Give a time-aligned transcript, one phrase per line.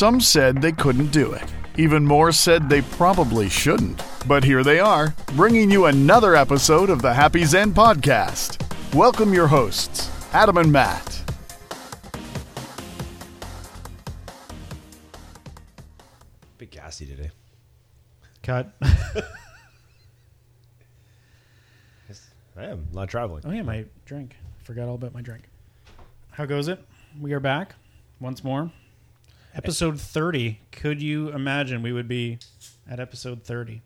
[0.00, 1.44] Some said they couldn't do it.
[1.76, 4.02] Even more said they probably shouldn't.
[4.26, 8.56] But here they are, bringing you another episode of the Happy Xen Podcast.
[8.94, 11.22] Welcome your hosts, Adam and Matt.
[16.56, 17.30] Bit gassy today.
[18.42, 18.72] Cut.
[18.82, 18.94] I
[22.56, 23.42] am not traveling.
[23.44, 24.38] Oh yeah, my drink.
[24.64, 25.50] Forgot all about my drink.
[26.30, 26.82] How goes it?
[27.20, 27.74] We are back
[28.18, 28.72] once more.
[29.54, 30.60] Episode thirty.
[30.70, 32.38] Could you imagine we would be
[32.88, 33.82] at episode thirty?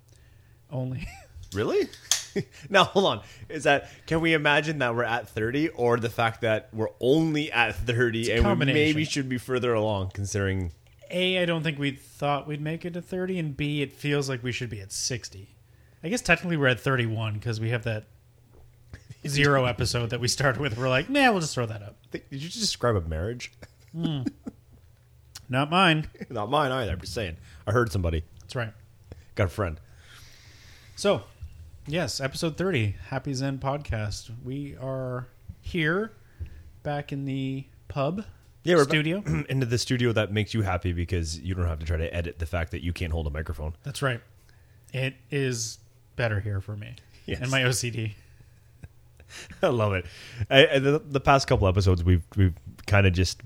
[0.71, 1.07] Only
[1.55, 1.89] Really?
[2.69, 3.23] now hold on.
[3.49, 7.51] Is that can we imagine that we're at thirty, or the fact that we're only
[7.53, 10.73] at thirty a and we maybe should be further along, considering
[11.11, 14.29] A, I don't think we thought we'd make it to thirty, and B, it feels
[14.29, 15.55] like we should be at sixty.
[16.03, 18.05] I guess technically we're at thirty-one because we have that
[19.27, 20.77] zero episode that we started with.
[20.77, 21.97] We're like, nah, we'll just throw that up.
[22.11, 23.53] did you just describe a marriage?
[23.93, 24.23] Hmm.
[25.49, 26.09] Not mine.
[26.31, 26.93] Not mine either.
[26.93, 27.37] I'm just saying.
[27.67, 28.25] I heard somebody.
[28.41, 28.73] That's right.
[29.35, 29.81] Got a friend.
[30.97, 31.23] So,
[31.87, 34.31] yes, episode 30, Happy Xen podcast.
[34.45, 35.27] We are
[35.61, 36.13] here
[36.83, 38.25] back in the pub
[38.63, 39.21] Yeah, we're studio.
[39.21, 42.15] back into the studio that makes you happy because you don't have to try to
[42.15, 43.75] edit the fact that you can't hold a microphone.
[43.83, 44.21] That's right.
[44.93, 45.79] It is
[46.17, 46.95] better here for me
[47.27, 47.41] Yes.
[47.41, 48.13] and my OCD.
[49.63, 50.07] I love it.
[50.49, 52.55] I, I- the, the past couple episodes, we've we've
[52.87, 53.41] kind of just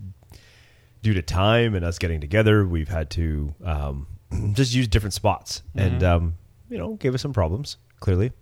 [1.02, 4.06] due to time and us getting together, we've had to um,
[4.52, 6.34] just use different spots, and um,
[6.68, 8.32] you know, gave us some problems clearly.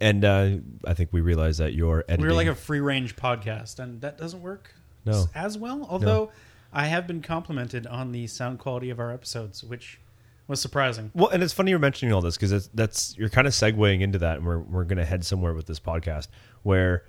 [0.00, 3.78] And uh, I think we realized that your editing, We're like a free range podcast,
[3.78, 5.26] and that doesn't work No.
[5.34, 5.86] as well.
[5.88, 6.30] Although
[6.72, 10.00] I have been complimented on the sound quality of our episodes, which
[10.48, 11.10] was surprising.
[11.14, 14.00] well, and it's funny you're mentioning all this because that's, that's you're kind of segueing
[14.00, 16.28] into that, and we're we're going to head somewhere with this podcast
[16.62, 17.04] where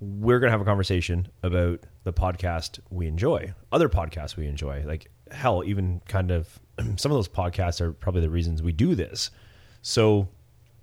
[0.00, 4.84] we're going to have a conversation about the podcast we enjoy, other podcasts we enjoy.
[4.86, 6.58] Like hell, even kind of
[6.96, 9.30] some of those podcasts are probably the reasons we do this.
[9.82, 10.28] So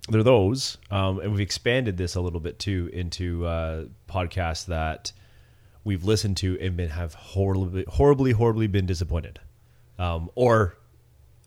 [0.10, 4.66] there are those, um, and we've expanded this a little bit too into uh, podcasts
[4.66, 5.12] that
[5.84, 9.40] we've listened to and been have horribly, horribly, horribly been disappointed,
[10.00, 10.78] um, or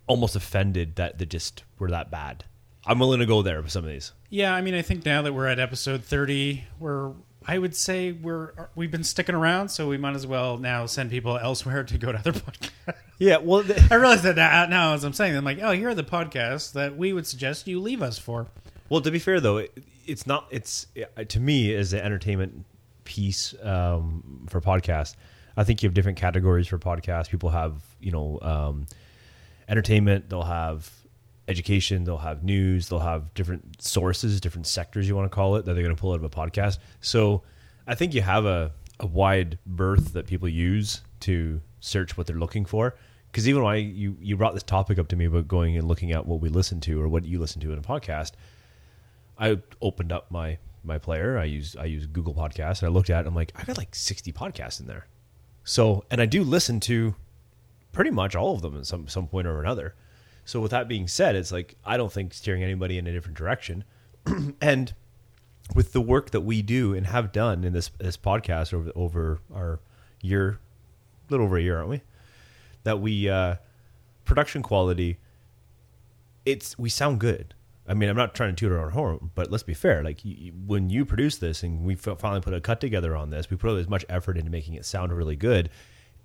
[0.06, 2.44] almost offended that they just were that bad.
[2.86, 4.12] I'm willing to go there with some of these.
[4.30, 7.12] Yeah, I mean, I think now that we're at episode thirty, we're
[7.48, 11.10] I would say we're we've been sticking around, so we might as well now send
[11.10, 12.94] people elsewhere to go to other podcasts.
[13.18, 15.94] Yeah, well, I realize that now, now as I'm saying, I'm like, oh, here are
[15.94, 18.48] the podcasts that we would suggest you leave us for.
[18.88, 19.72] Well, to be fair though, it,
[20.06, 20.48] it's not.
[20.50, 20.86] It's
[21.28, 22.64] to me as an entertainment
[23.04, 25.14] piece um, for podcasts.
[25.56, 27.30] I think you have different categories for podcasts.
[27.30, 28.86] People have you know um,
[29.68, 30.28] entertainment.
[30.28, 30.90] They'll have
[31.48, 32.04] education.
[32.04, 32.88] They'll have news.
[32.88, 36.00] They'll have different sources, different sectors you want to call it that they're going to
[36.00, 36.78] pull out of a podcast.
[37.00, 37.42] So
[37.86, 42.36] I think you have a, a wide berth that people use to search what they're
[42.36, 42.96] looking for.
[43.30, 46.12] Because even I you you brought this topic up to me about going and looking
[46.12, 48.32] at what we listen to or what you listen to in a podcast,
[49.38, 51.36] I opened up my my player.
[51.38, 53.28] I use I use Google Podcasts and I looked at it.
[53.28, 55.06] I'm like, I got like 60 podcasts in there.
[55.64, 57.14] So, and I do listen to
[57.92, 59.94] pretty much all of them at some some point or another.
[60.46, 63.36] So, with that being said, it's like I don't think steering anybody in a different
[63.36, 63.84] direction.
[64.62, 64.94] and
[65.74, 69.40] with the work that we do and have done in this this podcast over over
[69.54, 69.80] our
[70.22, 70.58] year,
[71.28, 72.00] a little over a year, aren't we?
[72.84, 73.56] That we uh,
[74.24, 75.18] production quality
[76.44, 77.54] it's we sound good.
[77.88, 80.02] I mean, I'm not trying to toot our own horn, but let's be fair.
[80.02, 83.50] Like you- when you produce this, and we finally put a cut together on this,
[83.50, 85.70] we put as much effort into making it sound really good,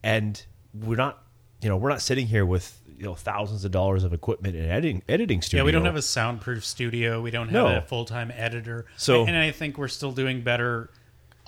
[0.04, 0.44] and
[0.74, 1.24] we're not,
[1.62, 4.68] you know, we're not sitting here with you know thousands of dollars of equipment and
[4.72, 5.64] editing editing studio.
[5.64, 7.20] Yeah, we don't have a soundproof studio.
[7.20, 7.78] We don't have No.
[7.78, 8.86] a full time editor.
[8.96, 10.92] So- and I think we're still doing better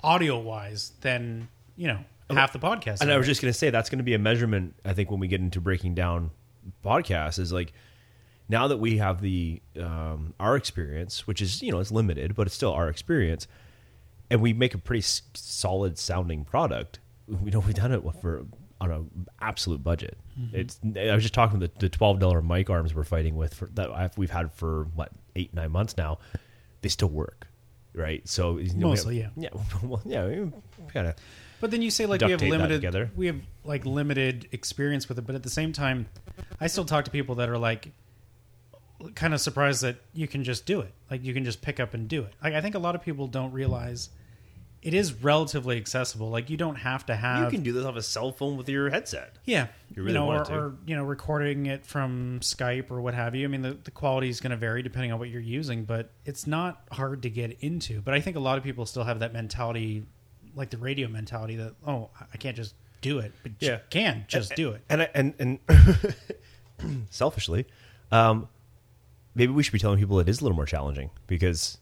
[0.02, 1.98] audio wise than you know
[2.28, 3.00] half the podcast.
[3.02, 4.74] And I was just going to say that's going to be a measurement.
[4.84, 6.32] I think when we get into breaking down
[6.84, 7.72] podcasts, is like
[8.48, 12.48] now that we have the um, our experience, which is you know it's limited, but
[12.48, 13.46] it's still our experience,
[14.28, 16.98] and we make a pretty s- solid sounding product.
[17.28, 18.44] We know we've done it for
[18.80, 20.18] on an absolute budget.
[20.38, 20.56] Mm-hmm.
[20.56, 23.66] It's I was just talking the the twelve dollar mic arms we're fighting with for,
[23.74, 26.18] that I've, we've had for what eight nine months now.
[26.82, 27.46] They still work,
[27.94, 28.26] right?
[28.28, 29.50] So you know, Mostly, have- yeah,
[29.82, 30.52] well, yeah, we
[30.92, 31.14] kind of.
[31.60, 35.26] But then you say like we have limited we have like limited experience with it,
[35.26, 36.06] but at the same time,
[36.60, 37.92] I still talk to people that are like
[39.14, 40.92] kind of surprised that you can just do it.
[41.10, 42.34] Like you can just pick up and do it.
[42.42, 44.10] Like I think a lot of people don't realize
[44.84, 46.28] it is relatively accessible.
[46.30, 48.68] Like you don't have to have You can do this off a cell phone with
[48.68, 49.32] your headset.
[49.44, 49.66] Yeah,
[49.96, 50.52] You really know, or, to.
[50.54, 53.44] or you know, recording it from Skype or what have you.
[53.44, 56.10] I mean, the, the quality is going to vary depending on what you're using, but
[56.24, 58.00] it's not hard to get into.
[58.02, 60.04] But I think a lot of people still have that mentality,
[60.54, 63.72] like the radio mentality, that oh, I can't just do it, but Yeah.
[63.72, 64.82] you can just do it.
[64.88, 65.58] and I- and and
[67.10, 67.66] selfishly,
[68.12, 68.48] um,
[69.34, 71.78] maybe we should be telling people it is a little more challenging because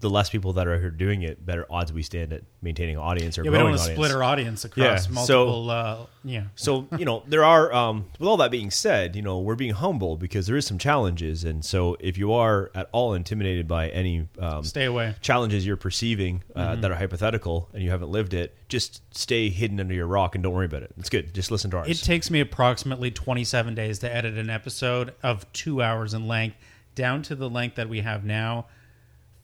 [0.00, 3.00] the less people that are here doing it, better odds we stand at maintaining an
[3.02, 5.70] audience or Yeah, we don't want to split our audience across Yeah, so- multiple.
[5.70, 7.72] uh, yeah, So you know there are.
[7.72, 10.76] Um, with all that being said, you know we're being humble because there is some
[10.78, 15.14] challenges, and so if you are at all intimidated by any um, stay away.
[15.20, 19.78] challenges you're perceiving uh, that are hypothetical and you haven't lived it, just stay hidden
[19.80, 20.92] under your rock and don't worry about it.
[20.98, 21.32] It's good.
[21.32, 21.88] Just listen to ours.
[21.88, 26.56] It takes me approximately 27 days to edit an episode of two hours in length,
[26.94, 28.66] down to the length that we have now.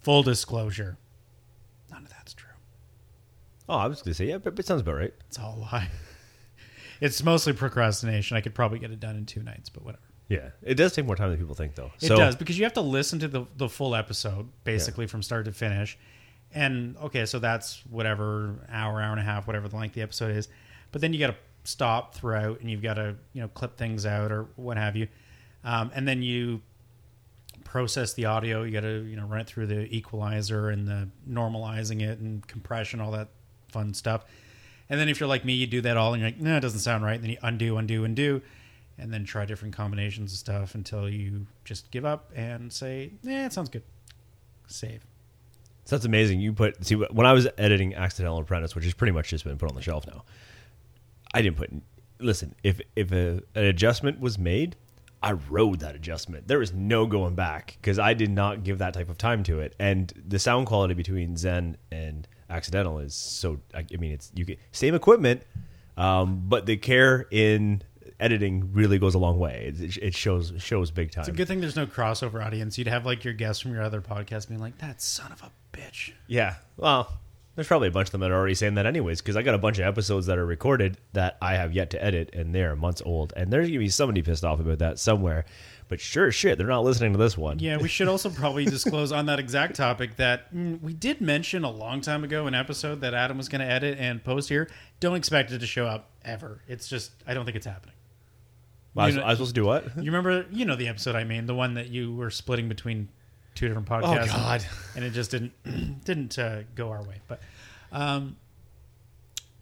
[0.08, 0.96] Full disclosure,
[1.90, 2.48] none of that's true.
[3.68, 5.12] oh, I was going to say yeah, but, but it sounds about right.
[5.26, 5.90] It's all a lie.
[7.02, 8.38] It's mostly procrastination.
[8.38, 10.02] I could probably get it done in two nights, but whatever.
[10.28, 11.92] Yeah, it does take more time than people think, though.
[12.00, 15.44] It does because you have to listen to the the full episode basically from start
[15.44, 15.98] to finish.
[16.54, 20.02] And okay, so that's whatever hour, hour and a half, whatever the length of the
[20.02, 20.48] episode is.
[20.90, 24.06] But then you got to stop throughout, and you've got to you know clip things
[24.06, 25.06] out or what have you.
[25.64, 26.62] Um, and then you
[27.68, 28.62] process the audio.
[28.62, 32.46] You got to you know run it through the equalizer and the normalizing it and
[32.46, 33.28] compression, all that
[33.70, 34.24] fun stuff.
[34.88, 36.60] And then if you're like me, you do that all, and you're like, no, it
[36.60, 37.14] doesn't sound right.
[37.14, 38.40] And then you undo, undo, undo,
[38.96, 43.44] and then try different combinations of stuff until you just give up and say, yeah,
[43.44, 43.82] it sounds good.
[44.66, 45.04] Save.
[45.84, 46.40] So that's amazing.
[46.40, 49.58] You put see when I was editing Accidental Apprentice, which has pretty much just been
[49.58, 50.24] put on the shelf now.
[51.34, 51.70] I didn't put.
[52.18, 54.76] Listen, if if a, an adjustment was made,
[55.22, 56.46] I rode that adjustment.
[56.46, 59.60] There was no going back because I did not give that type of time to
[59.60, 59.74] it.
[59.78, 63.60] And the sound quality between Xen and Accidental is so.
[63.74, 65.42] I I mean, it's you get same equipment,
[65.96, 67.82] um, but the care in
[68.20, 69.72] editing really goes a long way.
[69.78, 71.22] It, it shows shows big time.
[71.22, 72.78] It's a good thing there's no crossover audience.
[72.78, 75.50] You'd have like your guests from your other podcast being like, that son of a
[75.76, 76.12] bitch.
[76.26, 76.56] Yeah.
[76.76, 77.12] Well,
[77.58, 79.56] there's probably a bunch of them that are already saying that anyways, because I got
[79.56, 82.76] a bunch of episodes that are recorded that I have yet to edit, and they're
[82.76, 83.32] months old.
[83.36, 85.44] And there's gonna be somebody pissed off about that somewhere.
[85.88, 87.58] But sure shit, they're not listening to this one.
[87.58, 91.64] Yeah, we should also probably disclose on that exact topic that mm, we did mention
[91.64, 94.70] a long time ago an episode that Adam was going to edit and post here.
[95.00, 96.62] Don't expect it to show up ever.
[96.68, 97.96] It's just, I don't think it's happening.
[98.96, 99.96] I was, You know- I was supposed to do what?
[99.96, 103.08] You remember, you know, the episode I mean, the one that you were splitting between
[103.58, 104.28] two different podcasts.
[104.28, 104.64] Oh, God.
[104.94, 105.52] And, it just didn't
[106.04, 107.20] didn't uh, go our way.
[107.26, 107.40] But
[107.90, 108.36] um,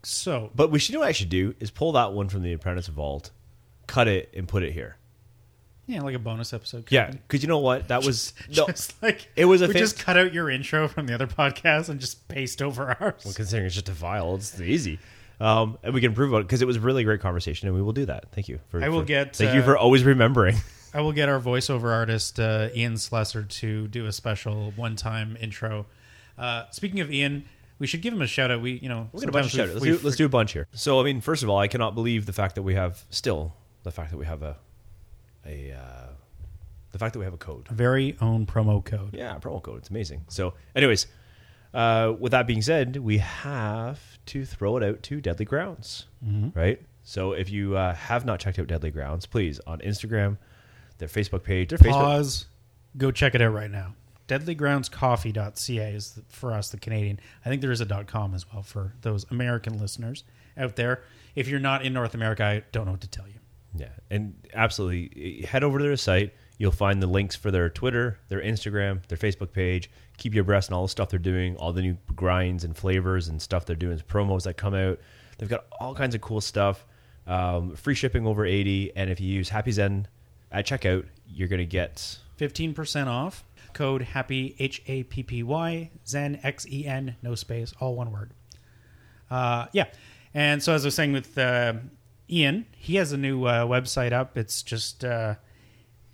[0.02, 2.52] so But we should do what I should do is pull that one from the
[2.52, 3.31] Apprentice Vault,
[3.87, 4.96] cut it, and put it here.
[5.87, 6.84] yeah, like a bonus episode.
[6.90, 7.88] Yeah, because you know what?
[7.88, 8.66] That was no.
[8.69, 11.88] just like It was a we just cut out your intro from the other podcast
[11.88, 13.22] and just paste over ours.
[13.25, 14.98] Well, considering it's just a file, it's easy.
[15.38, 17.76] Um, and we can improve on it because it was a really great conversation, and
[17.76, 18.26] we will do that.
[18.32, 18.82] Thank you for.
[18.82, 20.56] I will for- get, Thank you uh, for always remembering.
[20.96, 25.84] I will get our voiceover artist uh, Ian Slesser to do a special one-time intro.
[26.38, 27.44] Uh, speaking of Ian,
[27.78, 28.62] we should give him a shout out.
[28.62, 30.66] We, you know, We're gonna bunch shout Let's, do, let's do a bunch here.
[30.72, 33.52] So, I mean, first of all, I cannot believe the fact that we have still
[33.82, 34.56] the fact that we have a
[35.44, 36.08] a uh,
[36.93, 37.69] the fact that we have a code.
[37.69, 39.12] very own promo code.
[39.12, 39.81] Yeah, promo code.
[39.81, 40.25] It's amazing.
[40.28, 41.08] So, anyways,
[41.75, 46.06] uh, with that being said, we have to throw it out to Deadly Grounds,
[46.54, 46.81] right?
[47.02, 50.38] So, if you uh, have not checked out Deadly Grounds, please on Instagram,
[50.98, 52.46] their Facebook page, their Facebook.
[52.96, 53.94] Go check it out right now.
[54.28, 57.20] Deadlygroundscoffee.ca is the, for us, the Canadian.
[57.44, 60.24] I think there is a .com as well for those American listeners
[60.56, 61.03] out there.
[61.34, 63.34] If you're not in North America, I don't know what to tell you.
[63.76, 66.32] Yeah, and absolutely head over to their site.
[66.58, 69.91] You'll find the links for their Twitter, their Instagram, their Facebook page.
[70.17, 73.29] Keep you abreast on all the stuff they're doing, all the new grinds and flavors
[73.29, 74.98] and stuff they're doing, promos that come out.
[75.36, 76.86] They've got all kinds of cool stuff.
[77.26, 80.06] Um, free shipping over eighty, and if you use Happy Xen
[80.50, 83.44] at checkout, you're gonna get 15% off.
[83.72, 88.10] Code HAPPY, H A P P Y, Zen, X E N, no space, all one
[88.10, 88.31] word.
[89.31, 89.86] Uh, yeah.
[90.32, 91.74] And so, as I was saying with uh,
[92.31, 94.38] Ian, he has a new uh, website up.
[94.38, 95.34] It's just uh,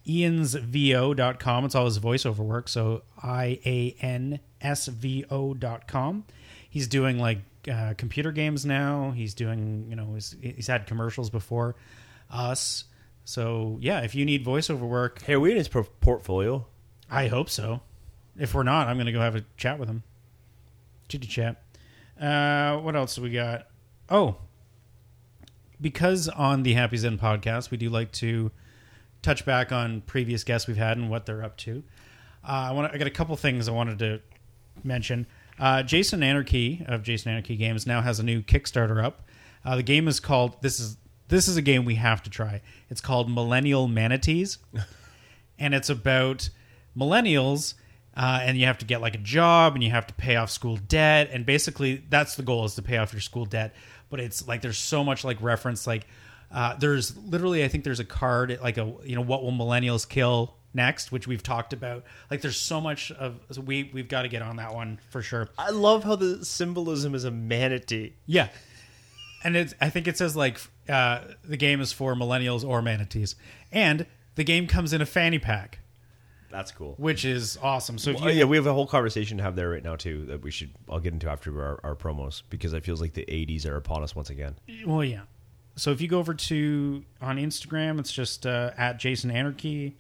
[0.07, 1.65] iansvo.com.
[1.65, 2.69] It's all his voiceover work.
[2.69, 6.25] So, I A N S V O.com.
[6.69, 7.39] He's doing like
[7.71, 9.13] uh, computer games now.
[9.13, 11.77] He's doing, you know, he's, he's had commercials before
[12.31, 12.85] us.
[13.25, 16.67] So, yeah, if you need voiceover work, Hey, are we in his por- portfolio?
[17.11, 17.81] I hope so.
[18.39, 20.03] If we're not, I'm going to go have a chat with him.
[21.09, 21.63] Chitty chat.
[22.21, 23.67] Uh, what else do we got?
[24.09, 24.37] Oh,
[25.81, 28.51] because on the Happy Xen podcast, we do like to
[29.21, 31.83] touch back on previous guests we've had and what they're up to.
[32.47, 32.93] Uh, I want.
[32.93, 34.21] I got a couple things I wanted to
[34.83, 35.27] mention.
[35.59, 39.23] Uh, Jason Anarchy of Jason Anarchy Games now has a new Kickstarter up.
[39.65, 40.61] Uh, the game is called.
[40.63, 40.97] This is
[41.33, 42.63] this is a game we have to try.
[42.91, 44.59] It's called Millennial Manatees
[45.59, 46.51] and it's about
[46.97, 47.75] millennials
[48.17, 50.51] uh, and you have to get like a job and you have to pay off
[50.51, 53.75] school debt and basically that's the goal is to pay off your school debt
[54.13, 55.87] but it's like there's so much like reference.
[55.87, 56.07] Like
[56.53, 60.07] uh, there's literally, I think there's a card like a you know what will millennials
[60.07, 62.05] kill next, which we've talked about.
[62.31, 65.23] Like there's so much of so we we've got to get on that one for
[65.23, 65.49] sure.
[65.57, 68.13] I love how the symbolism is a manatee.
[68.27, 68.49] Yeah,
[69.43, 73.35] and it's I think it says like uh, the game is for millennials or manatees,
[73.71, 75.79] and the game comes in a fanny pack,
[76.51, 76.95] That's cool.
[76.99, 77.99] which is awesome.
[77.99, 79.97] So if Well, you yeah, we have a whole conversation to have there right now
[79.97, 80.71] too that we should.
[80.89, 84.03] I'll get into after our, our promos because it feels like the '80s are upon
[84.03, 84.57] us once again.
[84.87, 85.23] Well, yeah.
[85.77, 89.97] So if you go over to on Instagram, it's just uh, at Jason Anarchy,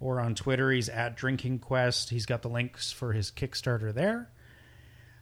[0.00, 2.10] or on Twitter, he's at Drinking Quest.
[2.10, 4.30] He's got the links for his Kickstarter there.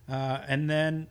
[0.08, 1.08] Uh, and then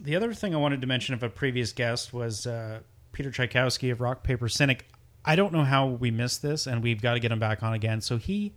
[0.00, 2.80] the other thing I wanted to mention of a previous guest was uh,
[3.14, 4.86] Peter Chiykowski of Rock Paper Cynic.
[5.24, 7.72] I don't know how we missed this, and we've got to get him back on
[7.72, 8.02] again.
[8.02, 8.52] So he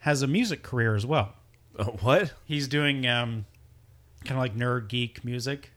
[0.00, 1.32] has a music career as well.
[1.78, 2.32] Oh, what?
[2.44, 3.46] He's doing um,
[4.24, 5.72] kind of like nerd geek music.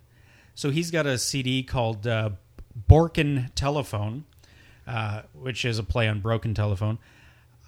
[0.53, 2.31] So he's got a CD called uh,
[2.89, 4.25] Borkin Telephone,
[4.85, 6.99] uh, which is a play on Broken Telephone.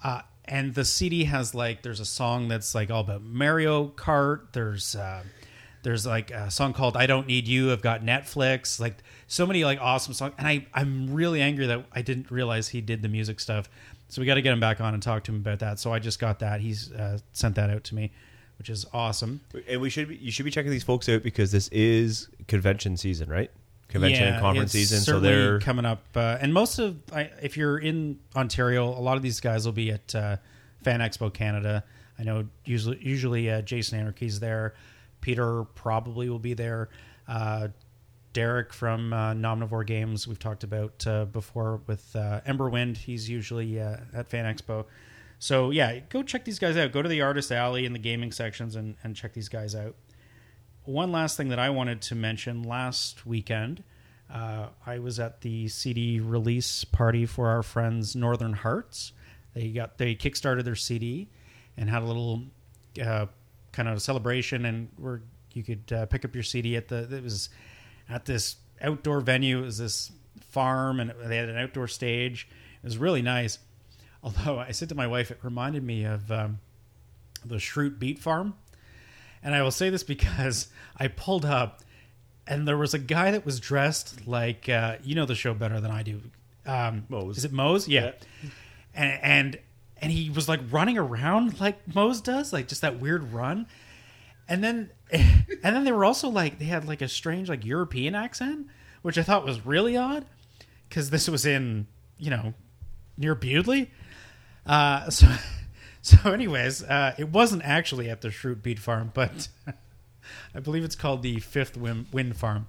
[0.04, 4.52] Uh, and the CD has like there's a song that's like all about Mario Kart.
[4.52, 5.22] There's uh,
[5.82, 7.72] there's like a song called I Don't Need You.
[7.72, 8.80] I've got Netflix.
[8.80, 8.96] Like
[9.26, 10.34] so many like awesome songs.
[10.38, 13.68] And I I'm really angry that I didn't realize he did the music stuff.
[14.08, 15.78] So we got to get him back on and talk to him about that.
[15.78, 16.60] So I just got that.
[16.60, 18.10] He's uh, sent that out to me,
[18.58, 19.40] which is awesome.
[19.66, 22.98] And we should be, you should be checking these folks out because this is convention
[22.98, 23.50] season, right?
[23.88, 25.00] Convention and conference season.
[25.00, 29.16] So they're coming up, uh, and most of I, if you're in Ontario, a lot
[29.16, 30.36] of these guys will be at uh,
[30.82, 31.82] Fan Expo Canada.
[32.18, 34.74] I know usually usually uh, Jason Anarchy's there.
[35.22, 36.90] Peter probably will be there.
[37.26, 37.68] Uh,
[38.34, 42.98] Derek from uh, Nomnivore Games we've talked about uh, before with uh, Emberwind.
[42.98, 44.84] He's usually uh, at Fan Expo.
[45.38, 46.92] So yeah, go check these guys out.
[46.92, 49.94] Go to the Artist Alley in the gaming sections and, and check these guys out
[50.84, 53.84] one last thing that I wanted to mention last weekend,
[54.32, 59.12] uh, I was at the CD release party for our friends Northern Hearts.
[59.54, 61.28] They got they kickstarted their CD
[61.76, 62.44] and had a little
[63.02, 63.26] uh,
[63.72, 67.14] kind of a celebration, and where you could uh, pick up your CD at the
[67.14, 67.48] it was
[68.08, 69.58] at this outdoor venue.
[69.58, 72.48] It was this farm, and they had an outdoor stage.
[72.82, 73.58] It was really nice.
[74.22, 76.60] Although I said to my wife, it reminded me of um,
[77.44, 78.54] the Schrute Beet Farm.
[79.42, 81.82] And I will say this because I pulled up
[82.46, 85.80] and there was a guy that was dressed like uh, you know the show better
[85.80, 86.20] than I do.
[86.66, 87.38] Um, Mose.
[87.38, 87.88] Is it Mose?
[87.88, 88.12] Yeah.
[88.94, 89.58] And, and
[90.02, 93.66] and he was like running around like Mose does, like just that weird run.
[94.48, 98.14] And then and then they were also like they had like a strange like European
[98.14, 98.66] accent,
[99.02, 100.26] which I thought was really odd
[100.88, 101.86] because this was in
[102.18, 102.52] you know
[103.16, 103.88] near Bewdley.
[104.66, 105.28] Uh, so
[106.02, 109.48] so anyways, uh, it wasn't actually at the Schrute Beet Farm, but
[110.54, 112.66] I believe it's called the Fifth Wind, Wind Farm.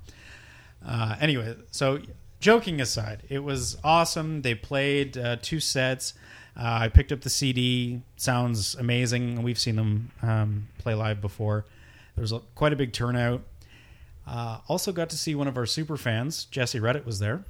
[0.86, 2.00] Uh, anyway, so
[2.40, 4.44] joking aside, it was awesome.
[4.44, 6.14] They played uh, two sets.
[6.56, 8.02] Uh, I picked up the CD.
[8.16, 9.42] Sounds amazing.
[9.42, 11.66] We've seen them um, play live before.
[12.16, 13.42] There was a, quite a big turnout.
[14.28, 17.44] Uh, also got to see one of our super fans, Jesse Reddit, was there.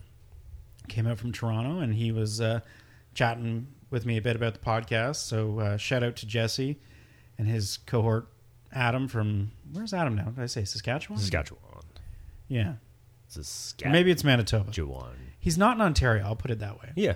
[0.88, 2.62] Came out from Toronto, and he was uh,
[3.14, 5.18] chatting with me a bit about the podcast.
[5.18, 6.80] So uh, shout out to Jesse
[7.38, 8.28] and his cohort
[8.72, 10.26] Adam from where's Adam now?
[10.26, 11.20] Did I say Saskatchewan?
[11.20, 11.62] Saskatchewan.
[12.48, 12.74] Yeah,
[13.28, 13.94] Saskatchewan.
[13.94, 14.72] maybe it's Manitoba.
[14.72, 15.14] Juwan.
[15.40, 16.24] He's not in Ontario.
[16.26, 16.90] I'll put it that way.
[16.96, 17.14] Yeah.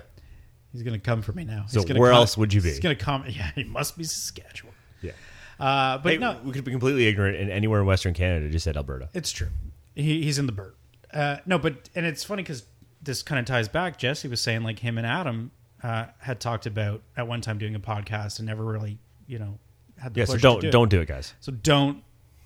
[0.72, 1.64] He's gonna come for me now.
[1.68, 2.68] So He's gonna where come- else would you be?
[2.70, 3.24] He's gonna come.
[3.28, 4.74] Yeah, he must be Saskatchewan.
[5.02, 5.12] Yeah.
[5.58, 8.48] Uh, but Hey, no, we could be completely ignorant and anywhere in Western Canada.
[8.50, 9.08] Just said Alberta.
[9.14, 9.48] It's true.
[9.94, 10.74] He, he's in the bird.
[11.12, 12.64] Uh, no, but and it's funny because
[13.02, 13.98] this kind of ties back.
[13.98, 15.50] Jesse was saying like him and Adam
[15.82, 19.58] uh, had talked about at one time doing a podcast and never really, you know,
[19.96, 20.24] had the Yeah.
[20.26, 20.70] So don't to do it.
[20.70, 21.32] don't do it, guys.
[21.40, 22.02] So don't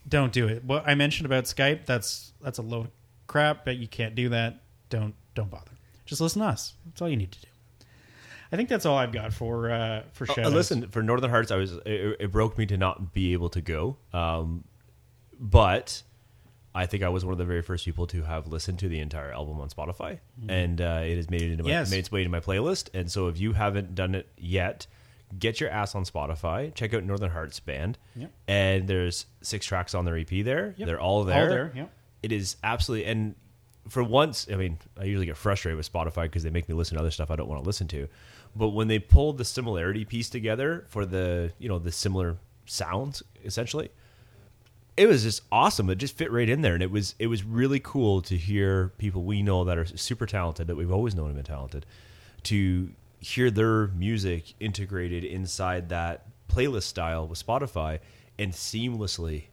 [0.09, 0.64] don't do it.
[0.64, 2.91] What I mentioned about Skype, that's that's a load of
[3.26, 3.64] crap.
[3.64, 4.61] But you can't do that.
[4.91, 5.73] Don't don't bother.
[6.07, 6.75] Just listen to us.
[6.87, 7.49] That's all you need to do.
[8.53, 11.51] I think that's all I've got for uh, for Uh, shout listen, for Northern Hearts,
[11.51, 13.97] I was it, it broke me to not be able to go.
[14.13, 14.65] Um,
[15.39, 16.03] but
[16.75, 19.01] I think I was one of the very first people to have listened to the
[19.01, 21.91] entire album on Spotify, and uh, it has made it into my, Yes.
[21.91, 22.89] made its way into my playlist.
[22.95, 24.87] And so, if you haven't done it yet,
[25.39, 26.75] get your ass on Spotify.
[26.75, 28.31] Check out Northern Hearts Band, Yep.
[28.49, 30.75] and there's six tracks on their EP there.
[30.77, 30.87] Yep.
[30.87, 31.43] They're all there.
[31.43, 31.93] All there, yep.
[32.23, 33.35] It is absolutely and
[33.89, 36.95] for once, I mean, I usually get frustrated with Spotify because they make me listen
[36.97, 38.07] to other stuff I don't want to listen to.
[38.55, 43.23] But when they pulled the similarity piece together for the you know the similar sounds,
[43.45, 43.91] essentially,
[44.97, 45.89] it was just awesome.
[45.91, 48.93] It just fit right in there, and it was it was really cool to hear
[48.99, 51.87] people we know that are super talented that we've always known have been talented
[52.45, 52.91] to
[53.21, 58.01] hear their music integrated inside that playlist style with Spotify
[58.39, 59.45] and seamlessly.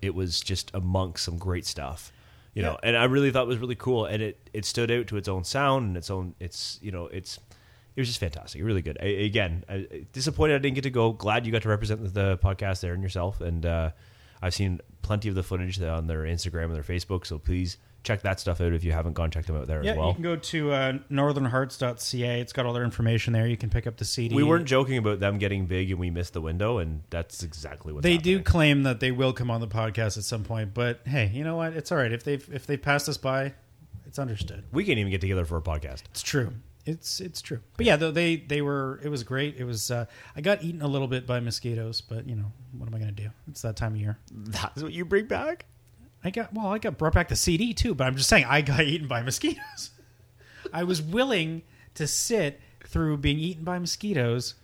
[0.00, 2.12] It was just amongst some great stuff.
[2.54, 5.06] You know, and I really thought it was really cool, and it it stood out
[5.08, 7.38] to its own sound and its own it's you know it's
[7.98, 8.96] it was just fantastic, really good.
[9.02, 11.10] I, again, I, disappointed I didn't get to go.
[11.10, 13.90] Glad you got to represent the, podcast there and yourself, and uh,
[14.40, 17.26] I've seen plenty of the footage on their Instagram and their Facebook.
[17.26, 19.90] So please check that stuff out if you haven't gone check them out there Yeah,
[19.90, 20.08] as well.
[20.10, 22.40] you can go to uh, northernhearts.ca.
[22.40, 23.48] It's got all their information there.
[23.48, 24.32] You can pick up the CD.
[24.32, 27.92] We weren't joking about them getting big and we missed the window, and that's exactly
[27.92, 31.00] what They do claim that they will come on the podcast at some point, but
[31.04, 31.72] hey, you know what?
[31.72, 33.54] It's all right if they've if they passed us by.
[34.06, 34.64] It's understood.
[34.70, 36.04] We can't even get together for a podcast.
[36.12, 36.52] It's true.
[36.88, 37.60] It's it's true.
[37.76, 38.98] But yeah, though they they were.
[39.04, 39.56] It was great.
[39.58, 39.90] It was.
[39.90, 42.98] Uh, I got eaten a little bit by mosquitoes, but you know what am I
[42.98, 43.28] going to do?
[43.48, 44.18] It's that time of year.
[44.32, 45.66] That's what you bring back.
[46.24, 46.68] I got well.
[46.68, 49.22] I got brought back the CD too, but I'm just saying I got eaten by
[49.22, 49.90] mosquitoes.
[50.72, 51.62] I was willing
[51.94, 54.54] to sit through being eaten by mosquitoes.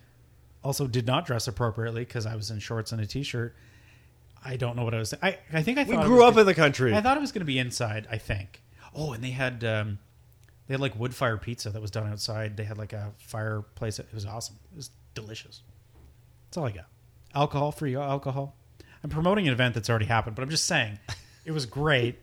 [0.63, 3.55] Also, did not dress appropriately because I was in shorts and a t-shirt.
[4.43, 5.13] I don't know what I was.
[5.23, 6.95] I I think I We grew up gonna- in the country.
[6.95, 8.07] I thought it was going to be inside.
[8.11, 8.63] I think.
[8.95, 9.99] Oh, and they had um,
[10.67, 12.57] they had like wood fire pizza that was done outside.
[12.57, 13.99] They had like a fireplace.
[13.99, 14.57] It was awesome.
[14.73, 15.63] It was delicious.
[16.47, 16.87] That's all I got.
[17.35, 18.55] Alcohol, free alcohol.
[19.03, 20.99] I'm promoting an event that's already happened, but I'm just saying
[21.45, 22.17] it was great,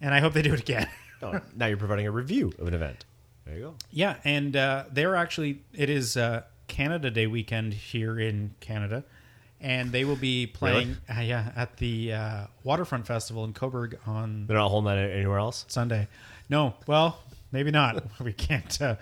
[0.00, 0.88] and I hope they do it again.
[1.22, 3.04] Oh, now you're providing a review of an event.
[3.44, 3.74] There you go.
[3.90, 9.04] yeah, and uh, they're actually it is uh, Canada Day weekend here in Canada,
[9.60, 14.46] and they will be playing uh, yeah at the uh, Waterfront Festival in Cobourg on
[14.46, 15.66] They're not holding that anywhere else.
[15.68, 16.08] Sunday.
[16.48, 17.18] No, well,
[17.52, 18.04] maybe not.
[18.20, 18.80] we can't.
[18.80, 18.96] Uh,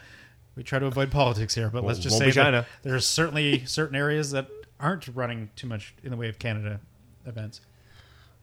[0.56, 2.62] we try to avoid politics here, but let's just say China.
[2.62, 4.48] that there's certainly certain areas that
[4.80, 6.80] aren't running too much in the way of Canada
[7.26, 7.60] events.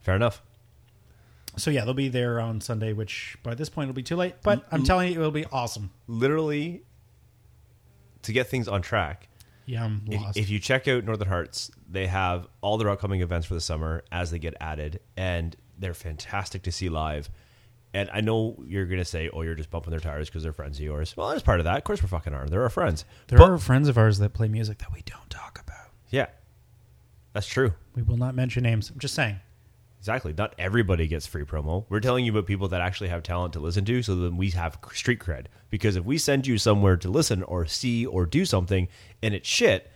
[0.02, 0.42] Fair enough.
[1.58, 4.36] So yeah, they'll be there on Sunday, which by this point will be too late.
[4.44, 5.92] But I'm telling you, it will be awesome.
[6.08, 6.84] Literally,
[8.24, 9.30] to get things on track,
[9.66, 10.38] Yeah, I'm if, lost.
[10.38, 14.04] if you check out Northern Hearts, they have all their upcoming events for the summer
[14.12, 17.29] as they get added, and they're fantastic to see live.
[17.96, 20.51] And I know you're going to say, "Oh, you're just bumping their tires because they're
[20.51, 21.77] friends of yours." Well, there's part of that.
[21.77, 22.46] Of course, we're fucking are.
[22.46, 23.05] They're our friends.
[23.27, 25.92] there But- are friends of ours that play music that we don't talk about.
[26.10, 26.27] yeah,
[27.34, 27.74] that's true.
[27.96, 28.90] We will not mention names.
[28.90, 29.40] I'm just saying.
[30.00, 30.34] Exactly.
[30.38, 31.86] Not everybody gets free promo.
[31.90, 34.51] We're telling you about people that actually have talent to listen to, so then we
[34.51, 35.46] have street cred.
[35.72, 38.88] Because if we send you somewhere to listen or see or do something
[39.24, 39.90] and it's shit,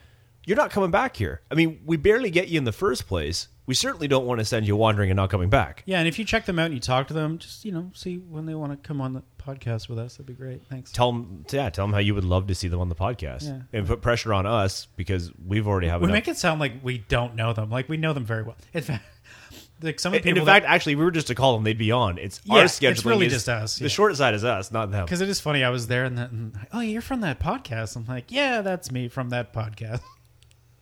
[0.46, 1.42] you're not coming back here.
[1.52, 3.50] I mean, we barely get you in the first place.
[3.70, 5.84] We certainly don't want to send you wandering and not coming back.
[5.86, 7.92] Yeah, and if you check them out and you talk to them, just you know,
[7.94, 10.14] see when they want to come on the podcast with us.
[10.14, 10.66] That'd be great.
[10.68, 10.92] Thanks.
[10.92, 13.44] Tell them, yeah, tell them how you would love to see them on the podcast,
[13.44, 13.60] Yeah.
[13.72, 16.14] and put pressure on us because we've already have We enough.
[16.16, 17.70] make it sound like we don't know them.
[17.70, 18.56] Like we know them very well.
[18.74, 19.04] In fact,
[19.84, 21.92] like some of And in fact, actually, we were just to call them; they'd be
[21.92, 22.18] on.
[22.18, 23.06] It's Yeah, our it's scheduling.
[23.06, 23.90] really is- just us, The yeah.
[23.90, 25.06] short side is us, not them.
[25.06, 25.64] because it is funny.
[25.64, 27.96] I was there and, that, and oh, you're from that podcast.
[27.96, 30.02] I'm like, yeah, that's me from that podcast.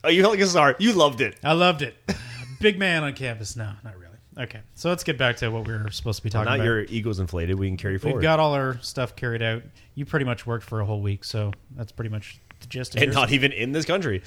[0.05, 0.75] Oh, you like a star.
[0.79, 1.37] You loved it.
[1.43, 1.95] I loved it.
[2.59, 3.55] Big man on campus.
[3.55, 4.03] No, not really.
[4.37, 6.63] Okay, so let's get back to what we were supposed to be talking Now about.
[6.63, 7.57] your ego's inflated.
[7.57, 8.17] We can carry forward.
[8.17, 9.63] We've got all our stuff carried out.
[9.95, 13.01] You pretty much worked for a whole week, so that's pretty much the gist of
[13.01, 13.15] and yours.
[13.15, 14.21] not even in this country.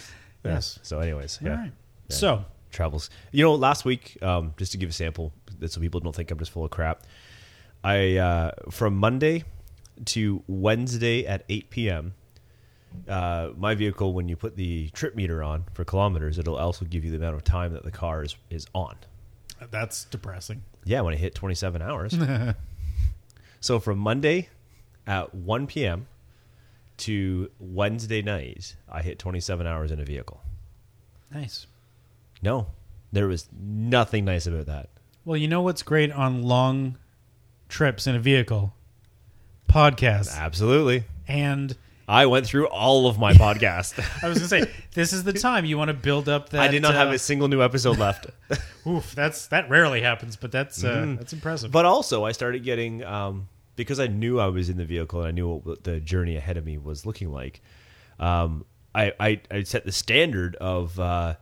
[0.45, 0.79] Yes.
[0.79, 0.83] Yeah.
[0.85, 1.55] So, anyways, All yeah.
[1.61, 1.73] right.
[2.09, 2.17] Yeah.
[2.17, 3.09] So travels.
[3.31, 6.31] You know, last week, um, just to give a sample, that so people don't think
[6.33, 7.05] I'm just full of crap.
[7.85, 9.45] I uh, from Monday
[10.07, 12.15] to Wednesday at 8 p.m.
[13.09, 17.05] Uh, my vehicle, when you put the trip meter on for kilometers, it'll also give
[17.05, 18.97] you the amount of time that the car is, is on.
[19.71, 20.63] that's depressing.
[20.85, 22.17] Yeah, when I hit 27 hours.
[23.61, 24.49] so from Monday
[25.07, 26.07] at 1 p.m.
[26.99, 30.41] to Wednesday night, I hit 27 hours in a vehicle.
[31.33, 31.67] Nice.
[32.43, 32.69] No,
[33.13, 34.89] there was nothing nice about that.
[35.25, 36.97] Well, you know what's great on long
[37.69, 38.75] trips in a vehicle?
[39.69, 40.37] Podcasts.
[40.37, 41.05] Absolutely.
[41.29, 41.77] And
[42.11, 43.99] I went through all of my podcast.
[44.23, 46.61] I was going to say, this is the time you want to build up that.
[46.61, 48.27] I did not have uh, a single new episode left.
[48.87, 51.17] Oof, that's that rarely happens, but that's uh, Mm-hmm.
[51.17, 51.71] that's impressive.
[51.71, 55.29] but also, I started getting um, because I knew I was in the vehicle and
[55.29, 57.61] I knew what the journey ahead of me was looking like.
[58.19, 61.37] Um, I, I I set the standard of uh,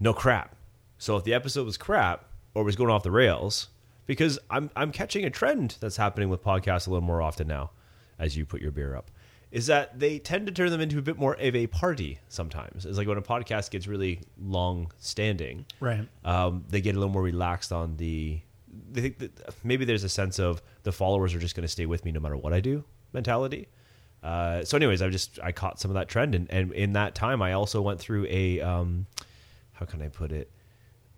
[0.00, 0.56] no crap.
[0.98, 3.68] So if the episode was crap or was going off the rails,
[4.06, 7.72] because I'm I'm catching a trend that's happening with podcasts a little more often now,
[8.18, 9.10] as you put your beer up,
[9.54, 12.84] is that they tend to turn them into a bit more of a party sometimes.
[12.84, 16.08] It's like when a podcast gets really long standing, right.
[16.24, 18.40] um, they get a little more relaxed on the.
[18.90, 21.86] They think that maybe there's a sense of the followers are just going to stay
[21.86, 23.68] with me no matter what I do mentality.
[24.24, 27.14] Uh, so, anyways, I just I caught some of that trend, and, and in that
[27.14, 29.06] time, I also went through a um,
[29.74, 30.50] how can I put it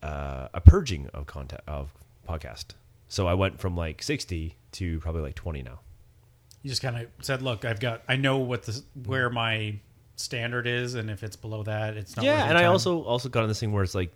[0.02, 1.94] uh, a purging of content of
[2.28, 2.74] podcast.
[3.08, 5.80] So I went from like sixty to probably like twenty now.
[6.66, 8.02] You just kind of said, "Look, I've got.
[8.08, 9.78] I know what the where my
[10.16, 13.42] standard is, and if it's below that, it's not." yeah, and I also also got
[13.44, 14.12] on this thing where it's like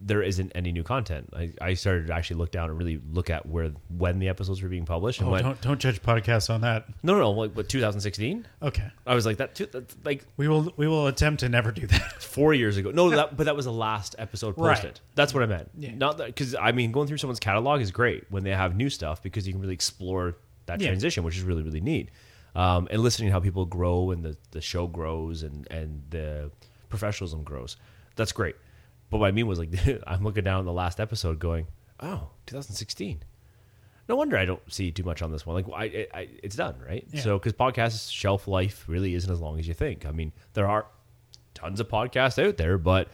[0.00, 1.28] there isn't any new content.
[1.36, 4.62] I, I started to actually look down and really look at where when the episodes
[4.62, 5.18] were being published.
[5.20, 6.86] And Oh, went, don't don't judge podcasts on that.
[7.02, 8.46] no, no, no, like what 2016.
[8.62, 9.56] Okay, I was like that.
[9.56, 12.22] Too, that's like we will we will attempt to never do that.
[12.22, 12.92] four years ago.
[12.92, 14.74] No, that but that was the last episode Right.
[14.74, 15.00] posted.
[15.16, 15.68] That's what I meant.
[15.76, 15.94] Yeah.
[15.96, 18.88] Not that because I mean going through someone's catalog is great when they have new
[18.90, 20.36] stuff because you can really explore
[20.68, 20.88] that Yeah.
[20.88, 22.10] transition, which is really really neat.
[22.54, 26.50] Um, and listening to how people grow and the the show grows and and the
[26.88, 27.76] professionalism grows.
[28.16, 28.56] That's great.
[29.10, 29.70] But what I mean was like
[30.06, 31.66] I'm looking down the last episode going,
[32.00, 33.22] oh, 2016.
[34.08, 35.54] No wonder I don't see too much on this one.
[35.62, 37.06] Like I, I it's done, right?
[37.12, 37.20] Yeah.
[37.20, 40.06] So because podcasts shelf life really isn't as long as you think.
[40.06, 40.86] I mean, there are
[41.54, 43.08] tons of podcasts out there, but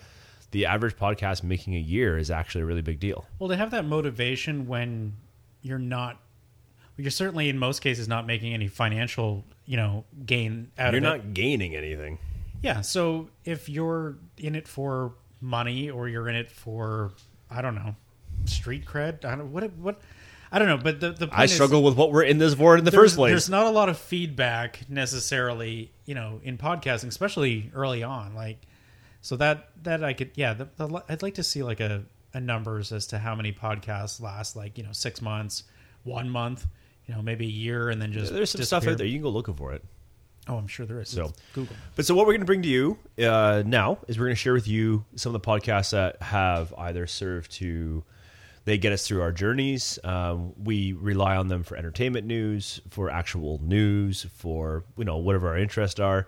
[0.53, 3.27] the average podcast making a year is actually a really big deal.
[3.41, 5.17] Well, to have that motivation when
[5.63, 6.21] you're not,
[6.97, 11.01] you're certainly in most cases not making any financial, you know, gain out of You're
[11.03, 11.35] not it.
[11.35, 12.19] gaining anything.
[12.63, 12.81] Yeah.
[12.81, 17.13] So if you're in it for money or you're in it for,
[17.51, 17.95] I don't know,
[18.47, 20.01] street cred, I don't what what,
[20.53, 20.79] I don't know.
[20.79, 23.17] But the the I is- struggle with what we're in this for in the first
[23.17, 23.31] place.
[23.33, 28.35] There's not a lot of feedback necessarily, you know, in podcasting, especially early on.
[28.35, 28.59] Like,
[29.21, 32.41] so that that I could, yeah, the, the, I'd like to see like a, a
[32.41, 35.65] numbers as to how many podcasts last, like you know, six months,
[36.05, 36.67] one month,
[37.07, 39.07] you know, maybe a year, and then just There's some stuff out there.
[39.07, 39.85] You can go looking for it.
[40.47, 41.09] Oh, I'm sure there is.
[41.09, 41.75] So- Google.
[41.97, 44.41] But so what we're going to bring to you uh, now is we're going to
[44.41, 48.05] share with you some of the podcasts that have either served to
[48.67, 49.99] they get us through our journeys.
[50.05, 55.49] Um, we rely on them for entertainment news, for actual news, for you know whatever
[55.49, 56.27] our interests are,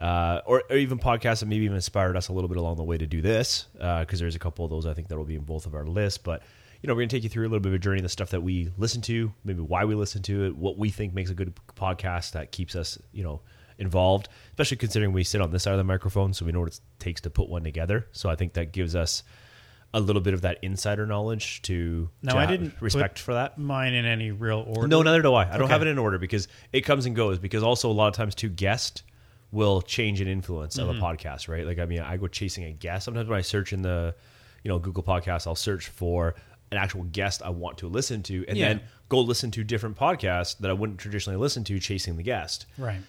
[0.00, 2.84] uh, or, or even podcasts that maybe even inspired us a little bit along the
[2.84, 3.66] way to do this.
[3.74, 5.86] Because there's a couple of those I think that will be in both of our
[5.86, 6.42] lists, but.
[6.86, 8.08] You know, we're going to take you through a little bit of a journey, the
[8.08, 11.30] stuff that we listen to, maybe why we listen to it, what we think makes
[11.30, 13.40] a good podcast that keeps us, you know,
[13.76, 16.68] involved, especially considering we sit on this side of the microphone, so we know what
[16.68, 18.06] it takes to put one together.
[18.12, 19.24] So I think that gives us
[19.94, 23.58] a little bit of that insider knowledge to, No, to I didn't respect for that.
[23.58, 24.86] Mine in any real order.
[24.86, 25.52] No, neither do I.
[25.52, 27.40] I don't have it in order because it comes and goes.
[27.40, 29.02] Because also a lot of times, too, guest
[29.50, 30.88] will change an influence Mm-hmm.
[30.88, 31.66] of a podcast, right?
[31.66, 33.06] Like I mean, I go chasing a guest.
[33.06, 34.14] Sometimes when I search in the,
[34.62, 36.36] you know, Google Podcasts, I'll search for
[36.72, 38.68] an actual guest I want to listen to, and Yeah.
[38.68, 42.66] then go listen to different podcasts that I wouldn't traditionally listen to, chasing the guest,
[42.76, 43.00] Right.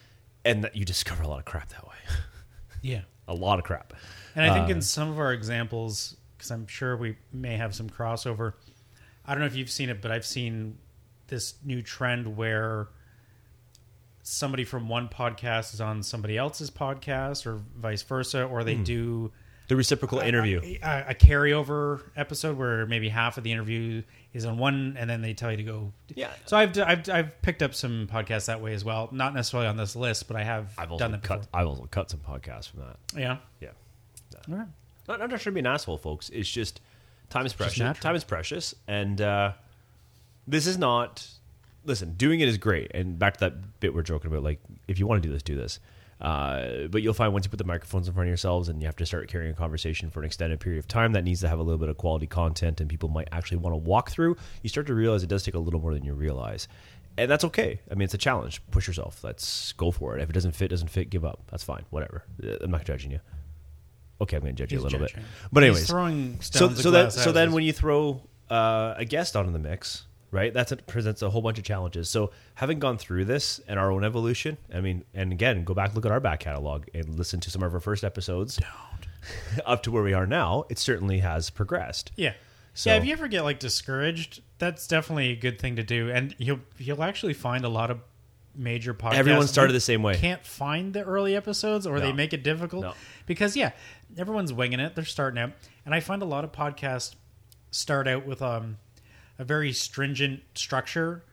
[0.45, 1.95] and that you discover a lot of crap that way.
[2.81, 3.01] Yeah.
[3.27, 3.93] a lot of crap.
[4.35, 7.73] And I think Uh, in some of our examples, because I'm sure we may have
[7.75, 8.53] some crossover.
[9.25, 10.77] I don't know if you've seen it, but I've seen
[11.27, 12.87] this new trend where
[14.23, 19.31] somebody from one podcast is on somebody else's podcast, or vice versa, or they do
[19.67, 20.77] The reciprocal interview.
[20.81, 24.01] a, a carryover episode where maybe half of the interview
[24.33, 25.91] is on one, and then they tell you to go.
[26.15, 26.31] Yeah.
[26.45, 29.09] So I've I've, I've picked up some podcasts that way as well.
[29.11, 31.41] Not necessarily on this list, but I have I've also done that cut.
[31.41, 31.59] before.
[31.59, 32.97] I've also cut some podcasts from that.
[33.19, 33.37] Yeah.
[33.59, 33.69] Yeah.
[34.49, 34.67] All right.
[35.07, 36.29] Not, not trying to be an asshole, folks.
[36.29, 36.81] It's just
[37.29, 37.97] time is precious.
[37.99, 39.53] Time is precious, and uh,
[40.47, 41.27] this is not.
[41.85, 44.43] Listen, doing it is great, and back to that bit we're joking about.
[44.43, 45.79] Like, if you want to do this, do this.
[46.19, 48.87] Uh, but you'll find once you put the microphones in front of yourselves and you
[48.87, 51.47] have to start carrying a conversation for an extended period of time that needs to
[51.47, 54.35] have a little bit of quality content and people might actually want to walk through,
[54.63, 56.67] you start to realize it does take a little more than you realize.
[57.19, 57.81] And that's okay.
[57.89, 58.61] I mean, it's a challenge.
[58.71, 59.23] Push yourself.
[59.23, 60.21] Let's go for it.
[60.21, 61.41] If it doesn't fit, doesn't fit, give up.
[61.49, 61.83] That's fine.
[61.89, 62.23] Whatever.
[62.43, 63.19] Uh, I'm not judging you.
[64.21, 65.09] Okay, I'm going to judge you a He's little bit.
[65.09, 65.23] judging.
[65.51, 69.35] But He's anyways, throwing so so that so then when you throw uh, a guest
[69.35, 70.53] onto the mix, right?
[70.53, 72.09] That presents a whole bunch of challenges.
[72.09, 75.95] So having gone through this and our own evolution, I mean, and again, go back
[75.95, 78.59] look at our back catalog and listen to some of our first episodes
[79.65, 80.65] up to where we are now.
[80.69, 82.11] It certainly has progressed.
[82.15, 82.33] Yeah.
[82.73, 86.11] So- yeah, if you ever get like discouraged, that's definitely a good thing to do.
[86.11, 87.99] And you'll you'll actually find a lot of
[88.55, 89.13] major podcasts.
[89.15, 90.15] Everyone started the same way.
[90.15, 92.83] Can't find the early episodes or they make it difficult.
[92.83, 92.93] No.
[93.25, 93.71] Because yeah,
[94.17, 94.95] everyone's winging it.
[94.95, 95.51] They're starting out.
[95.85, 97.15] And I find a lot of podcasts
[97.71, 98.77] start out with um
[99.39, 101.23] a very stringent structure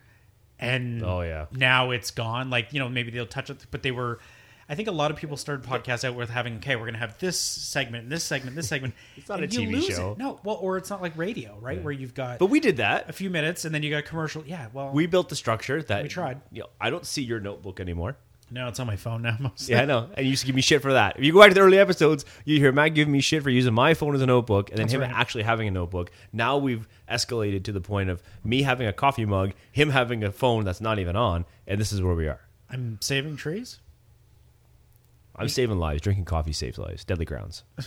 [0.58, 1.46] and Oh, yeah.
[1.52, 2.50] now it's gone.
[2.50, 4.18] Like, you know, maybe they'll touch it but they were
[4.66, 6.98] I think a lot of people started podcasts out with having, okay, we're going to
[7.00, 8.94] have this segment, this segment, this segment.
[9.16, 10.12] It's not a TV show.
[10.12, 10.18] It.
[10.18, 11.82] No, well, or it's not like radio, right?
[11.82, 13.10] Where you've got But we did that.
[13.10, 14.42] a few minutes and then you got a commercial.
[14.46, 16.40] Yeah, well, We built the structure that We tried.
[16.50, 18.16] You know, I don't see your notebook anymore.
[18.54, 19.36] No, it's on my phone now.
[19.40, 19.74] Mostly.
[19.74, 20.08] Yeah, I know.
[20.14, 21.18] And you used to give me shit for that.
[21.18, 23.50] If you go back to the early episodes, you hear Matt giving me shit for
[23.50, 25.10] using my phone as a notebook and then That's him right.
[25.10, 26.12] actually having a notebook.
[26.32, 30.30] Now we've escalated to the point of me having a coffee mug, him having a
[30.30, 32.40] phone that's not even on, and this is where we are.
[32.70, 33.80] I'm saving trees.
[35.34, 36.00] I'm saving lives.
[36.02, 37.04] Drinking coffee saves lives.
[37.04, 37.64] Deadly grounds.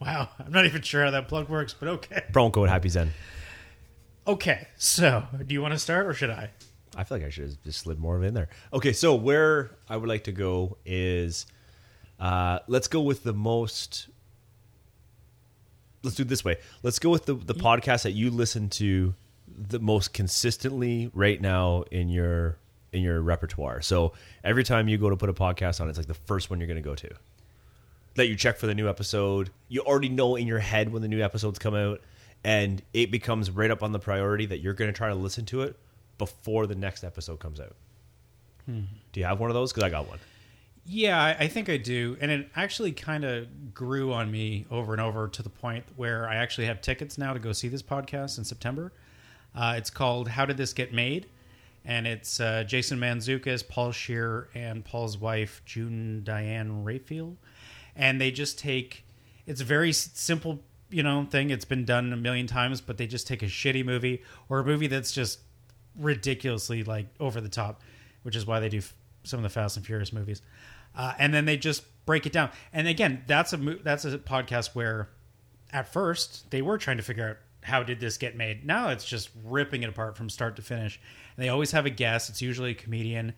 [0.00, 2.24] Wow, I'm not even sure how that plug works, but okay.
[2.32, 3.08] Promo code Happy Xen.
[4.26, 6.48] Okay, so do you want to start or should I?
[7.00, 8.50] I feel like I should have just slid more of it in there.
[8.74, 11.46] Okay, so where I would like to go is
[12.18, 14.08] uh, let's go with the most
[16.02, 16.58] let's do it this way.
[16.82, 19.14] Let's go with the the podcast that you listen to
[19.48, 22.58] the most consistently right now in your
[22.92, 23.80] in your repertoire.
[23.80, 24.12] So
[24.44, 26.66] every time you go to put a podcast on, it's like the first one you're
[26.66, 27.10] going to go to.
[28.16, 29.48] That you check for the new episode.
[29.68, 32.02] You already know in your head when the new episodes come out,
[32.44, 35.46] and it becomes right up on the priority that you're going to try to listen
[35.46, 35.76] to it
[36.20, 37.74] before the next episode comes out.
[39.12, 39.72] Do you have one of those?
[39.72, 40.18] Because I got one.
[40.84, 44.92] Yeah, I, I think I do, and it actually kind of grew on me over
[44.92, 47.82] and over to the point where I actually have tickets now to go see this
[47.82, 48.92] podcast in September.
[49.54, 51.26] Uh, it's called "How Did This Get Made,"
[51.84, 57.36] and it's uh, Jason Mantzoukas, Paul Scheer, and Paul's wife June Diane Raphael,
[57.96, 59.04] and they just take.
[59.46, 61.50] It's a very simple, you know, thing.
[61.50, 64.64] It's been done a million times, but they just take a shitty movie or a
[64.64, 65.40] movie that's just
[65.98, 67.82] ridiculously like over the top,
[68.22, 70.42] which is why they do f- some of the Fast and Furious movies.
[70.96, 72.50] Uh, and then they just break it down.
[72.72, 75.08] And again, that's a mo- that's a podcast where
[75.72, 78.64] at first they were trying to figure out how did this get made.
[78.64, 81.00] Now it's just ripping it apart from start to finish.
[81.36, 82.30] And they always have a guest.
[82.30, 83.34] It's usually a comedian.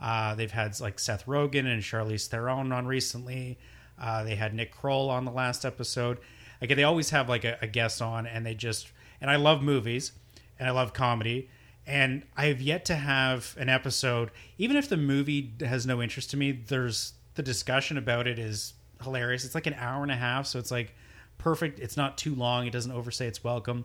[0.00, 3.58] Uh, they've had like Seth Rogen and Charlize Theron on recently.
[4.00, 6.18] Uh, they had Nick Kroll on the last episode.
[6.60, 8.90] Again, they always have like a, a guest on, and they just
[9.20, 10.12] and I love movies
[10.58, 11.48] and I love comedy.
[11.86, 16.30] And I have yet to have an episode, even if the movie has no interest
[16.30, 16.52] to me.
[16.52, 19.44] There's the discussion about it is hilarious.
[19.44, 20.94] It's like an hour and a half, so it's like
[21.36, 21.78] perfect.
[21.80, 22.66] It's not too long.
[22.66, 23.84] It doesn't overstay its welcome.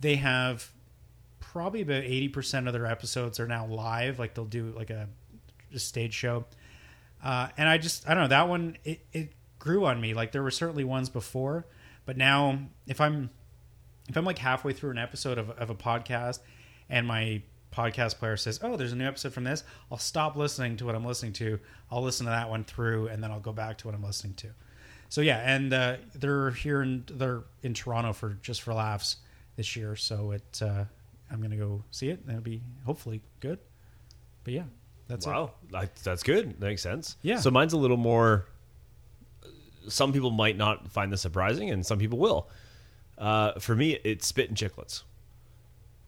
[0.00, 0.70] They have
[1.40, 4.18] probably about eighty percent of their episodes are now live.
[4.18, 5.08] Like they'll do like a,
[5.74, 6.44] a stage show,
[7.24, 8.76] uh, and I just I don't know that one.
[8.84, 10.14] It, it grew on me.
[10.14, 11.66] Like there were certainly ones before,
[12.04, 13.30] but now if I'm
[14.08, 16.38] if I'm like halfway through an episode of, of a podcast
[16.88, 20.76] and my podcast player says, "Oh, there's a new episode from this," I'll stop listening
[20.78, 21.58] to what I'm listening to.
[21.90, 24.34] I'll listen to that one through, and then I'll go back to what I'm listening
[24.34, 24.48] to.
[25.08, 29.16] So yeah, and uh, they're here in they're in Toronto for just for laughs
[29.56, 29.96] this year.
[29.96, 30.84] So it uh,
[31.30, 32.20] I'm gonna go see it.
[32.22, 33.58] and It'll be hopefully good.
[34.44, 34.64] But yeah,
[35.08, 35.30] that's it.
[35.30, 36.50] Wow, I, that's good.
[36.60, 37.16] That makes sense.
[37.22, 37.38] Yeah.
[37.40, 38.46] So mine's a little more.
[39.88, 42.48] Some people might not find this surprising, and some people will.
[43.18, 45.02] Uh, for me, it's Spittin' Chiclets.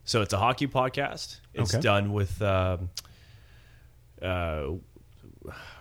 [0.05, 1.39] So it's a hockey podcast.
[1.53, 1.81] It's Okay.
[1.81, 2.89] done with um,
[4.21, 4.67] uh,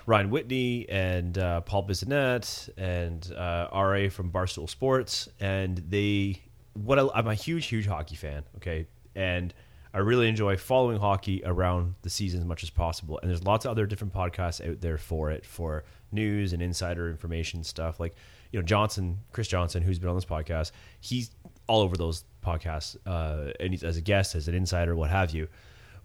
[0.06, 6.42] Ryan Whitney and uh, Paul Bissonnette and uh, RA from Barstool Sports, and they.
[6.74, 8.44] What I, I'm a huge, huge hockey fan.
[8.56, 9.52] Okay, and
[9.92, 13.18] I really enjoy following hockey around the season as much as possible.
[13.20, 17.10] And there's lots of other different podcasts out there for it, for news and insider
[17.10, 17.98] information stuff.
[17.98, 18.14] Like
[18.52, 21.30] you know Johnston, Chris Johnston, who's been on this podcast, he's
[21.66, 25.30] all over those podcasts, uh, and he's as a guest, as an insider, what have
[25.30, 25.48] you.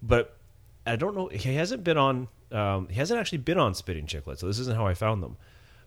[0.02, 0.36] But
[0.86, 1.28] I don't know.
[1.28, 2.28] He hasn't been on.
[2.52, 5.36] Um, he hasn't actually been on Spittin' Chiclets, so this isn't how I found them.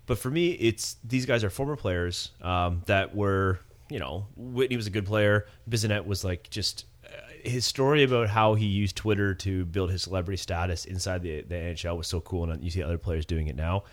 [0.06, 4.76] But for me, it's these guys are former players um, that were, you know, Whitney
[4.76, 5.46] was a good player.
[5.70, 7.10] Bissonnette was like just uh,
[7.44, 11.56] his story about how he used Twitter to build his celebrity status inside the, the
[11.56, 13.84] NHL was so cool, and you see other players doing it now.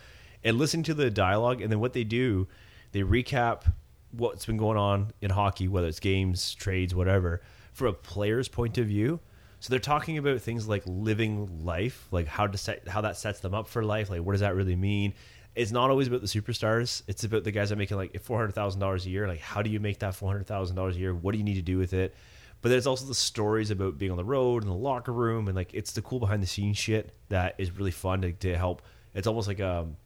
[0.43, 2.47] And listening to the dialogue, and then what they do,
[2.91, 3.71] they recap
[4.17, 7.41] what's been going on in hockey, whether it's games, trades, whatever,
[7.73, 9.19] from a player's point of view.
[9.59, 13.39] So they're talking about things like living life, like how to set how that sets
[13.39, 15.13] them up for life, like what does that really mean?
[15.55, 17.01] It's not always about the superstars.
[17.07, 19.27] It's about the guys that are making like four hundred thousand dollars a year.
[19.27, 21.15] Like how do you make that four hundred thousand dollars a year?
[21.15, 22.13] What do you need to do with it?
[22.61, 25.55] But there's also the stories about being on the road and the locker room and
[25.55, 28.81] like it's the cool behind the scenes shit that is really fun to, to help.
[29.13, 29.97] It's almost like um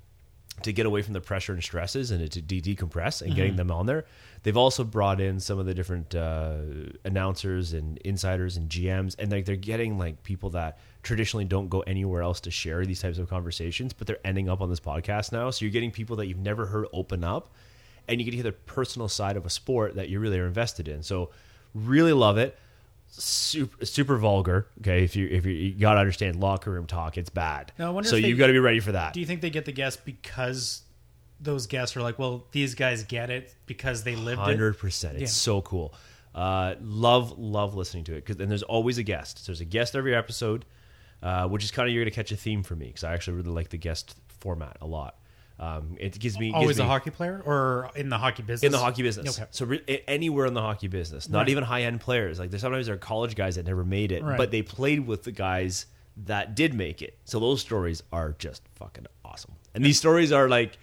[0.63, 3.71] to get away from the pressure and stresses and to de- decompress and getting them
[3.71, 4.05] on there.
[4.43, 6.57] They've also brought in some of the different uh,
[7.03, 11.81] announcers and insiders and GMs, and like they're getting like people that traditionally don't go
[11.81, 15.31] anywhere else to share these types of conversations, but they're ending up on this podcast
[15.31, 15.49] now.
[15.49, 17.53] So you're getting people that you've never heard open up,
[18.07, 20.47] and you get to hear the personal side of a sport that you really are
[20.47, 21.03] invested in.
[21.03, 21.31] So
[21.73, 22.57] really love it.
[23.11, 24.67] Super, super vulgar.
[24.81, 27.71] Okay, if you if you, you gotta understand locker room talk, it's bad.
[27.77, 29.13] Now, I wonder so they- you've got to be ready for that.
[29.13, 30.83] Do you think they get the guests because
[31.41, 34.43] those guests are like, well, these guys get it because they lived it?
[34.43, 35.13] Hundred percent.
[35.15, 35.27] It's Yeah.
[35.27, 35.93] so cool.
[36.35, 39.39] Uh, love love listening to it because and there's always a guest.
[39.39, 40.63] So There's a guest every episode,
[41.23, 43.37] uh, which is kind of you're gonna catch a theme for me because I actually
[43.37, 45.15] really like the guest format a lot.
[45.59, 48.63] Um, it gives me Always gives a hockey player or in the hockey business?
[48.65, 49.37] in the hockey business.
[49.37, 49.47] Okay.
[49.51, 51.49] So re- anywhere in the hockey business, not Right.
[51.49, 52.39] even high end players.
[52.39, 54.37] Like there's sometimes there are college guys that never made it, Right.
[54.37, 55.85] but they played with the guys
[56.25, 57.17] that did make it.
[57.25, 59.51] So those stories are just fucking awesome.
[59.75, 60.77] And these stories are like.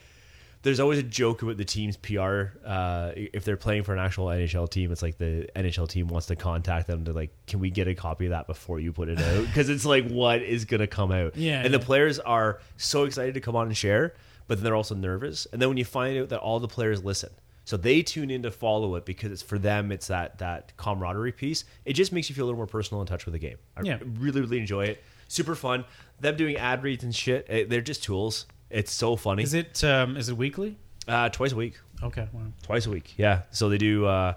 [0.63, 2.47] There's always a joke about the team's PR.
[2.65, 6.27] Uh, if they're playing for an actual NHL team, it's like the NHL team wants
[6.27, 9.09] to contact them to like, can we get a copy of that before you put
[9.09, 9.45] it out?
[9.47, 11.37] Because it's like, what is gonna come out?
[11.37, 14.15] Yeah, And the players are so excited to come on and share,
[14.47, 15.47] but then they're also nervous.
[15.53, 17.31] And then when you find out that all the players listen,
[17.65, 19.91] So they tune in to follow it because it's for them.
[19.91, 21.65] It's that that camaraderie piece.
[21.85, 23.59] It just makes you feel a little more personal in touch with the game.
[23.77, 23.99] I Yeah.
[24.21, 25.03] really really enjoy it.
[25.29, 25.85] Super fun.
[26.21, 27.45] Them doing ad reads and shit.
[27.49, 28.47] eh, They're just tools.
[28.71, 29.43] It's so funny.
[29.43, 30.77] Is it um, is it weekly?
[31.09, 31.75] uh, twice a week?
[32.03, 32.29] Okay.
[32.33, 32.43] Wow.
[32.63, 33.15] twice a week.
[33.17, 33.43] Yeah.
[33.51, 34.35] So they do, uh,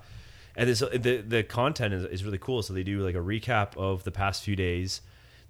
[0.55, 2.63] and this, the the content is, is really cool.
[2.63, 5.01] So they do like a recap of the past few days,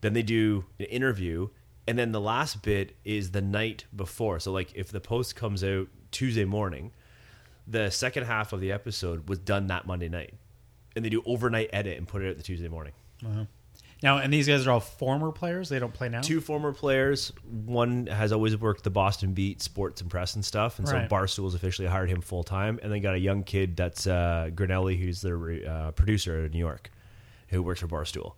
[0.02, 1.48] then they do an interview,
[1.89, 4.39] and then the last bit is the night before.
[4.39, 6.91] So like if the post comes out Tuesday morning,
[7.67, 10.34] the second half of the episode was done that Monday night,
[10.95, 12.93] and they do overnight edit and put it out the Tuesday morning.
[14.02, 15.67] Now, and these guys are all former players.
[15.67, 16.21] They don't play now.
[16.21, 17.34] Two former players.
[17.65, 21.04] One has always worked the Boston Beat, sports and press and stuff, and Right.
[21.04, 22.80] so Barstool's officially hired him full time.
[22.82, 25.38] And they got a young kid that's uh, Grinelli, who's their
[25.69, 26.89] uh, producer in New York,
[27.49, 28.36] who works for Barstool.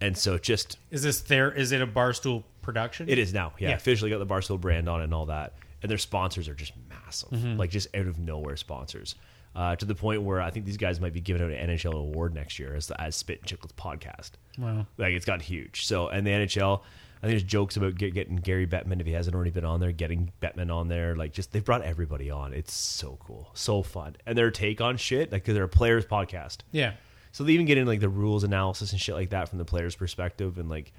[0.00, 1.52] And so just Is this there?
[1.52, 3.08] Is it a barstool production?
[3.08, 3.74] it is now, yeah, Yeah.
[3.76, 5.54] officially got the Barstool brand on it and all that.
[5.82, 7.56] And their sponsors are just massive, Mm-hmm.
[7.56, 9.14] like just out of nowhere sponsors.
[9.54, 11.94] Uh, to the point where I think these guys might be giving out an NHL
[11.94, 14.32] award next year as the as Spittin' Chiclets podcast.
[14.58, 14.86] Wow.
[14.98, 15.86] Like it's got huge.
[15.86, 19.12] So and the NHL, I think there's jokes about get, getting Gary Bettman if he
[19.14, 21.16] hasn't already been on there, getting Bettman on there.
[21.16, 22.52] Like just they've brought everybody on.
[22.52, 26.04] It's so cool, so fun, and their take on shit like because they're a players
[26.04, 26.58] podcast.
[26.70, 26.92] Yeah.
[27.32, 29.64] So they even get into like the rules analysis and shit like that from the
[29.64, 30.92] player's perspective, and like,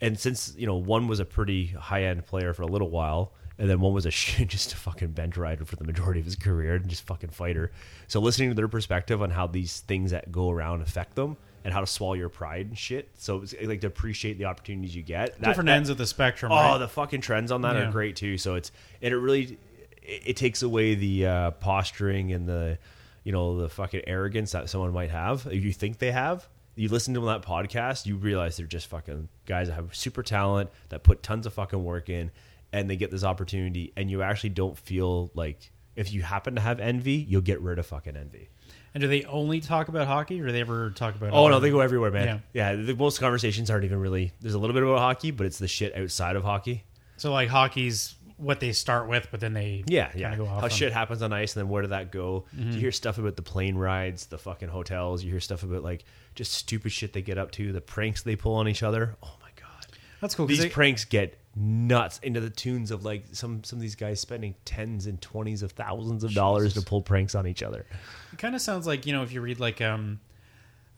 [0.00, 3.32] and since you know one was a pretty high end player for a little while,
[3.58, 4.10] and then one was a
[4.46, 7.70] just a fucking bench rider for the majority of his career and just fucking fighter.
[8.08, 11.72] So listening to their perspective on how these things that go around affect them and
[11.72, 13.08] how to swallow your pride and shit.
[13.16, 15.38] So it's like to appreciate the opportunities you get.
[15.40, 16.52] That- Different that- ends of the spectrum.
[16.52, 16.78] Oh, right?
[16.78, 17.88] the fucking trends on that Yeah.
[17.88, 18.36] are great too.
[18.36, 19.56] So it's and it really
[20.02, 22.78] it, it takes away the uh, posturing and the
[23.22, 25.46] you know the fucking arrogance that someone might have.
[25.50, 28.66] If you think they have, you listen to them on that podcast, you realize they're
[28.66, 32.30] just fucking guys that have super talent that put tons of fucking work in,
[32.72, 36.60] and they get this opportunity, and you actually don't feel like if you happen to
[36.60, 38.48] have envy, you'll get rid of fucking envy.
[38.94, 41.32] and do they only talk about hockey, or do they ever talk about?
[41.32, 42.42] Oh no, they go everywhere, man.
[42.52, 44.32] Yeah, the, most conversations aren't even really.
[44.40, 46.84] There's a little bit about hockey, but it's the shit outside of hockey.
[47.16, 50.34] So like hockey's what they start with, but then they Yeah, yeah.
[50.36, 52.44] go off How on- shit happens on ice, and then where did that go?
[52.56, 52.72] Mm-hmm.
[52.72, 55.22] You hear stuff about the plane rides, the fucking hotels.
[55.22, 58.36] You hear stuff about like just stupid shit they get up to, the pranks they
[58.36, 59.16] pull on each other.
[59.22, 59.86] Oh my god,
[60.20, 60.46] That's cool.
[60.46, 64.18] these they- pranks get nuts into the tunes of like some some of these guys
[64.20, 67.86] spending tens and twenties of thousands of dollars to pull pranks on each other.
[68.32, 70.18] It kind of sounds like you know if you read like um,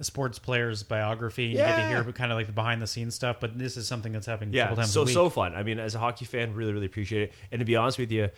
[0.05, 3.39] sports player's biography, you get to hear kind of like the behind the scenes stuff.
[3.41, 5.55] But this is something that's happening a Yeah, couple times so a so fun.
[5.55, 7.33] I mean, as a hockey fan, really really appreciate it.
[7.51, 8.29] And to be honest with you,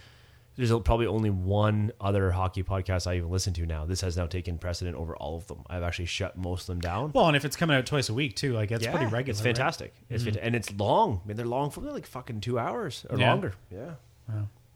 [0.56, 3.86] there's probably only one other hockey podcast I even listen to now.
[3.86, 5.62] This has now taken precedent over all of them.
[5.70, 7.12] I've actually shut most of them down.
[7.14, 9.30] well, and if it's coming out twice a week too, like it's pretty regular.
[9.30, 9.44] It's right?
[9.56, 9.94] fantastic.
[10.10, 10.36] It's mm-hmm.
[10.36, 11.20] fanta- and it's long.
[11.24, 13.30] I mean, they're long for like fucking two hours or Yeah.
[13.30, 13.54] longer.
[13.70, 13.94] Yeah,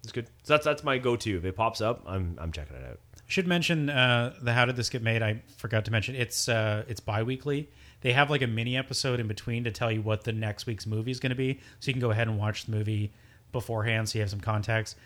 [0.05, 0.27] it's good.
[0.45, 1.37] So that's that's my go-to.
[1.37, 3.01] If it pops up, I'm I'm checking it out.
[3.33, 5.23] Should mention uh, the how did this get made?
[5.23, 7.67] I forgot to mention it's uh, it's biweekly.
[8.03, 10.85] They have like a mini episode in between to tell you what the next week's
[10.85, 13.11] movie is going to be, so you can go ahead and watch the movie
[13.51, 14.99] beforehand, so you have some context.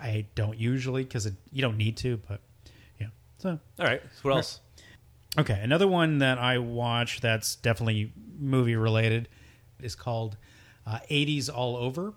[0.00, 2.38] I don't usually because you don't need to, but
[3.00, 3.08] yeah.
[3.38, 4.02] So All right.
[4.04, 4.60] So what else?
[5.36, 9.28] Okay, another one that I watch that's definitely movie related
[9.80, 10.36] is called
[10.86, 12.14] uh, 80s All Over.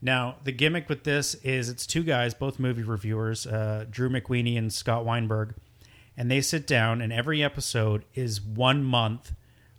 [0.00, 4.56] Now, the gimmick with this is it's two guys, both movie reviewers, uh, Drew McWeeny
[4.56, 5.54] and Scott Weinberg,
[6.16, 9.32] and they sit down, and every episode is one month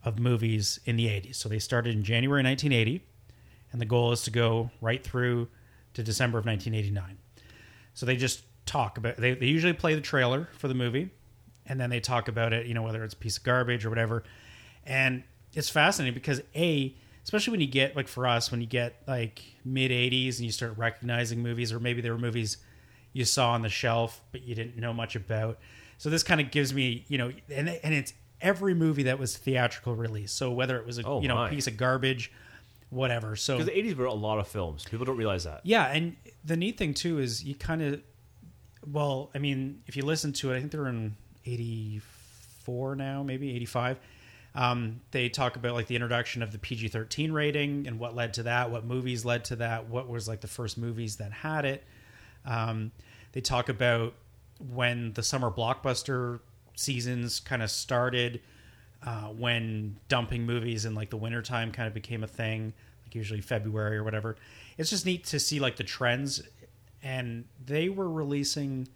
[0.04, 1.36] of movies in the 80s.
[1.36, 3.06] So they started in January 1980,
[3.72, 5.48] and the goal is to go right through
[5.94, 7.18] to December of 1989.
[7.94, 11.10] So they just talk about they, they usually play the trailer for the movie
[11.70, 13.90] and then they talk about it, you know, whether it's a piece of garbage or
[13.90, 14.24] whatever.
[14.86, 19.02] And it's fascinating because A, especially when you get like for us, when you get
[19.08, 22.58] like mid 80s and you start recognizing movies or maybe there were movies
[23.14, 25.58] you saw on the shelf but you didn't know much about.
[25.98, 29.36] So this kind of gives me, you know, and and it's every movie that was
[29.38, 30.32] theatrical release.
[30.32, 31.50] So whether it was a Oh, you know my.
[31.50, 32.32] piece of garbage,
[32.90, 33.36] whatever.
[33.36, 34.86] So Because the '80s were a lot of films.
[34.86, 35.62] People don't realize that.
[35.66, 36.16] yeah, and
[36.46, 38.02] the neat thing too is you kind of,
[38.90, 43.54] well, I mean, if you listen to it, I think they're in '84 now, maybe
[43.56, 44.00] '85.
[44.56, 48.44] Um, they talk about like the introduction of the PG-13 rating and what led to
[48.44, 51.84] that, what movies led to that, what was like the first movies that had it.
[52.46, 52.92] Um,
[53.32, 54.14] they talk about
[54.74, 56.40] when the summer blockbuster
[56.76, 58.42] seasons kind of started,
[59.06, 62.74] uh, when dumping movies in like the wintertime kind of became a thing,
[63.06, 64.36] like usually February or whatever.
[64.78, 66.42] It's just neat to see like the trends.
[67.02, 68.88] And they were releasing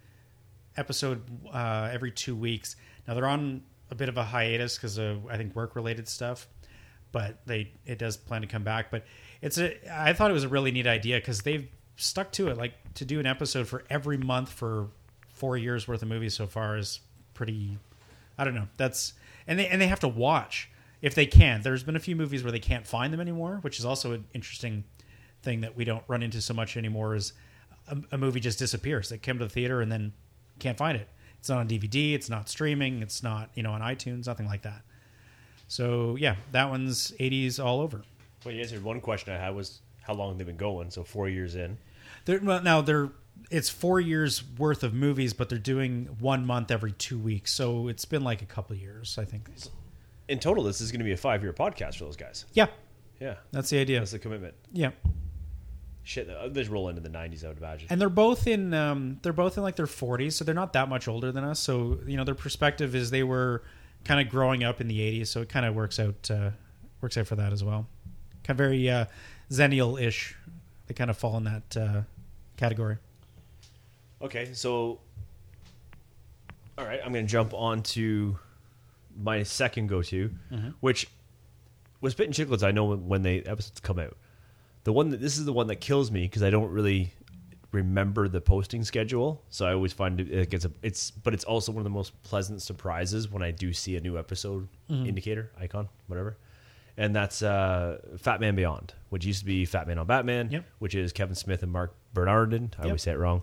[0.75, 1.21] episode
[1.53, 2.75] uh, every two weeks.
[3.07, 3.61] Now they're on
[3.93, 6.47] a bit of a hiatus because of I think work related stuff,
[7.11, 8.91] but they it does plan to come back.
[8.91, 9.05] But
[9.41, 12.57] it's a I thought it was a really neat idea because they've stuck to it,
[12.57, 14.89] like to do an episode for every month for
[15.29, 16.99] four years worth of movies so far is
[17.33, 17.77] pretty.
[18.37, 18.67] I don't know.
[18.77, 19.13] That's
[19.47, 20.69] and they and they have to watch
[21.01, 21.61] if they can.
[21.61, 24.25] There's been a few movies where they can't find them anymore, which is also an
[24.33, 24.83] interesting
[25.43, 27.15] thing that we don't run into so much anymore.
[27.15, 27.33] Is
[27.87, 29.09] a, a movie just disappears.
[29.09, 30.13] They come to the theater and then
[30.57, 31.07] can't find it.
[31.43, 32.13] It's not on DVD.
[32.13, 33.01] It's not streaming.
[33.01, 34.27] It's not you know on iTunes.
[34.27, 34.81] Nothing like that.
[35.67, 38.01] So yeah, that one's 80s all over.
[38.45, 40.89] Well, you answered one question I had was how long they've been going.
[40.89, 41.77] So four years in.
[42.23, 43.09] They're, well, now they're
[43.51, 47.51] it's four years worth of movies, but they're doing one month every two weeks.
[47.53, 49.49] So it's been like a couple of years, I think.
[50.29, 52.45] In total, this is going to be a five year podcast for those guys.
[52.53, 52.67] Yeah,
[53.19, 53.99] Yeah, that's the idea.
[53.99, 54.53] that's the commitment.
[54.71, 54.91] Yeah,
[56.05, 57.45] Shit, uh, just roll into the '90s.
[57.45, 57.87] I would imagine.
[57.89, 60.89] and they're both in um, they're both in like their 40s, so they're not that
[60.89, 61.59] much older than us.
[61.59, 63.63] So you know their perspective is they were
[64.03, 66.49] kind of growing up in the 80s, so it kind of works out uh,
[67.01, 67.87] works out for that as well.
[68.43, 69.05] Kind of very uh,
[69.49, 70.35] Xennial ish.
[70.87, 72.01] They kind of fall in that uh,
[72.57, 72.97] category.
[74.21, 74.99] Okay, so
[76.77, 78.37] all right, I'm going to jump on to
[79.15, 80.31] my second go-to,
[80.79, 81.07] which
[82.01, 82.63] was Spittin' Chiclets.
[82.63, 84.17] I know when, when they episodes come out.
[84.83, 87.13] The one that this is the one that kills me because I don't really
[87.71, 91.43] remember the posting schedule, so I always find it, it gets a it's but it's
[91.43, 95.51] also one of the most pleasant surprises when I do see a new episode indicator
[95.59, 96.37] icon whatever.
[96.95, 100.65] And that's uh, Fat Man Beyond, which used to be Fat Man on Batman, Yep.
[100.77, 102.71] which is Kevin Smith and Marc Bernardin.
[102.77, 102.85] I Yep.
[102.85, 103.41] always say it wrong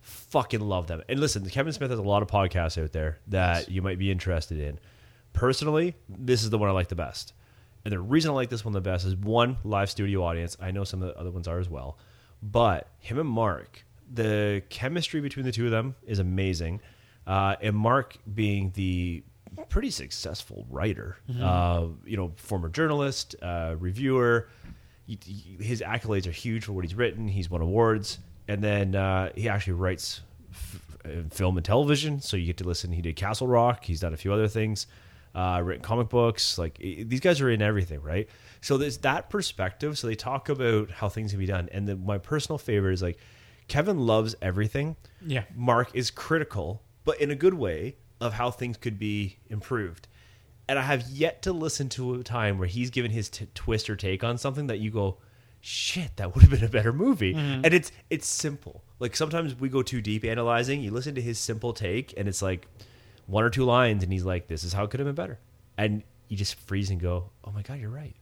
[0.00, 1.02] fucking love them.
[1.08, 4.10] And listen, Kevin Smith has a lot of podcasts out there that you might be
[4.10, 4.78] interested in.
[5.34, 7.34] Personally, this is the one I like the best.
[7.88, 10.58] And the reason I like this one the best is one, live studio audience.
[10.60, 11.96] I know some of the other ones are as well.
[12.42, 13.82] But him and Marc,
[14.12, 16.82] the chemistry between the two of them is amazing.
[17.26, 19.22] Uh, and Marc being the
[19.70, 24.50] pretty successful writer, uh, you know, former journalist, uh, reviewer,
[25.08, 27.26] y- y- his accolades are huge for what he's written.
[27.26, 28.18] He's won awards,
[28.48, 30.20] and then uh, he actually writes
[30.52, 32.20] f- uh, film and television.
[32.20, 32.92] So you get to listen.
[32.92, 33.84] He did Castle Rock.
[33.86, 34.86] He's done a few other things.
[35.34, 36.58] Uh, written comic books.
[36.58, 38.28] Like i- these guys are in everything, right?
[38.60, 39.96] So there's that perspective.
[39.98, 41.68] So they talk about how things can be done.
[41.70, 43.18] And then my personal favorite is like
[43.68, 44.96] Kevin loves everything.
[45.24, 45.44] Yeah.
[45.54, 50.08] Marc is critical, but in a good way, of how things could be improved.
[50.68, 53.88] And I have yet to listen to a time where he's given his t- twist
[53.88, 55.18] or take on something that you go,
[55.60, 57.34] shit, that would have been a better movie.
[57.34, 58.82] And it's it's simple.
[58.98, 60.80] Like sometimes we go too deep analyzing.
[60.82, 62.66] You listen to his simple take, and it's like
[63.28, 65.38] one or two lines, and he's like, "This is how it could have been better,"
[65.76, 68.16] and you just freeze and go, "Oh my god, you're right."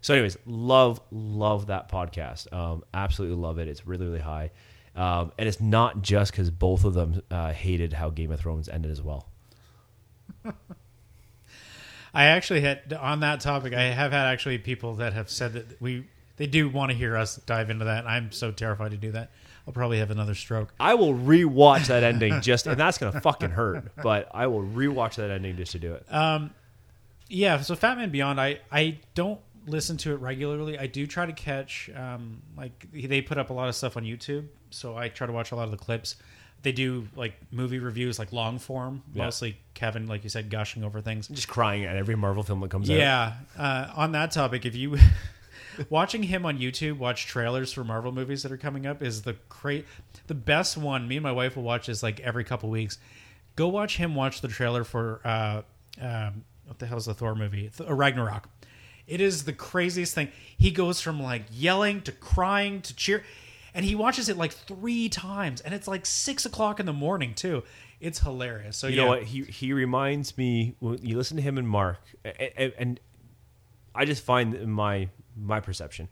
[0.00, 2.50] So, anyways, love love that podcast.
[2.52, 3.68] Um, absolutely love it.
[3.68, 4.50] It's really really high,
[4.96, 8.68] um, and it's not just because both of them uh, hated how Game of Thrones
[8.68, 9.28] ended as well.
[12.14, 13.74] I actually had on that topic.
[13.74, 17.16] I have had actually people that have said that we they do want to hear
[17.16, 18.06] us dive into that.
[18.06, 19.30] I'm so terrified to do that.
[19.66, 20.74] I'll probably have another stroke.
[20.78, 23.92] I will rewatch that ending just, and that's gonna fucking hurt.
[24.02, 26.04] But I will rewatch that ending just to do it.
[26.12, 26.50] Um,
[27.28, 30.78] Yeah, so Fat Man Beyond, I I don't listen to it regularly.
[30.78, 34.04] I do try to catch um like they put up a lot of stuff on
[34.04, 36.16] YouTube, so I try to watch a lot of the clips.
[36.62, 39.02] They do like movie reviews, like long form.
[39.14, 39.24] Yeah.
[39.24, 41.28] Mostly Kevin, like you said, gushing over things.
[41.28, 42.96] just crying at every Marvel film that comes out.
[42.96, 43.32] Yeah.
[43.58, 44.96] Uh, on that topic, if you
[45.90, 49.34] watching him on YouTube watch trailers for Marvel movies that are coming up is the
[49.48, 49.82] cra-
[50.26, 51.06] the best one.
[51.08, 52.98] Me and my wife will watch this like every couple weeks.
[53.56, 55.62] Go watch him watch the trailer for uh,
[56.00, 57.70] um, what the hell's the Thor movie?
[57.76, 58.48] Th- uh, Ragnarok.
[59.06, 60.28] It is the craziest thing.
[60.56, 63.22] He goes from like yelling to crying to cheer,
[63.74, 67.34] and he watches it like three times, and it's like six o'clock in the morning
[67.34, 67.62] too.
[68.00, 68.76] It's hilarious.
[68.76, 69.02] So You yeah.
[69.02, 69.22] know what?
[69.24, 73.00] He he reminds me when you listen to him and Marc, and, and
[73.94, 76.08] I just find in my my perception,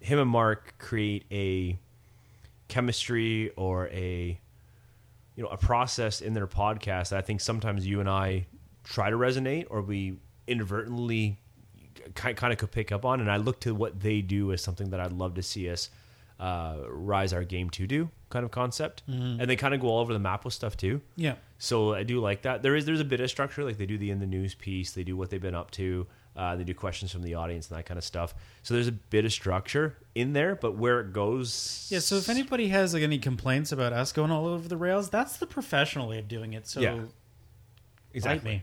[0.00, 1.78] him and Marc create a
[2.68, 4.38] chemistry or a
[5.36, 8.46] you know a process in their podcast that I think sometimes you and I
[8.84, 11.38] try to resonate or we inadvertently
[12.14, 14.62] kind kind of could pick up on, and I look to what they do as
[14.62, 15.90] something that I'd love to see us
[16.38, 20.00] uh, rise our game to do kind of concept, and they kind of go all
[20.00, 21.00] over the map with stuff too.
[21.16, 21.34] Yeah.
[21.58, 22.62] So I do like that.
[22.62, 24.92] There is there's a bit of structure, like they do the in the news piece,
[24.92, 26.06] they do what they've been up to,
[26.36, 28.34] uh, they do questions from the audience and that kind of stuff.
[28.62, 32.28] So there's a bit of structure in there, but where it goes, Yeah, so if
[32.28, 36.08] anybody has like any complaints about us going all over the rails, that's the professional
[36.08, 36.66] way of doing it.
[36.66, 37.02] So Yeah.
[38.12, 38.62] exactly, me.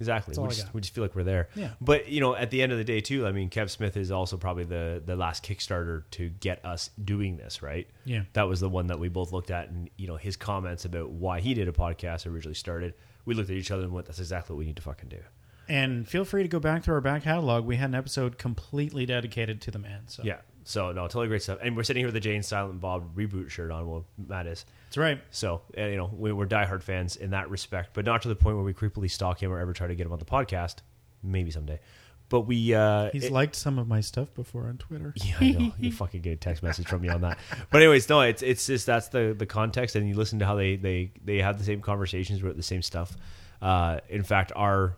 [0.00, 1.48] exactly, we just, we just feel like we're there.
[1.54, 1.70] Yeah.
[1.80, 4.10] But you know, at the end of the day, too, I mean, Kev Smith is
[4.10, 7.86] also probably the the last Kickstarter to get us doing this, right?
[8.04, 8.22] Yeah.
[8.32, 11.10] that was the one that we both looked at, and you know, his comments about
[11.10, 12.94] why he did a podcast originally started.
[13.24, 15.20] We looked at each other and went, "That's exactly what we need to fucking do."
[15.68, 17.64] And feel free to go back to our back catalog.
[17.64, 20.02] We had an episode completely dedicated to the man.
[20.06, 20.38] So Yeah.
[20.64, 21.58] So no, totally great stuff.
[21.62, 23.88] And we're sitting here with the Jay and Silent Bob reboot shirt on.
[23.88, 24.64] Well, Matt is.
[24.88, 25.20] That's right.
[25.30, 28.36] So uh, you know we, we're diehard fans in that respect, but not to the
[28.36, 30.76] point where we creepily stalk him or ever try to get him on the podcast.
[31.22, 31.80] Maybe someday.
[32.28, 35.12] But we uh, He's it- liked some of my stuff before on Twitter.
[35.24, 35.72] yeah, I know.
[35.78, 37.38] You fucking get a text message from me on that.
[37.70, 40.54] But anyways, no, it's it's just that's the the context, and you listen to how
[40.54, 43.16] they they they have the same conversations about the same stuff.
[43.60, 44.96] Uh, in fact, our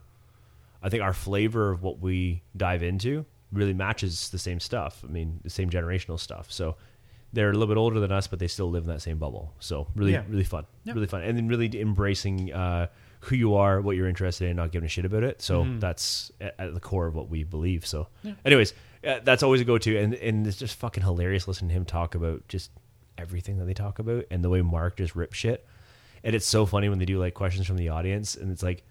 [0.84, 5.02] I think our flavor of what we dive into really matches the same stuff.
[5.02, 6.52] I mean, the same generational stuff.
[6.52, 6.76] So
[7.32, 9.54] they're a little bit older than us, but they still live in that same bubble.
[9.58, 10.22] So really, Yeah.
[10.28, 10.94] really fun, Yep.
[10.94, 12.52] really fun, and then really embracing.
[12.52, 12.86] Uh,
[13.28, 15.40] who you are, what you're interested in, not giving a shit about it.
[15.40, 15.78] So Mm-hmm.
[15.78, 17.86] that's at, at the core of what we believe.
[17.86, 18.08] So,
[18.44, 21.86] anyways, uh, that's always a go-to, and and it's just fucking hilarious listening to him
[21.86, 22.70] talk about just
[23.16, 25.66] everything that they talk about and the way Marc just rips shit.
[26.22, 28.82] And it's so funny when they do like questions from the audience, and it's like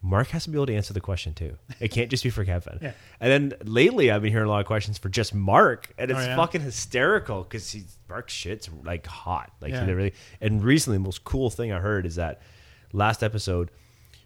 [0.00, 1.56] Marc has to be able to answer the question too.
[1.80, 2.78] It can't just be for Kevin.
[2.82, 2.92] Yeah.
[3.20, 6.14] And then lately, I've been hearing a lot of questions for just Marc, and oh,
[6.16, 6.36] it's Oh, yeah?
[6.36, 9.84] fucking hysterical because he's Marc shit's like hot, like Yeah.
[9.86, 10.14] really.
[10.40, 12.40] And recently, the most cool thing I heard is that
[12.92, 13.70] last episode,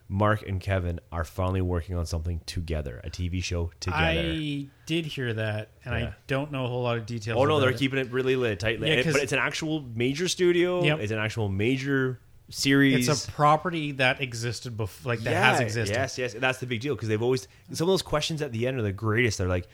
[0.09, 4.03] Marc and Kevin are finally working on something together, a TV show together.
[4.03, 6.07] I did hear that, and Yeah.
[6.09, 7.39] I don't know a whole lot of details.
[7.41, 7.79] oh no, they're it.
[7.79, 8.79] keeping it really lit, tight.
[8.79, 10.85] Yeah, but it's an actual major studio.
[10.85, 10.99] Yep.
[11.01, 12.21] It's an actual major
[12.53, 13.09] series.
[13.09, 15.95] It's a property that existed before, like that has existed.
[15.97, 18.53] Yes, yes, and that's the big deal because they've always some of those questions at
[18.53, 19.39] the end are the greatest.
[19.39, 19.69] They're like,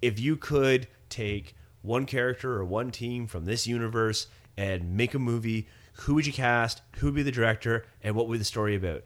[0.00, 5.18] if you could take one character or one team from this universe and make a
[5.18, 6.82] movie, who would you cast?
[6.98, 7.84] Who would be the director?
[8.02, 9.02] And what would the story about?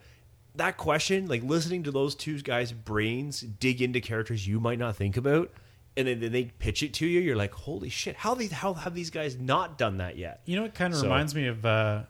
[0.55, 4.97] That question, like listening to those two guys' brains dig into characters you might not
[4.97, 5.53] think about,
[5.99, 7.21] and then then they pitch it to you.
[7.21, 8.17] You're like, holy shit!
[8.17, 10.41] How they how have these guys not done that yet?
[10.47, 12.03] You know, it kind of So- reminds me of uh,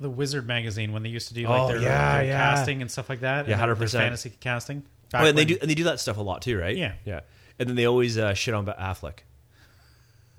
[0.00, 2.38] the Wizard magazine when they used to do like Oh, their, yeah, their yeah.
[2.54, 3.46] casting and stuff like that.
[3.48, 3.92] Yeah, and their- their 100%.
[3.92, 4.82] fantasy casting.
[5.12, 6.76] Oh, and they when- do and they do that stuff a lot too, right?
[6.76, 6.94] Yeah.
[7.04, 7.20] yeah.
[7.58, 9.18] And then they always uh, shit on Affleck,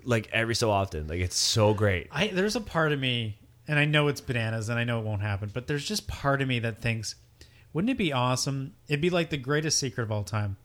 [0.04, 1.06] like every so often.
[1.08, 2.08] Like it's so great.
[2.12, 5.04] I there's a part of me, and I know it's bananas, and I know it
[5.04, 7.14] won't happen, but there's just part of me that thinks,
[7.72, 8.74] wouldn't it be awesome?
[8.88, 10.56] It'd be like the greatest secret of all time.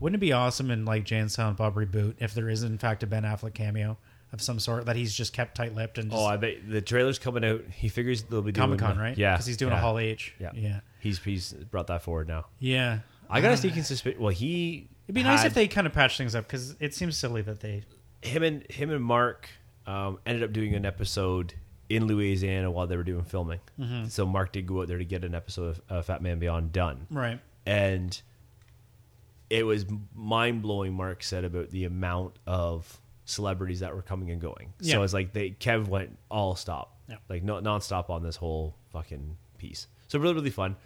[0.00, 2.78] Wouldn't it be awesome in like Jay and Silent Bob reboot if there is in
[2.78, 3.96] fact a Ben Affleck cameo
[4.34, 6.82] of some sort that he's just kept tight lipped and just Oh, I bet the
[6.82, 7.62] trailer's coming out.
[7.74, 9.16] He figures they'll be doing Comic Con, right?
[9.16, 9.78] Yeah, because he's doing yeah.
[9.78, 10.34] a Hall H.
[10.38, 10.50] Yeah.
[10.54, 12.46] yeah, He's he's brought that forward now.
[12.58, 12.98] yeah.
[13.30, 14.20] I got a Uh, sneaking suspicion.
[14.20, 16.92] Well, he It'd be nice had- if they kind of patch things up because it
[16.94, 17.82] seems silly that they.
[18.22, 19.48] him and him and Marc
[19.86, 21.54] um, ended up doing an episode
[21.88, 23.60] in Louisiana while they were doing filming.
[23.80, 24.08] Mm-hmm.
[24.08, 26.72] So Marc did go out there to get an episode of uh, Fat Man Beyond
[26.72, 27.06] done.
[27.10, 27.40] Right.
[27.66, 28.20] and
[29.50, 30.94] it was mind blowing.
[30.94, 34.72] Marc said about the amount of celebrities that were coming and going.
[34.80, 34.94] Yeah.
[34.94, 37.16] So it's like they Kev went all stop, Yeah.
[37.28, 39.86] like no nonstop on this whole fucking piece.
[40.08, 40.76] So really, really fun.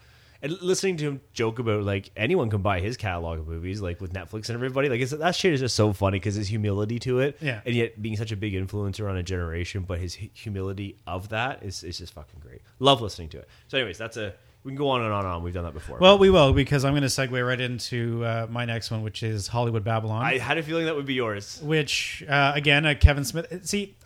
[0.40, 4.00] And listening to him joke about like anyone can buy his catalog of movies, like
[4.00, 7.00] with Netflix and everybody, like it's, that shit is just so funny because his humility
[7.00, 7.60] to it, Yeah.
[7.66, 11.64] and yet being such a big influencer on a generation, but his humility of that
[11.64, 12.62] is is just fucking great.
[12.78, 13.48] Love listening to it.
[13.66, 14.32] So, anyways, that's a
[14.68, 15.42] we can go on and on and on.
[15.42, 15.96] We've done that before.
[15.98, 19.22] Well, we will because I'm going to segue right into uh, my next one, which
[19.22, 20.22] is Hollywood Babylon.
[20.22, 21.58] I had a feeling that would be yours.
[21.62, 23.66] which uh, again, uh, Kevin Smith.
[23.66, 23.96] See,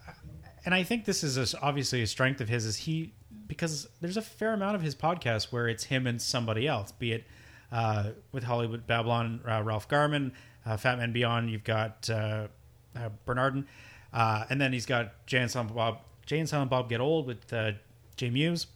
[0.65, 2.65] and I think this is a, obviously a strength of his.
[2.65, 3.13] Is he
[3.49, 7.11] because there's a fair amount of his podcast where it's him and somebody else, be
[7.11, 7.25] it
[7.73, 10.33] uh, with Hollywood Babylon, uh, Ralph Garman,
[10.65, 11.51] uh, Fat Man Beyond.
[11.51, 12.47] You've got uh,
[12.95, 13.67] uh, Bernardin,
[14.13, 15.99] uh, and then he's got Jay and Silent Bob.
[16.25, 17.73] Jay and Silent Bob Get Old with uh,
[18.15, 18.69] Jay Mewes.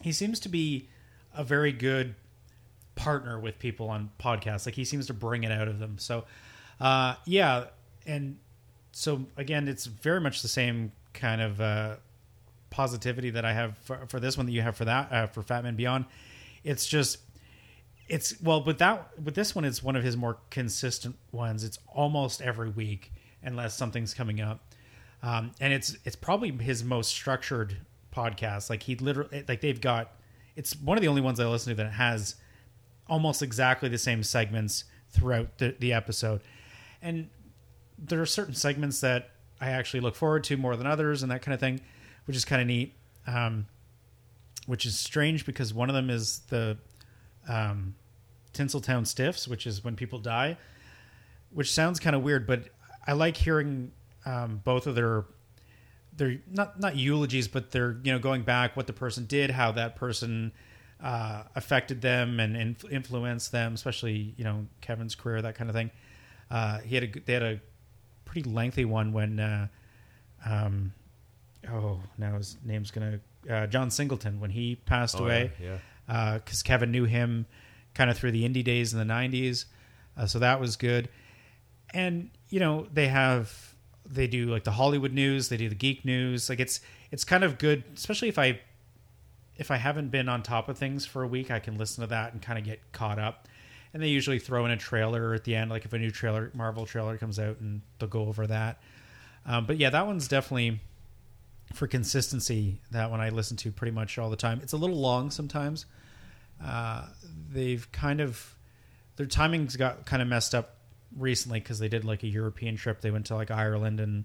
[0.00, 0.88] He seems to be
[1.38, 2.14] a very good
[2.96, 4.66] partner with people on podcasts.
[4.66, 5.96] Like he seems to bring it out of them.
[5.98, 6.24] So,
[6.80, 7.66] uh, yeah,
[8.06, 8.36] and
[8.92, 11.96] so again, it's very much the same kind of uh,
[12.70, 15.42] positivity that I have for, for this one that you have for that uh, for
[15.42, 16.04] Fat Man Beyond.
[16.64, 17.18] It's just
[18.08, 21.78] it's well with that with this one it's one of his more consistent ones it's
[21.94, 23.12] almost every week
[23.42, 24.60] unless something's coming up
[25.22, 27.76] um, and it's it's probably his most structured
[28.14, 30.12] podcast like he literally like they've got
[30.58, 32.34] it's one of the only ones i listen to that has
[33.08, 36.42] almost exactly the same segments throughout the, the episode.
[37.00, 37.30] And
[37.96, 39.30] there are certain segments that
[39.60, 41.80] i actually look forward to more than others and that kind of thing
[42.26, 42.92] which is kind of neat
[43.26, 43.66] um,
[44.66, 46.76] which is strange because one of them is the
[47.48, 47.94] um,
[48.52, 50.56] Tinseltown Stiffs, which is when people die,
[51.50, 52.68] which sounds kind of weird, but
[53.06, 53.92] I like hearing
[54.26, 55.24] um, both of their
[56.18, 59.72] their not not eulogies, but they're you know going back what the person did, how
[59.72, 60.52] that person
[61.02, 65.74] uh, affected them and inf- influenced them, especially you know Kevin's career, that kind of
[65.76, 65.90] thing.
[66.50, 67.60] Uh, he had a they had a
[68.24, 69.68] pretty lengthy one when uh,
[70.44, 70.92] um,
[71.72, 76.62] oh now his name's gonna uh, John Singleton when he passed Oh, away yeah, because
[76.62, 77.46] Kevin knew him
[77.94, 79.64] kind of through the indie days in the 90s.
[80.16, 81.08] Uh, so that was good.
[81.94, 83.74] And, you know, they have,
[84.10, 86.48] they do like the Hollywood news, they do the geek news.
[86.48, 86.80] Like it's,
[87.10, 88.60] it's kind of good, especially if I
[89.58, 92.08] if I haven't been on top of things for a week, I can listen to
[92.08, 93.48] that and kind of get caught up.
[93.92, 96.52] And they usually throw in a trailer at the end, like if a new trailer,
[96.54, 98.80] Marvel trailer comes out, and they'll go over that.
[99.44, 100.80] Um, but yeah, that one's definitely
[101.74, 102.80] for consistency.
[102.92, 104.60] That one I listen to pretty much all the time.
[104.62, 105.86] It's a little long sometimes.
[106.64, 107.06] Uh,
[107.50, 108.56] they've kind of
[109.16, 110.76] their timings got kind of messed up
[111.16, 113.00] recently because they did like a European trip.
[113.00, 114.24] They went to like Ireland and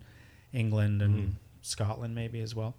[0.51, 2.75] England and Scotland maybe as well.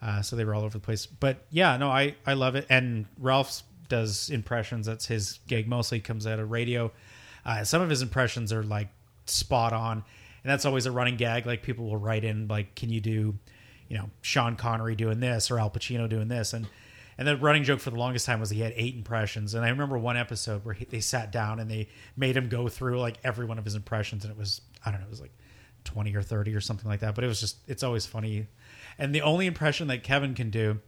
[0.00, 1.06] Uh, so they were all over the place.
[1.06, 2.66] But yeah, no, I I love it.
[2.70, 4.86] And Ralph does impressions.
[4.86, 5.66] That's his gig.
[5.68, 6.92] Mostly comes out of radio.
[7.44, 8.88] Uh, some of his impressions are like
[9.26, 11.46] spot on, and that's always a running gag.
[11.46, 13.34] Like people will write in like, "Can you do,
[13.88, 16.68] you know, Sean Connery doing this or Al Pacino doing this?" And
[17.18, 19.54] and the running joke for the longest time was he had eight impressions.
[19.54, 22.68] And I remember one episode where he, they sat down and they made him go
[22.68, 25.20] through like every one of his impressions, and it was I don't know, it was
[25.20, 25.32] like
[25.84, 27.14] twenty or thirty or something like that.
[27.14, 28.46] But it was just it's always funny.
[28.98, 30.78] And the only impression that Kevin can do,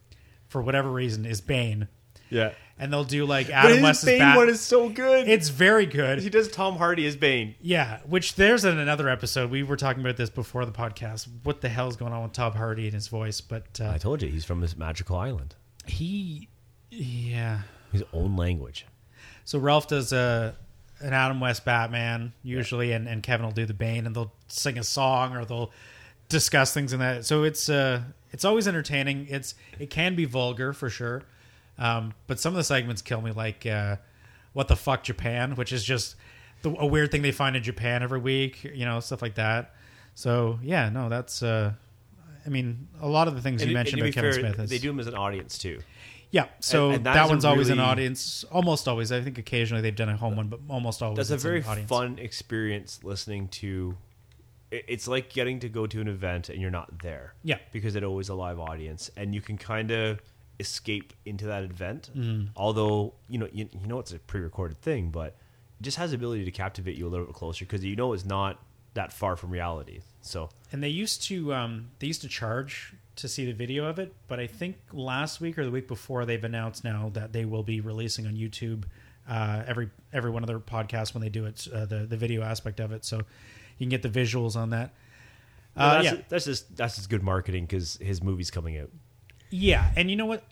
[0.49, 1.89] for whatever reason, is Bane.
[2.29, 2.53] Yeah.
[2.79, 4.37] And they'll do like But Adam his West's Bane bat.
[4.37, 5.29] one is so good.
[5.29, 6.21] it's very good.
[6.21, 7.55] he does Tom Hardy as Bane.
[7.61, 9.51] Yeah, which there's in another episode.
[9.51, 11.29] We were talking about this before the podcast.
[11.43, 13.41] What the hell is going on with Tom Hardy and his voice?
[13.41, 15.57] But uh, I told you he's from this magical island.
[15.87, 16.49] He,
[16.91, 17.61] yeah.
[17.93, 18.87] His own language.
[19.45, 20.57] So Ralph does a
[21.01, 24.79] an Adam West Batman usually, and, and Kevin will do the Bane, and they'll sing
[24.79, 25.73] a song or they'll
[26.29, 27.25] discuss things in that.
[27.25, 29.27] So it's uh it's always entertaining.
[29.29, 31.23] It's it can be vulgar for sure,
[31.79, 33.97] um, but some of the segments kill me, like uh,
[34.53, 36.15] what the fuck Japan, which is just
[36.63, 39.75] the, a weird thing they find in Japan every week, you know, stuff like that.
[40.15, 41.43] So yeah, no, that's.
[41.43, 41.73] Uh,
[42.47, 44.59] I mean, a lot of the things you mentioned about Kevin fair, Smith.
[44.61, 45.81] Is, They do him as an audience too.
[46.31, 46.47] yeah.
[46.61, 48.45] So and- and that that, one's always an audience.
[48.51, 49.13] Almost always.
[49.13, 52.19] I think occasionally they've done a home one, but almost always That's a very fun
[52.19, 53.97] experience listening to.
[54.71, 57.35] It's like getting to go to an event and you're not there.
[57.43, 57.59] Yeah.
[57.73, 60.21] Because it's always a live audience and you can kind of
[60.61, 62.11] escape into that event.
[62.17, 62.49] Mm-hmm.
[62.57, 65.29] Although you know you, you know it's a pre-recorded thing, but
[65.81, 68.13] it just has the ability to captivate you a little bit closer because you know
[68.13, 68.63] it's not
[68.95, 70.01] that far from reality.
[70.23, 73.99] So And they used to um, they used to charge to see the video of
[73.99, 77.45] it, but I think last week or the week before they've announced now that they
[77.45, 78.85] will be releasing on YouTube
[79.29, 82.43] uh, every every one of their podcasts when they do it uh, the the video
[82.43, 83.17] aspect of it, so
[83.79, 84.93] you can get the visuals on that.
[85.77, 88.91] Well, Uh, that's, yeah, that's just that's just good marketing because his movie's coming out.
[89.51, 90.45] yeah, and you know what?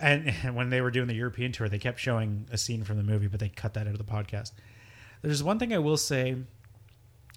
[0.00, 2.96] And, and when they were doing the European tour, they kept showing a scene from
[2.96, 4.52] the movie, but they cut that out of the podcast.
[5.22, 6.36] There's one thing I will say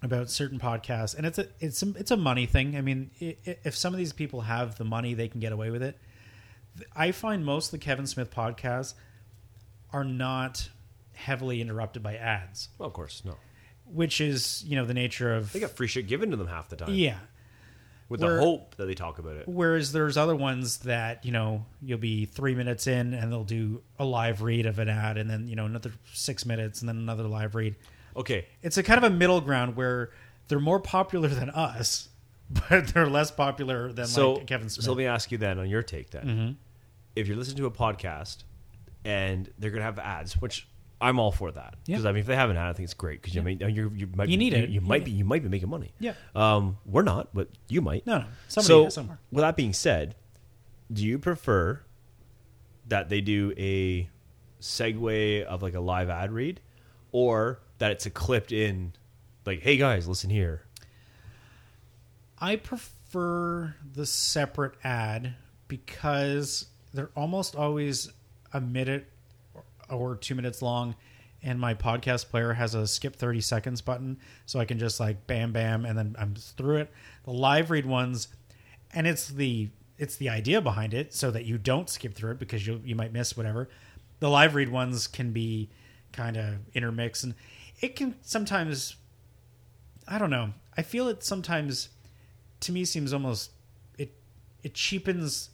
[0.04, 2.76] about certain podcasts, and it's a it's a, it's a money thing.
[2.76, 5.52] I mean, i i if some of these people have the money, they can get
[5.52, 5.98] away with it.
[6.96, 8.94] I find most of the Kevin Smith podcasts
[9.92, 10.70] are not
[11.14, 13.36] heavily interrupted by ads, Well, of course, no.
[13.86, 16.70] which is you know the nature of They got free shit given to them half
[16.70, 16.94] the time.
[16.94, 17.18] yeah.
[18.10, 19.48] With Where- the hope that they talk about it.
[19.50, 23.82] Whereas there's other ones that you know you'll be three minutes in and they'll do
[23.98, 26.98] a live read of an ad, and then you know another six minutes, and then
[26.98, 27.76] another live read.
[28.18, 30.10] Okay, It's a kind of a middle ground where
[30.48, 32.10] they're more popular than us,
[32.50, 34.86] but they're less popular than so like Kevin Smith.
[34.86, 36.26] So let me ask you then on your take then.
[36.26, 36.52] Mm-hmm.
[37.16, 38.44] If you're listening to a podcast
[39.06, 40.68] and they're going to have ads, which
[41.00, 42.10] I'm all for that because Yeah.
[42.10, 43.92] I mean if they have an ad, I think it's great because you mean you
[43.96, 44.70] you might You be, need you, it.
[44.70, 45.06] You might Yeah.
[45.06, 45.92] be you might be making money.
[46.00, 46.14] Yeah.
[46.36, 48.08] Um, we're not, but you might.
[48.08, 48.26] No, no.
[48.48, 49.20] Somebody so somewhere.
[49.32, 50.16] with that being said,
[50.92, 51.82] do you prefer
[52.88, 54.10] that they do a
[54.60, 56.62] segue of like a live ad read,
[57.12, 58.94] or that it's a clipped in,
[59.46, 60.64] like, hey guys, listen here.
[62.40, 65.36] I prefer the separate ad
[65.68, 68.10] because they're almost always
[68.54, 69.10] a minute
[69.90, 70.96] or two minutes long,
[71.42, 75.28] and my podcast player has a skip 30 seconds button, so I can just like
[75.28, 76.92] bam, bam, and then I'm through it.
[77.24, 78.28] The live read ones,
[78.94, 82.40] and it's the it's the idea behind it so that you don't skip through it
[82.40, 83.70] because you you might miss whatever.
[84.20, 85.70] The live read ones can be
[86.12, 87.36] kind of intermixed and
[87.80, 88.96] it can sometimes
[90.08, 90.54] I don't know.
[90.76, 91.90] I feel it sometimes
[92.62, 93.52] to me seems almost
[93.98, 94.14] it
[94.64, 95.50] it cheapens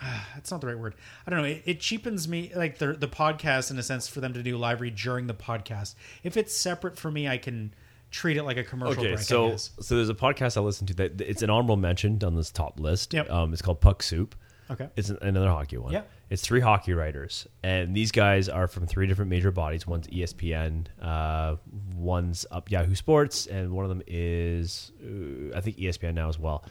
[0.00, 0.94] uh, that's not the right word.
[1.26, 1.48] I don't know.
[1.48, 4.56] It, it cheapens me like the the podcast in a sense for them to do
[4.56, 5.94] live read during the podcast.
[6.22, 7.74] If it's separate for me, I can
[8.10, 9.24] treat it like a commercial Okay, break.
[9.24, 12.50] So so there's a podcast I listen to that it's an honorable mention on this
[12.50, 13.14] top list.
[13.14, 13.30] Yep.
[13.30, 14.34] Um, it's called Puck Soup.
[14.70, 14.88] Okay.
[14.96, 15.92] It's an, another hockey one.
[15.92, 16.10] Yep.
[16.30, 19.86] It's three hockey writers, and these guys are from three different major bodies.
[19.86, 21.56] One's ESPN, uh,
[21.94, 26.38] one's up Yahoo Sports, and one of them is uh, I think ESPN now as
[26.38, 26.64] well.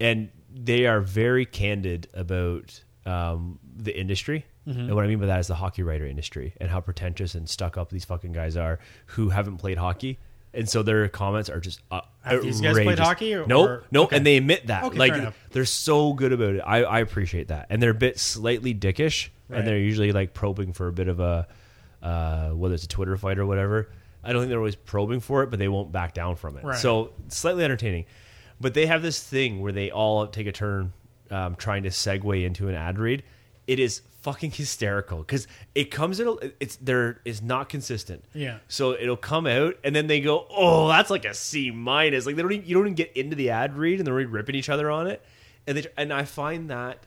[0.00, 4.44] And they are very candid about um, the industry.
[4.66, 7.48] And what I mean by that is the hockey writer industry and how pretentious and
[7.48, 10.18] stuck up these fucking guys are who haven't played hockey
[10.56, 13.06] and so their comments are just uh, Have these guys played outrageous.
[13.06, 14.16] hockey or- nope, or- nope, okay.
[14.16, 14.84] and they admit that.
[14.84, 15.36] Okay, like enough.
[15.50, 16.60] they're so good about it.
[16.60, 19.58] I, I appreciate that, and they're a bit slightly dickish, Right.
[19.58, 21.46] and they're usually like probing for a bit of a
[22.02, 23.90] uh, whether it's a Twitter fight or whatever.
[24.24, 26.64] I don't think they're always probing for it, but they won't back down from it.
[26.64, 26.78] Right.
[26.78, 28.06] So slightly entertaining.
[28.60, 30.92] But they have this thing where they all take a turn
[31.30, 33.22] um, trying to segue into an ad read.
[33.66, 35.46] It is fucking hysterical because
[35.76, 36.26] it comes in.
[36.26, 38.24] A, it's there is not consistent.
[38.34, 38.58] Yeah.
[38.66, 42.34] So it'll come out and then they go, "Oh, that's like a C minus." Like
[42.34, 44.56] they don't even, you don't even get into the ad read and they're already ripping
[44.56, 45.24] each other on it.
[45.68, 46.98] And they and I find that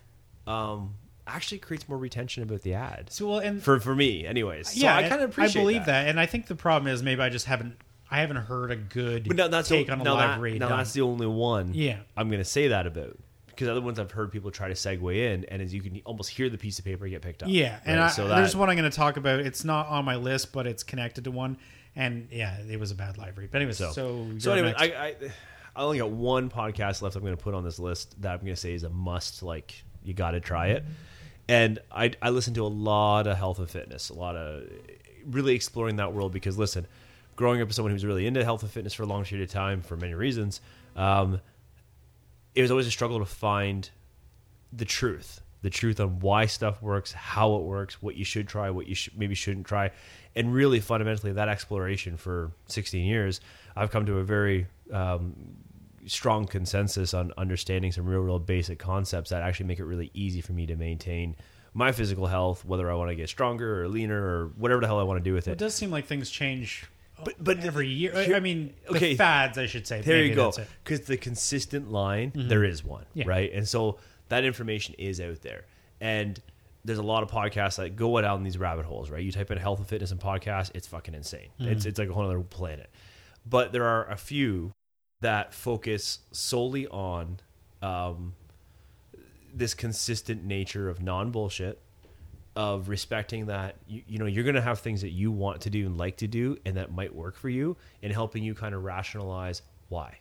[0.48, 0.96] um,
[1.28, 4.70] actually creates more retention about the ad So well, and for for me, anyways.
[4.70, 5.62] So yeah, I kind of appreciate.
[5.62, 6.08] I believe that.
[6.08, 7.76] and I think the problem is maybe I just haven't.
[8.10, 10.40] I haven't heard a good But now that's take the, on a now live that,
[10.40, 10.60] read.
[10.62, 10.78] Now done.
[10.80, 11.74] that's the only one.
[11.76, 11.98] Yeah.
[12.18, 13.20] I'm going to say that about
[13.60, 16.30] because other ones I've heard people try to segue in, and as you can almost
[16.30, 17.50] hear the piece of paper get picked up.
[17.52, 18.06] Yeah, and Right?
[18.06, 19.42] I, so there's one I'm going to talk about.
[19.42, 21.58] It's not on my list, but it's connected to one.
[21.94, 23.52] And yeah, it was a bad read.
[23.52, 24.74] But anyway, so So, so, so anyway.
[24.78, 25.16] I, I
[25.76, 27.18] I only got one podcast left.
[27.18, 29.44] I'm going to put on this list that I'm going to say is a must.
[29.44, 30.86] Like you got to try it.
[31.50, 34.70] And I I listen to a lot of health and fitness, a lot of
[35.26, 36.88] really exploring that world because listen,
[37.36, 39.54] growing up as someone who's really into health and fitness for a long period of
[39.54, 40.62] time for many reasons,
[40.96, 41.42] um,
[42.60, 43.90] it was always a struggle to find
[44.74, 48.70] the truth the truth on why stuff works how it works what you should try
[48.70, 49.90] what you sh- maybe shouldn't try
[50.36, 53.40] and really fundamentally that exploration for 16 years
[53.78, 55.34] i've come to a very um,
[56.06, 60.42] strong consensus on understanding some real real basic concepts that actually make it really easy
[60.42, 61.38] for me to maintain
[61.74, 65.00] my physical health whether i want to get stronger or leaner or whatever the hell
[65.00, 66.86] i want to do with it it does seem like things change.
[67.24, 70.02] But- but every year, I- here- I mean, the okay, fads, I should say.
[70.02, 70.52] there you go.
[70.84, 73.26] because the consistent line there is one Yeah.
[73.28, 73.52] right?
[73.54, 73.98] And so
[74.30, 75.66] that information is out there.
[76.02, 76.40] And
[76.86, 79.24] there's a lot of podcasts that go down in these rabbit holes right?
[79.24, 81.50] You type in health and fitness and podcast it's fucking insane.
[81.60, 82.90] It's, it's like a whole other planet.
[83.46, 84.72] But there are a few
[85.22, 87.40] that focus solely on
[87.82, 88.34] um,
[89.54, 91.82] this consistent nature of non-bullshit
[92.60, 95.70] of respecting that you, you know you're going to have things that you want to
[95.70, 98.76] do and like to do and that might work for you and helping you kind
[98.76, 100.20] of rationalize why.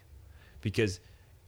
[0.60, 1.00] Because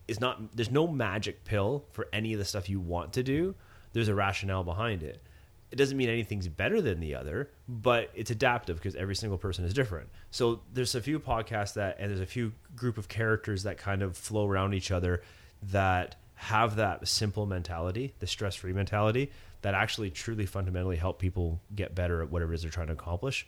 [0.09, 3.55] it's not there's no magic pill for any of the stuff you want to do.
[3.93, 5.23] There's a rationale behind it.
[5.71, 9.65] It doesn't mean anything's better than the other but it's adaptive because every single person
[9.65, 10.09] is different.
[10.33, 14.03] So there's a few podcasts that and there's a few group of characters that kind
[14.03, 15.23] of flow around each other
[15.71, 19.31] that have that simple mentality the stress-free mentality
[19.63, 22.93] that actually truly fundamentally help people get better at whatever it is they're trying to
[22.93, 23.47] accomplish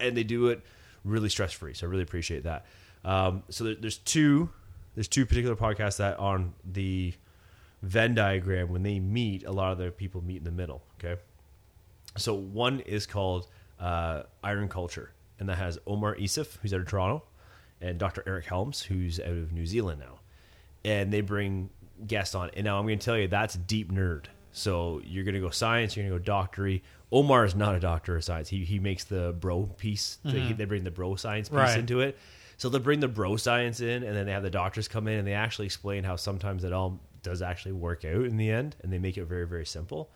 [0.00, 0.62] and they do it
[1.04, 1.74] really stress free.
[1.74, 2.66] So I really appreciate that.
[3.04, 4.50] Um, so there, there's two
[4.94, 7.14] there's two particular podcasts that on the
[7.82, 10.82] Venn diagram when they meet, a lot of the people meet in the middle.
[10.98, 11.20] Okay,
[12.16, 13.48] so one is called
[13.80, 17.24] uh, Iron Culture, and that has Omar Isuf, who's out of Toronto,
[17.80, 18.22] and Dr.
[18.26, 20.20] Eric Helms, who's out of New Zealand now,
[20.84, 21.68] and they bring
[22.06, 22.50] guests on.
[22.56, 24.26] And now I'm going to tell you that's deep nerd.
[24.56, 26.82] So you're going to go science, you're going to go doctory.
[27.12, 28.48] Omar is not a doctor of science.
[28.48, 30.18] He he makes the bro piece.
[30.24, 31.78] They, they bring the bro science piece Right.
[31.78, 32.16] into it.
[32.56, 35.18] So they'll bring the bro science in, and then they have the doctors come in,
[35.18, 38.76] and they actually explain how sometimes it all does actually work out in the end,
[38.82, 40.08] and they make it very very simple.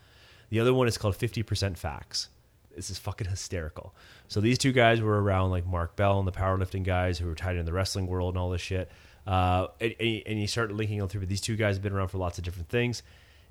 [0.51, 2.28] The other one is called 50% Facts.
[2.74, 3.93] This is fucking hysterical.
[4.28, 7.34] So these two guys were around like Mark Bell and the powerlifting guys who were
[7.34, 8.89] tied in the wrestling world and all this shit.
[9.26, 11.20] Uh, and, and you- and you start linking them through.
[11.22, 13.03] But these two guys have been around for lots of different things,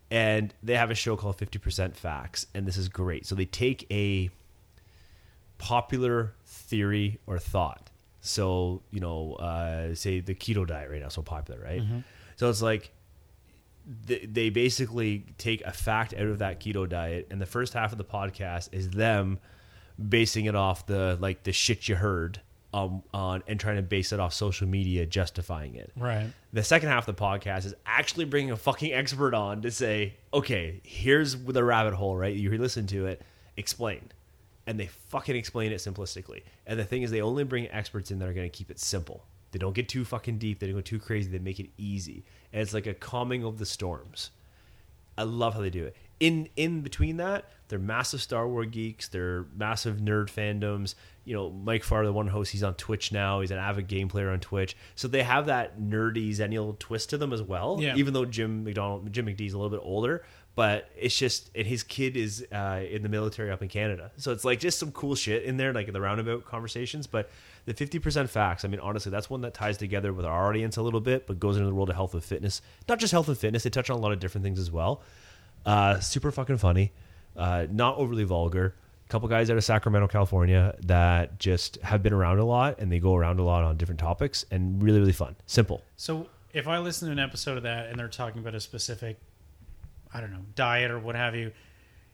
[0.10, 3.26] and they have a show called 50% Facts, and this is great.
[3.26, 4.30] So they take a
[5.58, 7.89] popular theory or thought.
[8.22, 11.82] So you know, uh, say the keto diet right now so popular, right?
[12.36, 12.91] So it's like
[14.05, 17.91] they, they basically take a fact out of that keto diet, and the first half
[17.91, 19.39] of the podcast is them
[19.97, 22.41] basing it off the like the shit you heard
[22.78, 25.91] um, on and trying to base it off social media, justifying it.
[25.95, 26.28] Right.
[26.53, 30.15] The second half of the podcast is actually bringing a fucking expert on to say,
[30.34, 32.36] okay, here's the rabbit hole, right?
[32.36, 33.21] You listen to it,
[33.55, 34.11] explain.
[34.65, 36.43] And they fucking explain it simplistically.
[36.65, 38.80] And the thing is, they only bring experts in that are going to keep it
[38.80, 39.23] simple.
[39.51, 40.59] They don't get too fucking deep.
[40.59, 41.32] They don't go too crazy.
[41.32, 42.25] They make it easy.
[42.51, 44.32] And it's like a calming of the storms.
[45.17, 45.95] I love how they do it.
[46.19, 49.07] In in between that, they're massive Star Wars geeks.
[49.07, 50.95] They're massive nerd fandoms.
[51.28, 53.41] You know, Mike Farr, the one host, he's on Twitch now.
[53.41, 54.78] He's an avid game player on Twitch.
[54.95, 57.78] So they have that nerdy Xennial twist to them as well.
[57.82, 57.95] Yeah.
[57.97, 60.23] Even though Jim McDonald, Jim McDee's a little bit older,
[60.55, 64.11] but it's just and his kid is uh, in the military up in Canada.
[64.17, 67.05] So it's like just some cool shit in there, like in the roundabout conversations.
[67.07, 67.30] But
[67.65, 68.65] the fifty percent facts.
[68.65, 71.39] I mean, honestly, that's one that ties together with our audience a little bit, but
[71.39, 72.61] goes into the world of health and fitness.
[72.88, 75.03] Not just health and fitness; they touch on a lot of different things as well.
[75.65, 76.93] Uh, super fucking funny,
[77.36, 78.73] uh, not overly vulgar,
[79.08, 82.91] A couple guys out of Sacramento, California, that just have been around a lot and
[82.91, 85.34] they go around a lot on different topics and really, really fun.
[85.45, 85.82] Simple.
[85.95, 89.18] So if I listen to an episode of that and they're talking about a specific,
[90.14, 91.53] I don't know, diet or what have you,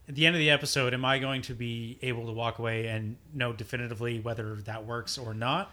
[0.08, 2.86] at the end of the episode, am I going to be able to walk away
[2.88, 5.72] and know definitively whether that works or not?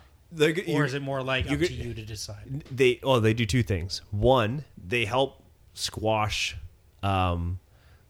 [0.69, 2.65] Or is it more like up to you to decide?
[2.71, 5.43] they oh they do two things one they help
[5.75, 6.57] squash
[7.03, 7.59] um,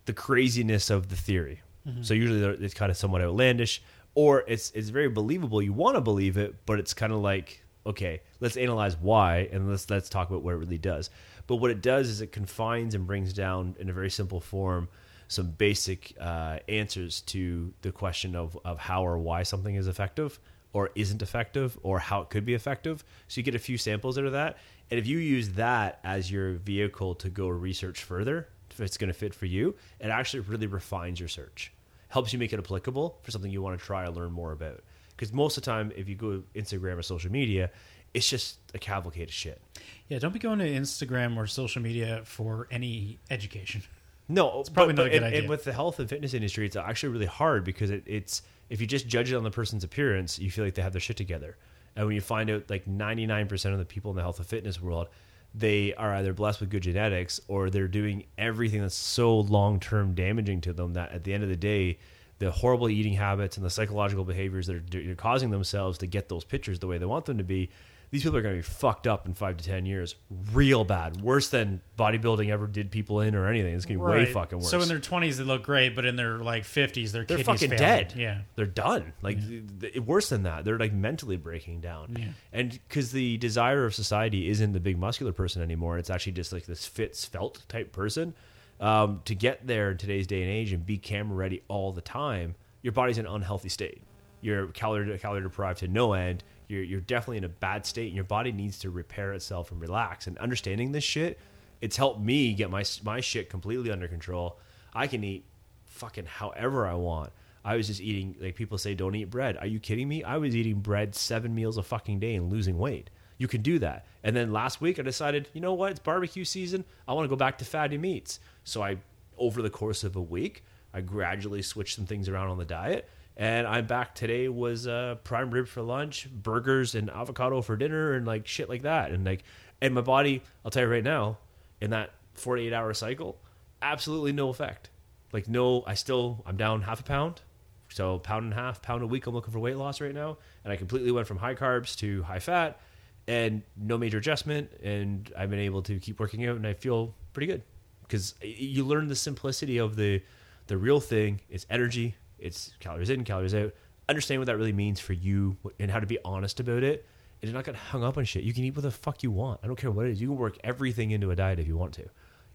[0.05, 1.63] the craziness of the theory
[2.03, 3.83] so usually it's kind of somewhat outlandish
[4.15, 7.63] or it's it's very believable you want to believe it but it's kind of like
[7.87, 11.11] okay let's analyze why and let's let's talk about what it really does
[11.47, 14.89] but what it does is it confines and brings down in a very simple form
[15.31, 20.41] some basic uh, answers to the question of, of how or why something is effective
[20.73, 23.05] or isn't effective or how it could be effective.
[23.29, 24.59] So you get a few samples out of that.
[24.91, 29.09] And if you use that as your vehicle to go research further, if it's going
[29.09, 31.73] to fit for you, it actually really refines your search.
[32.11, 34.83] Helps you make it applicable for something you want to try or learn more about.
[35.17, 37.71] Because most of the time, if you go Instagram or social media,
[38.15, 39.61] it's just a cavalcade of shit.
[40.09, 43.83] Yeah, don't be going to Instagram or social media for any education.
[44.29, 45.41] No, it's probably not a good and, idea.
[45.41, 48.81] And with the health and fitness industry, it's actually really hard because it, it's if
[48.81, 51.17] you just judge it on the person's appearance, you feel like they have their shit
[51.17, 51.57] together.
[51.97, 54.39] And when you find out like ninety nine percent of the people in the health
[54.39, 55.09] and fitness world,
[55.55, 60.15] they are either blessed with good genetics or they're doing everything that's so long term
[60.15, 61.99] damaging to them that at the end of the day,
[62.39, 66.45] the horrible eating habits and the psychological behaviors that are causing themselves to get those
[66.45, 67.71] pictures the way they want them to be.
[68.11, 70.17] These people are going to be fucked up in five to ten years,
[70.53, 73.73] real bad, worse than bodybuilding ever did people in or anything.
[73.75, 74.29] It's going to be way Right.
[74.29, 74.69] fucking worse.
[74.71, 77.47] So in their twenties they look great, but in their like fifties their they're kidneys
[77.61, 77.79] fucking fail.
[77.79, 78.15] dead.
[78.17, 78.39] Yeah.
[78.57, 79.13] they're done.
[79.23, 82.17] Like th- th- worse than that, they're like mentally breaking down.
[82.19, 82.27] Yeah.
[82.53, 86.53] And because the desire of society isn't the big muscular person anymore, it's actually just
[86.53, 88.35] like this fit, svelte type person.
[88.81, 92.01] Um, to get there in today's day and age and be camera ready all the
[92.01, 94.03] time, your body's in an unhealthy state.
[94.41, 96.43] You're calorie calorie deprived to no end.
[96.71, 99.81] You're you're definitely in a bad state, and your body needs to repair itself and
[99.81, 100.27] relax.
[100.27, 101.39] And understanding this shit,
[101.81, 104.59] it's helped me get my my shit completely under control.
[104.95, 105.45] I can eat
[105.87, 107.33] fucking however I want.
[107.65, 109.57] I was just eating like people say don't eat bread.
[109.59, 110.25] Are you kidding me?
[110.25, 113.11] I was eating bread 7 meals a fucking day and losing weight.
[113.37, 114.07] You can do that.
[114.23, 115.91] And then last week I decided, you know what?
[115.91, 116.85] It's barbecue season.
[117.07, 118.41] I want to go back to fatty meats.
[118.65, 118.99] So I
[119.37, 123.09] over the course of a week, I gradually switched some things around on the diet.
[123.41, 128.13] And I'm back today was uh, prime rib for lunch, burgers and avocado for dinner
[128.13, 129.13] and like shit like that.
[129.13, 129.45] And like
[129.81, 131.39] and my body, I'll tell you right now,
[131.81, 133.39] in that 48 hour cycle,
[133.81, 134.91] absolutely no effect.
[135.33, 137.41] Like no, I still I'm down half a pound.
[137.89, 139.27] So pound and a half, pound a week.
[139.27, 142.23] I'm looking for weight loss right now, and I completely went from high carbs to
[142.25, 142.79] high fat,
[143.27, 144.71] and no major adjustment.
[144.83, 147.63] And I've been able to keep working out, and I feel pretty good
[148.03, 150.23] because you learn the simplicity of the
[150.67, 151.41] the real thing.
[151.49, 152.17] is energy.
[152.41, 153.73] It's calories in, calories out.
[154.09, 157.07] Understand what that really means for you, and how to be honest about it.
[157.41, 158.43] And you're not gonna hung up on shit.
[158.45, 159.61] You can eat what the fuck you want.
[159.63, 160.21] I don't care what it is.
[160.21, 162.09] You can work everything into a diet if you want to.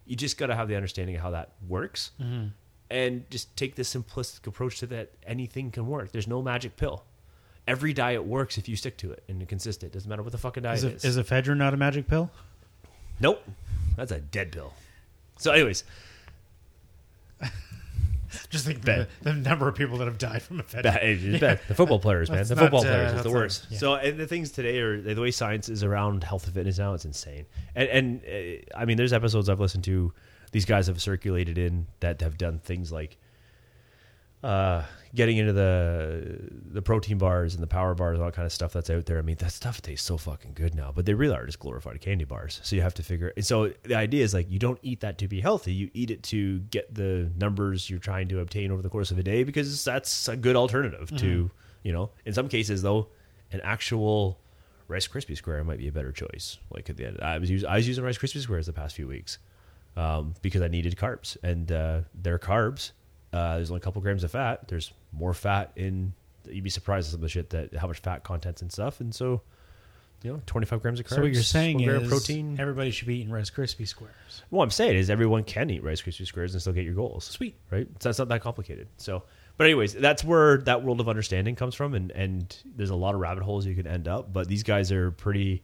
[0.04, 2.48] You just got to have the understanding of how that works mm-hmm.
[2.90, 6.12] and just take this simplistic approach to that anything can work.
[6.12, 7.02] There's no magic pill.
[7.66, 9.92] Every diet works if you stick to it and you're consistent.
[9.92, 11.04] Doesn't matter what the fucking diet Is, is.
[11.04, 12.30] it, is ephedrine not a magic pill?
[13.18, 13.42] nope.
[13.96, 14.74] That's a dead pill.
[15.38, 15.82] So, anyways,
[18.50, 20.82] Just think the, the number of people that have died from ephedrine.
[20.82, 21.60] bad, it's bad.
[21.68, 22.38] the football players, man.
[22.38, 23.66] Let's The not, football uh, players is the not- worst.
[23.70, 23.78] yeah.
[23.78, 26.94] So, and the things today are the way science is around health and fitness now.
[26.94, 27.46] It's insane.
[27.74, 30.12] And, and uh, I mean, there's episodes I've listened to.
[30.52, 33.18] These guys have circulated in that have done things like
[34.44, 34.82] uh,
[35.16, 36.38] getting into the
[36.70, 39.06] the protein bars and the power bars, and all that kind of stuff that's out
[39.06, 39.18] there.
[39.18, 42.00] I mean, that stuff tastes so fucking good now, but they really are just glorified
[42.00, 42.60] candy bars.
[42.62, 43.32] So you have to figure.
[43.36, 45.72] And so the idea is like you don't eat that to be healthy.
[45.72, 49.18] You eat it to get the numbers you're trying to obtain over the course of
[49.18, 51.50] a day because that's a good alternative to
[51.82, 52.10] you know.
[52.24, 53.08] In some cases, though,
[53.50, 54.38] an actual
[54.88, 56.58] Rice Krispie square might be a better choice.
[56.70, 58.94] Like at the end, I was using I was using Rice Krispie squares the past
[58.94, 59.38] few weeks
[59.96, 62.92] um, because I needed carbs, and uh, they're carbs.
[63.36, 64.66] Uh, there's only a couple grams of fat.
[64.68, 66.14] There's more fat in.
[66.48, 69.00] You'd be surprised at some of the shit that how much fat contents and stuff,
[69.00, 69.42] and so
[70.22, 71.14] you know, 25 grams of carbs.
[71.16, 72.56] So what you're saying is protein.
[72.58, 74.42] everybody should be eating Rice Krispie squares.
[74.50, 77.24] What I'm saying is everyone can eat Rice Krispie squares and still get your goals.
[77.24, 77.56] Sweet.
[77.70, 77.86] right?
[78.00, 78.88] So that's not that complicated.
[78.96, 79.22] So,
[79.56, 83.14] but anyways, that's where that world of understanding comes from, and and there's a lot
[83.14, 84.32] of rabbit holes you can end up.
[84.32, 85.62] But these guys are pretty.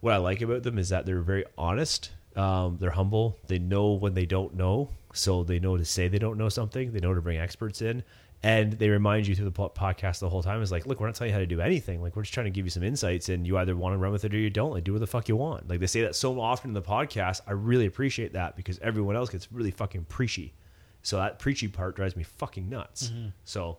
[0.00, 2.12] What I like about them is that they're very honest.
[2.36, 3.36] Um, they're humble.
[3.48, 6.92] They know when they don't know, so they know to say they don't know something.
[6.92, 8.02] They know to bring experts in,
[8.42, 11.16] and they remind you through the podcast the whole time is like, look, we're not
[11.16, 12.02] telling you how to do anything.
[12.02, 14.12] Like we're just trying to give you some insights, and you either want to run
[14.12, 14.72] with it or you don't.
[14.72, 15.68] Like do what the fuck you want.
[15.68, 17.40] Like they say that so often in the podcast.
[17.46, 20.54] I really appreciate that because everyone else gets really fucking preachy.
[21.02, 23.08] So that preachy part drives me fucking nuts.
[23.08, 23.28] Mm-hmm.
[23.44, 23.78] So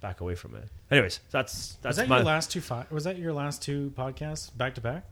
[0.00, 0.68] back away from it.
[0.90, 2.60] Anyways, that's Was that my your last two?
[2.60, 5.04] Fi- was that your last two podcasts back to back?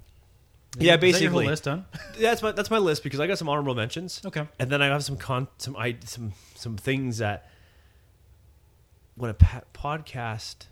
[0.78, 1.84] Yeah Is that your whole basically list done.
[2.18, 4.20] Yeah, that's my that's my list because I got some honorable mentions.
[4.24, 4.46] Okay.
[4.58, 7.48] and then I have some con some I some some things that
[9.16, 10.66] when a pa- podcast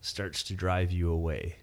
[0.00, 1.56] starts to drive you away,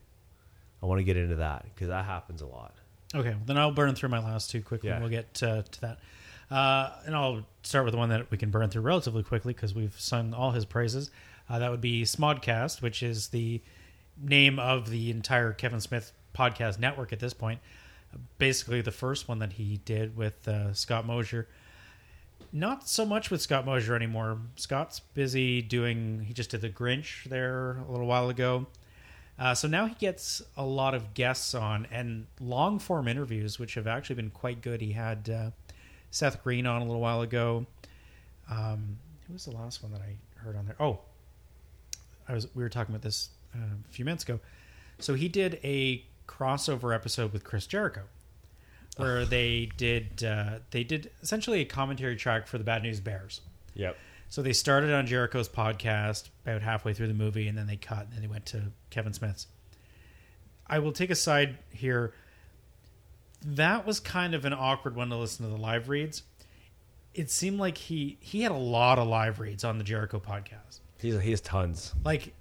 [0.81, 2.73] I want to get into that because that happens a lot.
[3.15, 4.89] Okay, well, then I'll burn through my last two quickly.
[4.89, 4.99] Yeah.
[4.99, 5.99] We'll get uh, to that.
[6.49, 9.73] Uh, and I'll start with the one that we can burn through relatively quickly because
[9.73, 11.09] we've sung all his praises.
[11.49, 13.61] Uh, that would be Smodcast, which is the
[14.21, 17.59] name of the entire Kevin Smith podcast network at this point.
[18.38, 21.47] Basically, the first one that he did with uh, Scott Mosier.
[22.51, 24.38] Not so much with Scott Mosier anymore.
[24.55, 28.68] Scott's busy doing, he just did The Grinch there a little while ago.
[29.39, 33.74] Uh, so now he gets a lot of guests on and long form interviews, which
[33.74, 34.82] have actually been quite good.
[34.82, 35.49] He had uh,
[36.11, 37.66] Seth Green on a little while ago.
[38.49, 38.97] Um,
[39.28, 40.76] who was the last one that I heard on there?
[40.80, 40.99] Oh,
[42.28, 43.59] I was we were talking about this uh,
[43.89, 44.39] a few minutes ago.
[44.99, 46.05] So he did a
[46.38, 48.01] crossover episode with Chris Jericho,
[48.97, 53.41] where they did uh, they did essentially a commentary track for the Bad News Bears.
[53.75, 53.97] Yep.
[54.29, 58.05] So they started on Jericho's podcast about halfway through the movie, and then they cut,
[58.05, 59.47] and then they went to Kevin Smith's.
[60.65, 62.13] I will take a side here.
[63.45, 66.23] That was kind of an awkward one to listen to the live reads.
[67.13, 70.79] It seemed like he he had a lot of live reads on the Jericho podcast,
[70.99, 71.93] He's he has tons.
[72.03, 72.34] like,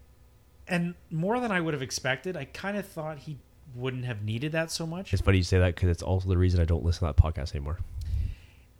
[0.66, 2.36] and more than I would have expected.
[2.38, 3.36] I kind of thought he
[3.74, 6.36] wouldn't have needed that so much, It's funny you say that because it's also the
[6.38, 7.78] reason I don't listen to that podcast anymore.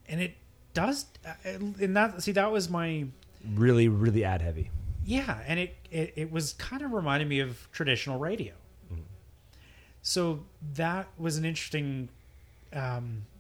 [0.09, 0.35] and it
[0.75, 1.07] does.
[1.27, 1.33] uh,
[1.81, 3.07] And that see that was my
[3.55, 4.71] Really, really ad heavy.
[5.05, 8.53] Yeah, and it, it, it was kind of reminding me of traditional radio.
[10.05, 10.41] So
[10.75, 12.09] that was an interesting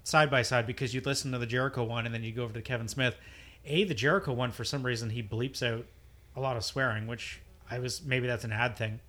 [0.04, 2.52] side by side because you'd listen to the Jericho one and then you go over
[2.54, 3.16] to Kevin Smith.
[3.64, 5.86] A, the Jericho one, for some reason, he bleeps out
[6.36, 7.40] a lot of swearing, which
[7.70, 9.00] I was maybe that's an ad thing.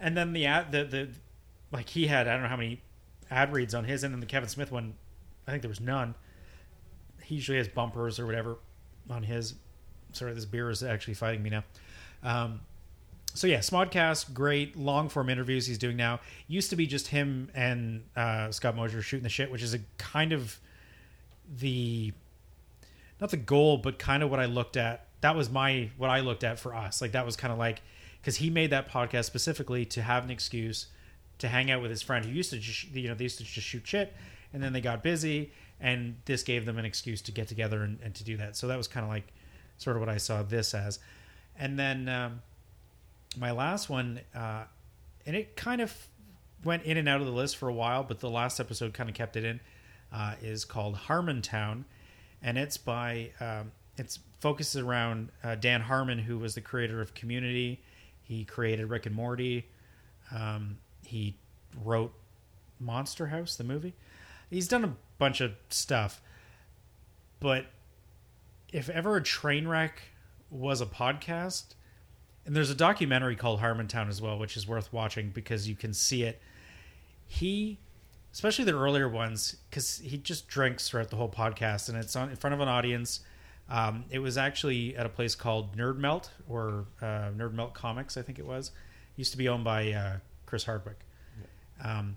[0.00, 1.08] And then the ad, the, the
[1.70, 2.82] like he had, I don't know how many
[3.30, 4.94] ad reads on his, and then the Kevin Smith one,
[5.46, 6.14] I think there was none.
[7.22, 8.58] He usually has bumpers or whatever
[9.08, 9.54] on his.
[10.12, 11.64] Sorry, this beer is actually fighting me now.
[12.22, 12.60] Um,
[13.34, 16.20] so yeah, Smodcast, great long form interviews he's doing now.
[16.46, 19.80] Used to be just him and uh, Scott Mosier shooting the shit, which is a
[19.98, 20.58] kind of
[21.58, 22.12] the
[23.20, 25.06] not the goal, but kind of what I looked at.
[25.20, 27.02] That was my what I looked at for us.
[27.02, 27.82] Like that was kind of like
[28.24, 30.86] because he made that podcast specifically to have an excuse
[31.38, 33.44] to hang out with his friend who used to just you know they used to
[33.44, 34.14] just shoot shit,
[34.52, 37.98] and then they got busy, and this gave them an excuse to get together and,
[38.02, 38.56] and to do that.
[38.56, 39.32] So that was kind of like
[39.78, 40.98] sort of what I saw this as,
[41.58, 42.08] and then.
[42.08, 42.42] Um,
[43.36, 44.64] my last one, uh,
[45.26, 45.94] and it kind of
[46.64, 49.08] went in and out of the list for a while, but the last episode kind
[49.08, 49.60] of kept it in,
[50.12, 51.84] uh, is called Harmontown,
[52.42, 57.14] and it's by um, it's focuses around uh, Dan Harmon, who was the creator of
[57.14, 57.80] Community.
[58.24, 59.68] He created Rick and Morty.
[60.34, 61.36] Um, he
[61.84, 62.12] wrote
[62.80, 63.94] Monster House, the movie.
[64.50, 66.20] He's done a bunch of stuff,
[67.40, 67.66] but
[68.72, 70.00] if ever a train wreck
[70.50, 71.74] was a podcast,
[72.46, 75.94] and there's a documentary called Harmontown as well, which is worth watching because you can
[75.94, 76.40] see it.
[77.26, 77.78] He,
[78.32, 82.30] especially the earlier ones, because he just drinks throughout the whole podcast, and it's on
[82.30, 83.20] in front of an audience.
[83.68, 88.16] Um, it was actually at a place called Nerd Melt or uh, Nerd Melt Comics,
[88.16, 88.72] I think it was.
[89.16, 90.98] used to be owned by uh, Chris Hardwick,
[91.82, 92.16] um,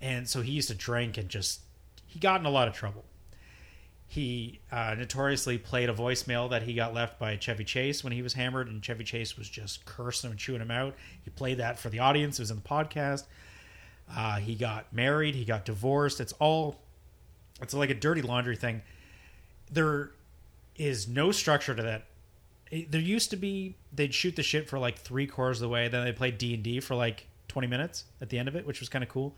[0.00, 1.60] and so he used to drink and just
[2.06, 3.04] he got in a lot of trouble.
[4.08, 8.22] He uh, notoriously played a voicemail that he got left by Chevy Chase when he
[8.22, 10.94] was hammered, and Chevy Chase was just cursing him and chewing him out.
[11.22, 12.38] He played that for the audience.
[12.38, 13.24] It was in the podcast.
[14.14, 15.34] Uh, he got married.
[15.34, 16.20] He got divorced.
[16.20, 16.76] It's all.
[17.60, 18.82] It's like a dirty laundry thing.
[19.72, 20.12] There
[20.78, 22.06] is no structure to that.
[22.90, 25.88] There used to be they'd shoot the shit for like three quarters of the way,
[25.88, 28.66] then they play D and D for like twenty minutes at the end of it,
[28.66, 29.34] which was kind of cool.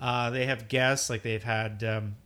[0.00, 1.84] Uh, they have guests like they've had.
[1.84, 2.16] Um,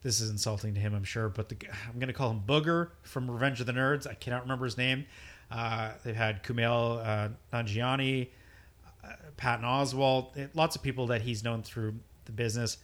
[0.00, 1.56] this is insulting to him, I'm sure, but the,
[1.88, 4.06] I'm going to call him Booger from Revenge of the Nerds.
[4.06, 5.06] I cannot remember his name.
[5.50, 8.28] Uh, they've had Kumail uh, Nanjiani,
[9.04, 11.94] uh, Patton Oswalt, lots of people that he's known through
[12.26, 12.78] the business.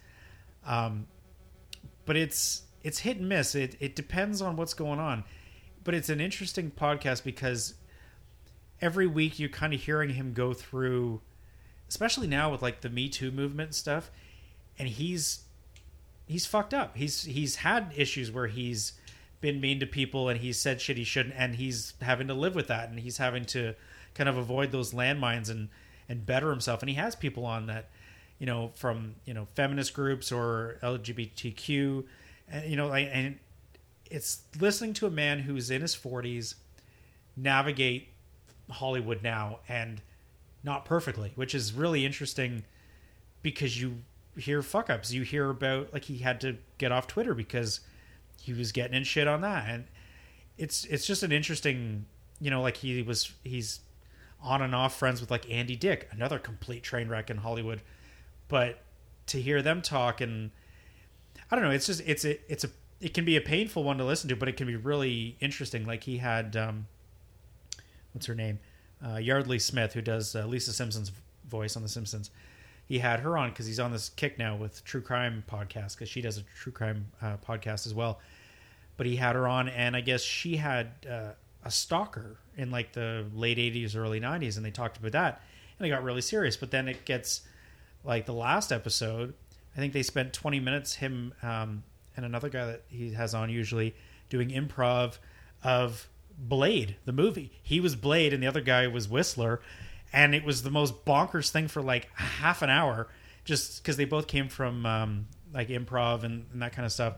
[0.66, 1.06] Um,
[2.04, 3.56] but it's it's hit and miss.
[3.56, 5.24] It it depends on what's going on.
[5.82, 7.74] But it's an interesting podcast because
[8.80, 11.20] every week you're kind of hearing him go through,
[11.88, 14.10] especially now with like the Me Too movement and stuff,
[14.78, 15.40] and he's
[16.26, 16.96] he's fucked up.
[16.96, 18.92] He's he's had issues where he's
[19.40, 22.54] been mean to people and he's said shit he shouldn't, and he's having to live
[22.54, 23.74] with that, and he's having to
[24.14, 25.68] kind of avoid those landmines and
[26.08, 26.82] and better himself.
[26.82, 27.90] And he has people on that,
[28.38, 32.04] you know, from you know feminist groups or LGBTQ,
[32.48, 33.38] and you know, like, and
[34.10, 36.56] it's listening to a man who's in his forties
[37.36, 38.08] navigate
[38.70, 40.00] Hollywood now and
[40.62, 42.64] not perfectly, which is really interesting
[43.42, 43.98] because you
[44.36, 45.12] hear fuck ups.
[45.12, 47.80] You hear about like he had to get off Twitter because
[48.40, 49.84] he was getting in shit on that, and
[50.58, 52.06] it's it's just an interesting,
[52.40, 53.80] you know, like he was he's
[54.42, 57.80] on and off friends with like Andy Dick, another complete train wreck in Hollywood,
[58.48, 58.80] but
[59.26, 60.50] to hear them talk and
[61.54, 63.96] I don't know, it's just it's a it's a it can be a painful one
[63.98, 65.86] to listen to, but it can be really interesting.
[65.86, 66.88] Like he had um,
[68.12, 68.58] what's her name,
[69.00, 71.12] uh, Yeardley Smith, who does uh, Lisa Simpson's
[71.48, 72.32] voice on The Simpsons.
[72.86, 76.08] He had her on because he's on this kick now with true crime podcast because
[76.08, 78.18] she does a true crime uh, podcast as well.
[78.96, 81.34] But he had her on, and I guess she had uh,
[81.64, 85.40] a stalker in like the late '80s, early '90s, and they talked about that,
[85.78, 86.56] and it got really serious.
[86.56, 87.42] But then it gets
[88.02, 89.34] like the last episode.
[89.76, 91.82] I think they spent 20 minutes him um,
[92.16, 93.94] and another guy that he has on usually
[94.28, 95.18] doing improv
[95.62, 96.08] of
[96.38, 97.52] Blade, the movie.
[97.62, 99.60] He was Blade, and the other guy was Whistler,
[100.12, 103.08] and it was the most bonkers thing for like half an hour,
[103.44, 107.14] just because they both came from um, like improv and, and that kind of stuff.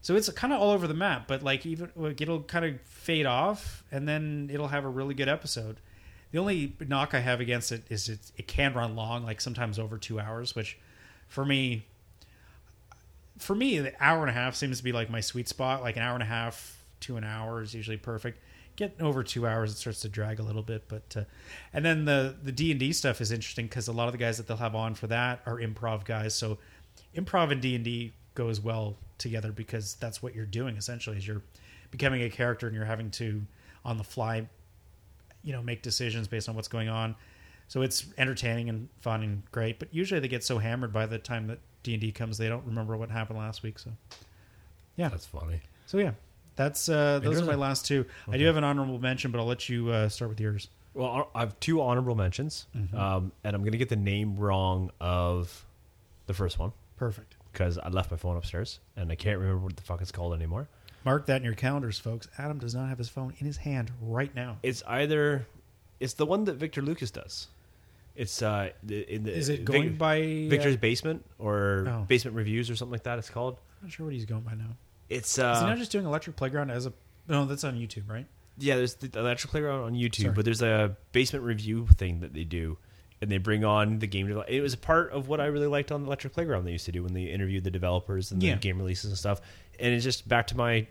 [0.00, 2.80] So it's kind of all over the map, but like even like, it'll kind of
[2.82, 5.80] fade off, and then it'll have a really good episode.
[6.30, 9.78] The only knock I have against it is it, it can run long, like sometimes
[9.78, 10.78] over two hours, which
[11.28, 11.86] for me,
[13.38, 15.82] for me, the hour and a half seems to be like my sweet spot.
[15.82, 18.40] Like an hour and a half to an hour is usually perfect.
[18.76, 20.84] Getting over two hours, it starts to drag a little bit.
[20.88, 21.24] But uh,
[21.72, 24.18] and then the the D and D stuff is interesting because a lot of the
[24.18, 26.34] guys that they'll have on for that are improv guys.
[26.34, 26.58] So
[27.16, 31.16] improv and D and D goes well together because that's what you're doing essentially.
[31.16, 31.42] Is you're
[31.90, 33.42] becoming a character and you're having to
[33.84, 34.48] on the fly,
[35.42, 37.14] you know, make decisions based on what's going on.
[37.68, 39.78] So it's entertaining and fun and great.
[39.78, 42.48] But usually they get so hammered by the time that D and D comes, they
[42.48, 43.78] don't remember what happened last week.
[43.78, 43.90] So
[44.96, 45.60] yeah, That's funny.
[45.86, 46.12] so yeah,
[46.56, 48.06] that's uh, those are my last two.
[48.30, 50.68] I do have an honorable mention, but I'll let you uh, start with yours.
[50.94, 54.92] Well, I have two honorable mentions, um, and I'm going to get the name wrong
[55.00, 55.66] of
[56.26, 57.34] the first one Perfect.
[57.52, 60.32] because I left my phone upstairs and I can't remember what the fuck it's called
[60.34, 60.68] anymore.
[61.04, 62.28] Mark that in your calendars, folks.
[62.38, 64.56] Adam does not have his phone in his hand right now.
[64.62, 65.46] It's either
[66.04, 67.48] it's the one that Victor Lucas does.
[68.16, 72.04] It's uh in the Is it Vic- going by Victor's Uh, basement or Oh.
[72.06, 73.18] basement reviews or something like that.
[73.18, 73.54] It's called.
[73.80, 74.76] I'm not sure what he's going by now.
[75.08, 76.92] It's uh, Is he uh not just doing Electric Playground as a?
[77.28, 78.26] No, that's on YouTube, right?
[78.58, 78.76] yeah.
[78.76, 80.34] There's the Electric Playground on YouTube, Sorry.
[80.34, 82.78] but there's a basement review thing that they do,
[83.20, 84.30] and they bring on the game.
[84.48, 86.64] It was a part of what I really liked on Electric Playground.
[86.66, 88.54] They used to do when they interviewed the developers and Yeah.
[88.54, 89.40] the game releases and stuff.
[89.80, 90.86] And it's just back to my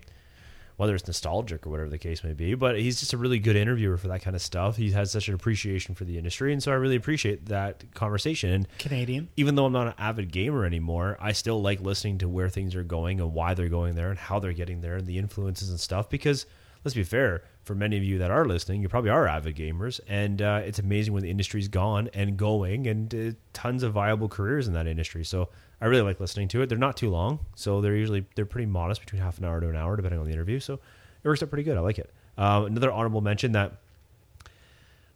[0.77, 2.55] whether it's nostalgic or whatever the case may be.
[2.55, 4.77] But he's just a really good interviewer for that kind of stuff.
[4.77, 8.49] He has such an appreciation for the industry, and so I really appreciate that conversation.
[8.51, 9.29] And Canadian.
[9.37, 12.75] even though I'm not an avid gamer anymore, I still like listening to where things
[12.75, 15.69] are going and why they're going there and how they're getting there and the influences
[15.69, 16.09] and stuff.
[16.09, 16.45] Because
[16.83, 19.99] let's be fair, for many of you that are listening, you probably are avid gamers,
[20.07, 24.27] and uh, it's amazing when the industry's gone and going, and uh, tons of viable
[24.27, 25.23] careers in that industry.
[25.23, 25.49] So
[25.83, 26.69] I really like listening to it.
[26.69, 29.67] They're not too long, so they're usually they're pretty modest, between half an hour to
[29.67, 30.61] an hour, depending on the interview.
[30.61, 31.75] So it works out pretty good.
[31.75, 32.09] I like it.
[32.37, 33.73] Um, another honorable mention that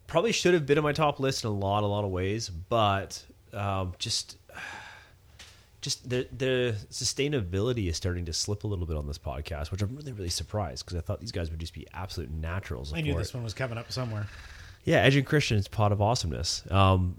[0.06, 2.50] probably should have been on my top list in a lot, a lot of ways,
[2.50, 4.36] but um, just
[5.80, 9.80] just the the sustainability is starting to slip a little bit on this podcast, which
[9.80, 12.92] I'm really really surprised because I thought these guys would just be absolute naturals.
[12.92, 13.34] I knew this it.
[13.36, 14.26] one was coming up somewhere.
[14.84, 16.62] Yeah, Edge and Christian's pod of awesomeness.
[16.70, 17.16] Um,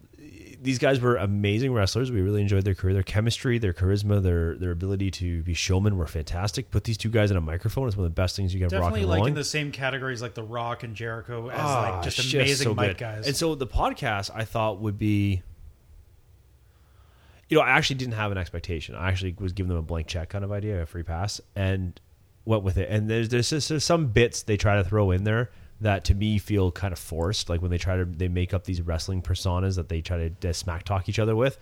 [0.61, 2.11] these guys were amazing wrestlers.
[2.11, 5.97] We really enjoyed their career, their chemistry, their charisma, their their ability to be showmen
[5.97, 6.69] were fantastic.
[6.69, 8.65] Put these two guys in a microphone is one of the best things you can
[8.65, 9.31] have rock Definitely and like rolling.
[9.31, 12.73] in the same categories like The Rock and Jericho as Ah, like just amazing so
[12.75, 12.97] mic good.
[12.97, 13.27] guys.
[13.27, 15.43] And so the podcast I thought would be
[17.47, 18.95] you know, I actually didn't have an expectation.
[18.95, 21.99] I actually was giving them a blank check kind of idea, a free pass, and
[22.45, 22.89] went with it.
[22.91, 25.49] And there's there's, just, there's some bits they try to throw in there
[25.81, 27.49] that to me feel kind of forced.
[27.49, 30.53] Like when they try to they make up these wrestling personas that they try to
[30.53, 31.57] smack talk each other with.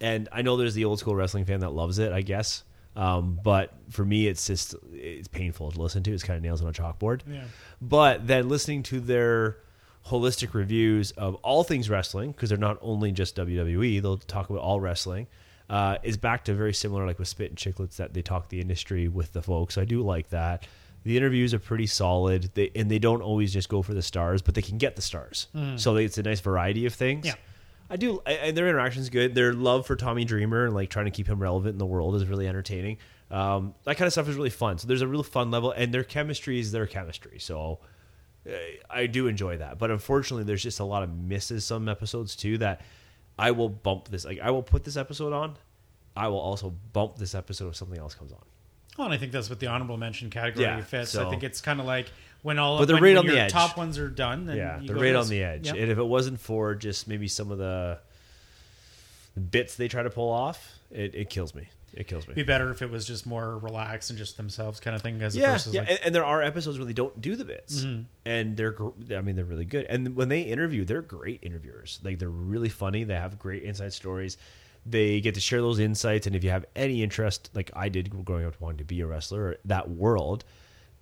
[0.00, 2.62] And I know there's the old school wrestling fan that loves it, I guess.
[2.96, 6.12] Um, but for me, it's just it's painful to listen to.
[6.12, 7.20] It's kind of nails on a chalkboard.
[7.30, 7.44] Yeah.
[7.80, 9.58] But then listening to their
[10.06, 14.62] holistic reviews of all things wrestling, because they're not only just WWE, they'll talk about
[14.62, 15.26] all wrestling,
[15.70, 19.06] uh, is back to very similar, like with Spittin' Chiclets, that they talk the industry
[19.06, 19.78] with the folks.
[19.78, 20.66] I do like that.
[21.04, 24.42] The interviews are pretty solid, they, and they don't always just go for the stars,
[24.42, 25.46] but they can get the stars.
[25.76, 27.26] So they, it's a nice variety of things.
[27.26, 27.34] Yeah.
[27.90, 29.34] I do, and their interaction's good.
[29.34, 32.14] Their love for Tommy Dreamer and like trying to keep him relevant in the world
[32.16, 32.98] is really entertaining.
[33.30, 34.76] Um, that kind of stuff is really fun.
[34.76, 37.38] So there's a real fun level, and their chemistry is their chemistry.
[37.38, 37.78] So
[38.46, 38.52] uh,
[38.90, 39.78] I do enjoy that.
[39.78, 42.82] But unfortunately, there's just a lot of misses some episodes too that
[43.38, 44.26] I will bump this.
[44.26, 45.56] Like I will put this episode on.
[46.14, 48.44] I will also bump this episode if something else comes on.
[48.98, 51.12] Well, and I think that's what the honorable mention category Yeah, fits.
[51.12, 52.10] so- I think it's kind of like
[52.42, 53.50] when all But they're right on the edge.
[53.52, 55.66] top ones are done, then yeah, they're right on the edge.
[55.66, 55.76] Yep.
[55.76, 57.98] And if it wasn't for just maybe some of the
[59.50, 61.68] bits they try to pull off, it, it kills me.
[61.94, 62.34] It kills me.
[62.34, 65.34] Be better if it was just more relaxed and just themselves kind of thing, as
[65.34, 68.02] yeah, yeah, like, and, and there are episodes where they don't do the bits, Mm-hmm.
[68.26, 68.76] and they're
[69.16, 69.86] I mean, they're really good.
[69.86, 71.98] And when they interview, they're great interviewers.
[72.04, 73.04] Like they're really funny.
[73.04, 74.36] They have great inside stories.
[74.88, 78.24] They get to share those insights, and if you have any interest, like I did
[78.24, 80.44] growing up wanting to be a wrestler, that world,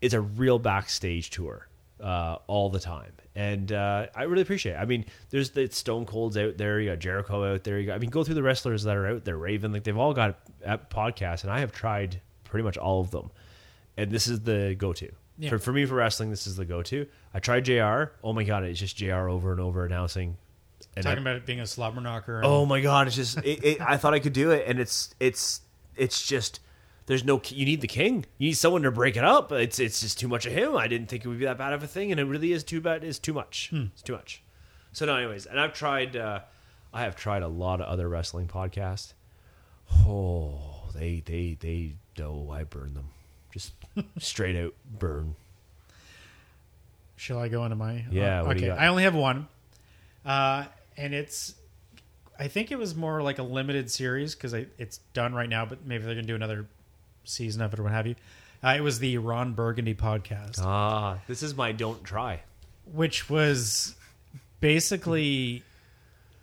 [0.00, 1.68] it's a real backstage tour
[2.00, 4.72] uh, all the time, and uh, I really appreciate.
[4.72, 4.78] it.
[4.78, 7.78] I mean, there's the Stone Cold's out there, you got Jericho out there.
[7.78, 9.96] You got, I mean, go through the wrestlers that are out there, Raven, like they've
[9.96, 10.38] all got
[10.90, 13.30] podcasts, and I have tried pretty much all of them,
[13.96, 15.10] and this is the go-to.
[15.38, 15.50] Yeah.
[15.50, 17.06] For, for me, for wrestling, this is the go-to.
[17.34, 18.12] I tried JR.
[18.24, 20.38] Oh my god, it's just JR over and over announcing.
[20.96, 22.38] And talking I- about it being a slobber knocker.
[22.38, 24.80] and- Oh my god, it's just it, it, I thought I could do it, and
[24.80, 25.60] it's it's
[25.94, 26.60] it's just
[27.06, 29.52] there's no you need the king, you need someone to break it up.
[29.52, 30.74] It's it's just too much of him.
[30.76, 32.64] I didn't think it would be that bad of a thing, and it really is
[32.64, 33.04] too bad.
[33.04, 33.70] It's too much.
[33.72, 34.42] It's too much.
[34.92, 36.16] So no, anyways, and I've tried.
[36.16, 36.40] Uh,
[36.94, 39.12] I have tried a lot of other wrestling podcasts.
[40.06, 41.92] Oh, they they they
[42.22, 43.10] oh I burn them,
[43.52, 43.72] just
[44.18, 45.36] straight out burn.
[47.16, 48.04] Shall I go into my?
[48.10, 48.70] Yeah, uh, okay.
[48.70, 49.48] I only have one,
[50.24, 50.64] uh,
[50.96, 51.54] and it's.
[52.38, 55.86] I think it was more like a limited series because it's done right now, but
[55.86, 56.66] maybe they're gonna do another
[57.24, 58.14] season of it or what have you.
[58.62, 62.40] Uh, it was the Ron Burgundy podcast, Ah, this is my don't try.
[62.92, 63.94] which was
[64.60, 65.62] basically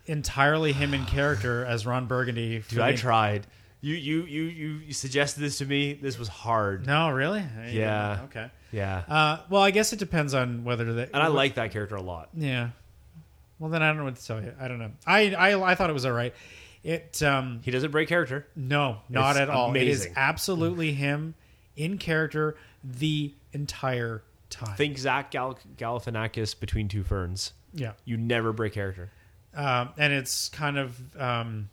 [0.06, 2.62] entirely him in character as Ron Burgundy.
[2.68, 3.46] Dude, I tried.
[3.80, 5.92] You you you you you suggested this to me.
[5.94, 6.86] This was hard.
[6.86, 7.44] No, really?
[7.70, 8.20] Yeah.
[8.24, 8.50] Okay.
[8.72, 9.02] Yeah.
[9.08, 11.04] Uh, well, I guess it depends on whether they.
[11.04, 12.30] And I like that character a lot.
[12.34, 12.70] Yeah.
[13.58, 14.52] Well, then I don't know what to tell you.
[14.60, 14.90] I don't know.
[15.06, 16.34] I I, I thought it was all right.
[16.82, 18.46] It um He doesn't break character.
[18.56, 19.74] no, not It's at all.
[19.74, 20.12] It is amazing.
[20.16, 21.34] absolutely him
[21.76, 24.76] in character the entire time.
[24.76, 27.52] Think Zach Gal- Galifianakis between two ferns.
[27.72, 27.92] yeah.
[28.04, 29.10] You never break character.
[29.54, 31.70] Um, and it's kind of um,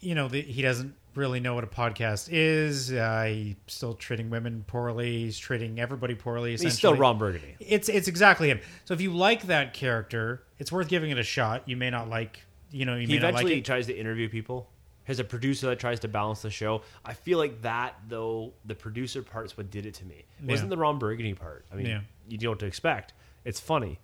[0.00, 2.92] you know, the, he doesn't really know what a podcast is.
[2.92, 5.24] Uh, he's still treating women poorly.
[5.24, 6.52] He's treating everybody poorly.
[6.56, 6.94] He's still.
[6.94, 7.56] Ron Burgundy.
[7.60, 8.60] It's it's exactly him.
[8.84, 11.68] So if you like that character, it's worth giving it a shot.
[11.68, 12.40] You may not like,
[12.70, 13.64] you know, you He may not like eventually it.
[13.64, 14.68] tries to interview people.
[15.04, 16.82] Has a producer that tries to balance the show.
[17.04, 20.24] I feel like that though, the producer part is what did it to me.
[20.42, 21.64] It wasn't the Ron Burgundy part.
[21.72, 22.00] I mean, Yeah.
[22.28, 23.12] you know what to expect.
[23.44, 23.98] It's funny.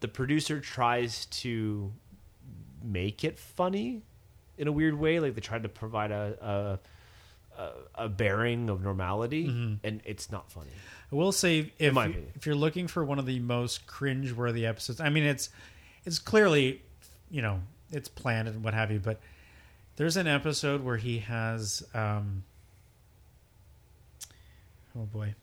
[0.00, 1.92] The producer tries to
[2.82, 4.02] make it funny
[4.58, 5.20] in a weird way.
[5.20, 6.78] Like they tried to provide a
[7.58, 9.46] a, a, bearing of normality,
[9.82, 10.70] and it's not funny.
[11.10, 15.00] I will say if you, if you're looking for one of the most cringe-worthy episodes,
[15.00, 15.50] I mean it's
[16.04, 16.82] it's clearly
[17.30, 17.60] you know
[17.90, 19.20] it's planned and what have you, but
[19.96, 22.44] there's an episode where he has um
[24.96, 25.34] oh boy,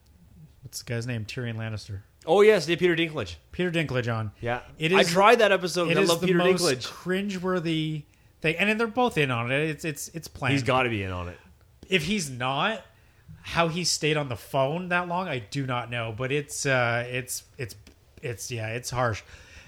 [0.63, 1.25] what's the guy's name?
[1.25, 3.35] Tyrion Lannister, Oh yes, yeah, Peter Dinklage.
[3.51, 4.31] Peter Dinklage on.
[4.41, 4.97] Yeah, it is.
[4.97, 5.91] I tried that episode.
[5.91, 6.85] It I is love the Peter most Dinklage.
[6.85, 8.03] cringe-worthy
[8.53, 9.69] and then they're both in on it.
[9.69, 10.53] It's it's it's planned.
[10.53, 11.39] He's got to be in on it.
[11.89, 12.81] if he's not
[13.41, 17.03] how he stayed on the phone that long i do not know but it's uh
[17.09, 17.76] it's it's
[18.22, 19.22] it's yeah it's harsh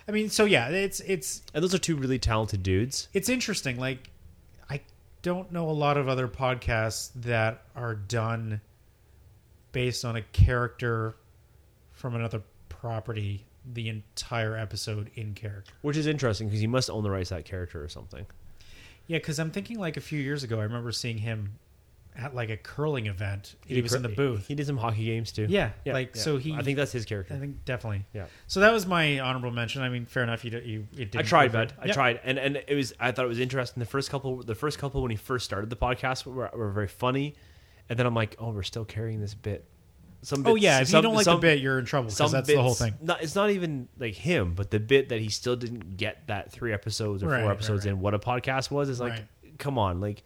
[0.07, 3.07] i mean so yeah it's it's And those are two really talented dudes.
[3.13, 4.09] it's interesting like
[4.69, 4.79] i
[5.23, 8.61] don't know a lot of other podcasts that are done
[9.71, 11.15] based on a character
[11.91, 17.03] from another property the entire episode in character Which is interesting because he must own
[17.03, 18.25] the rights to that character or something.
[19.07, 21.57] Yeah because i'm thinking like a few years ago i remember seeing him
[22.15, 25.05] at like a curling event he, did was in the booth He did some hockey
[25.05, 25.45] games too.
[25.47, 27.35] Yeah, like, so he- I think that's his character.
[27.35, 28.05] I think definitely.
[28.11, 28.25] Yeah.
[28.47, 29.83] So that was my honorable mention.
[29.83, 30.43] I mean, fair enough.
[30.43, 31.73] You you it I didn't tried, bud.
[31.79, 31.93] I Yep.
[31.93, 32.91] tried, and and it was.
[32.99, 33.81] I thought it was interesting.
[33.81, 36.87] The first couple, the first couple when he first started the podcast were, were very
[36.87, 37.35] funny,
[37.87, 39.65] and then I'm like, oh, we're still carrying this bit.
[40.23, 42.31] Some Oh yeah, if some- you don't like some- the bit, you're in trouble because
[42.31, 42.95] that's bits, the whole thing.
[43.01, 46.51] Not, it's not even like him, but the bit that he still didn't get that
[46.51, 47.91] three episodes or Right, four episodes right.
[47.93, 49.57] in what a podcast was is like, Right.
[49.59, 50.23] come on, like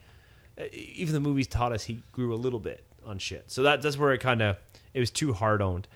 [0.74, 3.50] even the movies taught us he grew a little bit on shit.
[3.52, 4.58] So that that's where it kind of
[4.94, 5.88] it was too hard owned,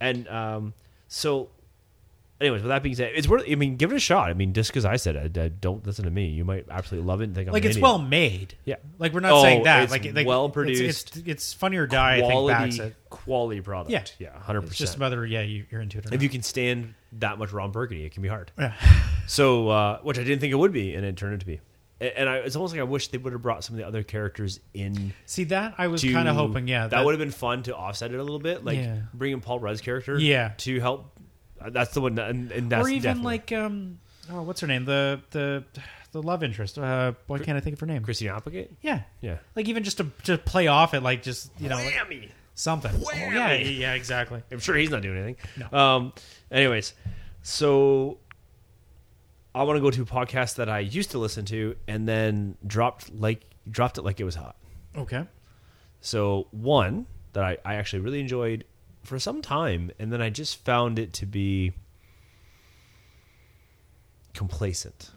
[0.00, 0.74] and um,
[1.08, 1.48] so.
[2.40, 3.44] Anyways, with that being said, it's worth.
[3.48, 4.28] I mean, give it a shot.
[4.28, 6.26] I mean, just because I said it, uh, don't listen to me.
[6.26, 7.82] You might absolutely love it and think I'm Like an it's idiot.
[7.84, 8.54] well made.
[8.64, 8.74] Yeah.
[8.98, 9.84] Like we're not Oh, saying that.
[9.84, 11.16] it's like like well produced.
[11.16, 12.16] It's, it's, funny or die.
[12.16, 12.96] I think quality, backs it.
[13.08, 13.90] quality product.
[13.92, 14.04] Yeah.
[14.34, 15.00] yeah, hundred It's just percent.
[15.00, 16.22] whether yeah you, you're into it or If not.
[16.22, 18.50] you can stand that much Ron Burgundy, it can be hard.
[18.58, 18.74] Yeah.
[19.26, 21.58] So, uh, which I didn't think it would be, and it turned out to be.
[22.00, 23.86] A- And I, it's almost like I wish they would have brought some of the
[23.86, 25.14] other characters in.
[25.24, 26.68] See that I was to- kind of hoping.
[26.68, 28.98] Yeah, that, would have been fun to offset it a little bit, like Yeah.
[29.14, 30.52] bringing Paul Rudd's character, Yeah.
[30.58, 31.10] to help.
[31.60, 33.98] Uh, That's the one, and, and that's or even definitely- like um
[34.30, 35.64] oh what's her name the the
[36.12, 36.78] the love interest.
[36.78, 38.02] Uh, why can't I think of her name?
[38.04, 38.70] Christine Applegate.
[38.82, 39.02] Yeah.
[39.20, 42.28] Yeah, Like even just to to play off it, like just you know, like, Whammy.
[42.54, 42.92] something.
[42.94, 44.40] Oh, yeah, yeah, exactly.
[44.52, 45.72] I'm sure he's not doing anything.
[45.72, 46.12] Um,
[46.52, 46.94] anyways,
[47.42, 48.18] so
[49.56, 52.56] I want to go to a podcast that I used to listen to and then
[52.66, 54.54] dropped like dropped it like it was hot.
[54.96, 55.26] Okay.
[56.00, 58.64] So one that I, I actually really enjoyed
[59.04, 61.72] for some time, and then I just found it to be
[64.32, 65.10] complacent.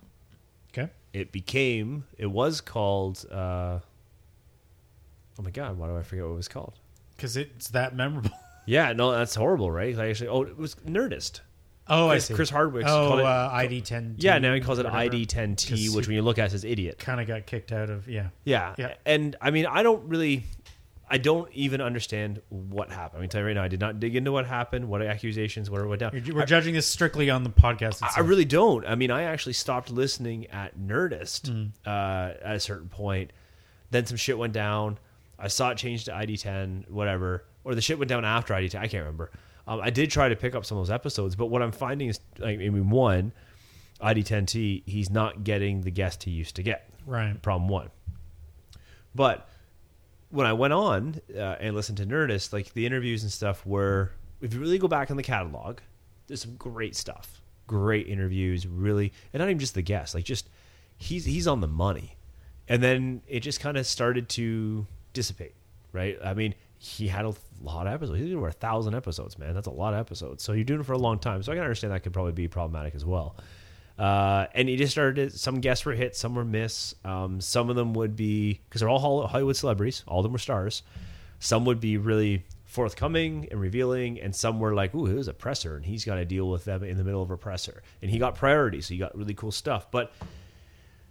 [0.71, 0.91] Okay.
[1.13, 3.79] It became it was called uh,
[5.39, 6.73] oh my god, why do I forget what it was called?
[7.15, 8.31] Because it's that memorable.
[8.69, 9.97] Yeah, no, that's horrible, right?
[9.97, 11.39] I actually oh it was Nerdist.
[11.87, 14.15] Oh, Chris, Chris Hardwick Oh, called it uh, ID10.
[14.17, 16.99] Yeah, now he calls it ID10T, which when you look at it says idiot.
[16.99, 18.09] kind of got kicked out of.
[18.09, 18.27] Yeah.
[18.43, 18.75] Yeah.
[18.77, 18.95] Yeah.
[19.05, 20.43] And I mean, I don't really,
[21.09, 23.19] I don't even understand what happened.
[23.19, 25.69] I mean, tell you right now, I did not dig into what happened, what accusations,
[25.69, 26.11] it went down.
[26.13, 27.83] You're- We're judging this strictly on the podcast.
[28.03, 28.17] I, Itself.
[28.17, 28.85] I really don't.
[28.85, 31.67] I mean, I actually stopped listening at Nerdist Hmm.
[31.89, 33.31] uh, at a certain point.
[33.89, 34.97] Then some shit went down.
[35.39, 38.79] I saw it change to ID10, whatever, or the shit went down after ID10.
[38.79, 39.31] I can't remember.
[39.65, 42.09] Um, I did try to pick up some of those episodes, but what I'm finding
[42.09, 43.31] is, like, I mean, one,
[44.01, 46.89] ID10T, he's not getting the guest he used to get.
[47.05, 47.41] Right.
[47.41, 47.89] Problem one.
[49.15, 49.47] But
[50.37, 54.11] when I went on uh, and listened to Nerdist, like the interviews and stuff were,
[54.39, 55.79] if you really go back in the catalog,
[56.27, 60.47] there's some great stuff, great interviews, really, and not even just the guests, like just
[60.95, 62.17] he's he's on the money,
[62.67, 65.55] and then it just kind of started to dissipate,
[65.91, 66.19] right?
[66.23, 67.33] I mean, he had a
[67.63, 68.19] lot of episodes.
[68.19, 69.55] He did over a thousand episodes, man.
[69.55, 70.43] That's a lot of episodes.
[70.43, 71.41] So you're doing it for a long time.
[71.41, 73.35] So I can understand that could probably be problematic as well.
[73.97, 75.33] Uh, and he just started.
[75.33, 76.93] Some guests were hits, some were miss.
[77.03, 80.03] Um, some of them would be because they're all Hollywood celebrities.
[80.07, 80.83] All of them were stars.
[81.39, 85.33] Some would be really forthcoming and revealing, and some were like, "Ooh, it was a
[85.33, 88.11] presser, and he's got to deal with them in the middle of a presser." And
[88.11, 89.89] he got priority, so he got really cool stuff.
[89.89, 90.11] But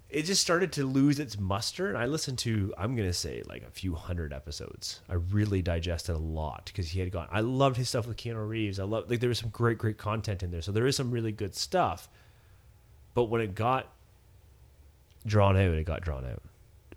[0.09, 1.89] it just started to lose its muster.
[1.89, 5.01] And I listened to, I'm to say, like a few hundred episodes.
[5.09, 7.27] I really digested a lot because he had gone.
[7.31, 8.79] I loved his stuff with Keanu Reeves.
[8.79, 10.63] I love, like, there was some great, great content in there.
[10.63, 12.09] So there is some really good stuff.
[13.17, 13.91] But when it got
[15.25, 16.43] drawn out, it got drawn out.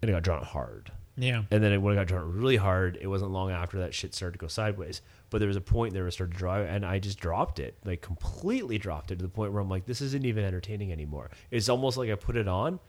[0.02, 0.92] And it got drawn out hard.
[1.16, 1.44] Yeah.
[1.50, 4.14] And then it, when it got drawn really hard, it wasn't long after that shit
[4.14, 5.02] started to go sideways.
[5.30, 7.22] But there was a point there where it started to draw, out, and I just
[7.22, 10.44] dropped it, like completely dropped it to the point where I'm like, this isn't even
[10.44, 11.30] entertaining anymore.
[11.52, 12.82] It's almost like I put it on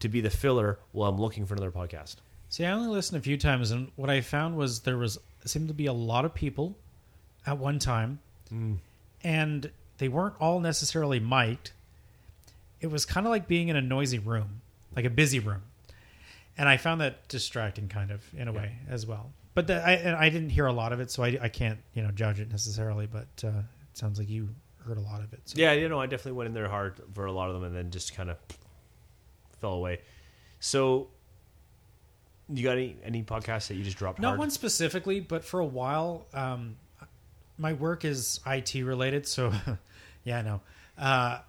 [0.00, 2.16] to be the filler while I'm looking for another podcast.
[2.50, 5.68] See, I only listened a few times, and what I found was there was seemed
[5.68, 6.76] to be a lot of people
[7.46, 8.18] at one time,
[8.52, 8.76] mm.
[9.24, 11.70] and they weren't all necessarily mic'd.
[12.80, 14.60] It was kind of like being in a noisy room,
[14.94, 15.62] like a busy room,
[16.56, 19.32] and I found that distracting, kind of in a way as well.
[19.54, 21.78] But the, I and I didn't hear a lot of it, so I, I can't
[21.94, 23.06] you know judge it necessarily.
[23.06, 24.48] But uh, it sounds like you
[24.86, 25.40] heard a lot of it.
[25.44, 25.54] So.
[25.56, 27.74] Yeah, you know, I definitely went in there hard for a lot of them, and
[27.74, 28.36] then just kind of
[29.60, 30.00] fell away.
[30.60, 31.08] So,
[32.48, 34.20] you got any any podcasts that you just dropped?
[34.20, 34.38] Not hard?
[34.38, 36.76] one specifically, but for a while, um,
[37.58, 39.26] my work is IT related.
[39.26, 39.52] So,
[40.24, 40.60] yeah, no.
[40.96, 41.40] Uh,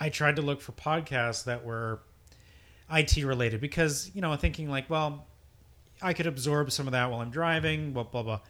[0.00, 2.00] I tried to look for podcasts that were
[2.90, 5.26] IT related because, you know, thinking like, well,
[6.00, 8.40] I could absorb some of that while I'm driving, blah, blah, blah.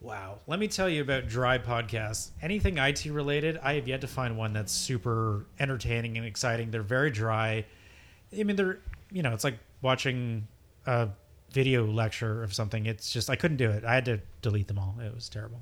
[0.00, 0.38] Wow.
[0.46, 2.30] Let me tell you about dry podcasts.
[2.40, 6.70] Anything IT related, I have yet to find one that's super entertaining and exciting.
[6.70, 7.64] They're very dry.
[8.38, 8.78] I mean, they're,
[9.10, 10.46] you know, it's like watching
[10.86, 11.08] a
[11.52, 12.86] video lecture of something.
[12.86, 13.84] It's just, I couldn't do it.
[13.84, 14.96] I had to delete them all.
[15.04, 15.60] It was terrible.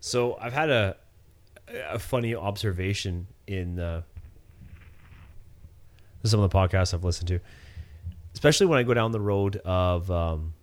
[0.00, 0.96] So I've had a
[1.68, 4.02] a funny observation in uh,
[6.24, 7.40] some of the podcasts I've listened to,
[8.34, 10.54] especially when I go down the road of um,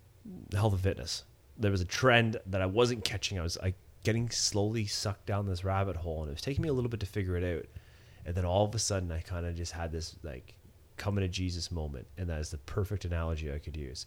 [0.52, 1.24] health and fitness.
[1.58, 3.38] There was a trend that I wasn't catching.
[3.38, 6.68] I was like getting slowly sucked down this rabbit hole, and it was taking me
[6.68, 7.66] a little bit to figure it out.
[8.26, 10.54] And then all of a sudden, I kind of just had this like
[10.96, 14.06] coming to Jesus moment, and that is the perfect analogy I could use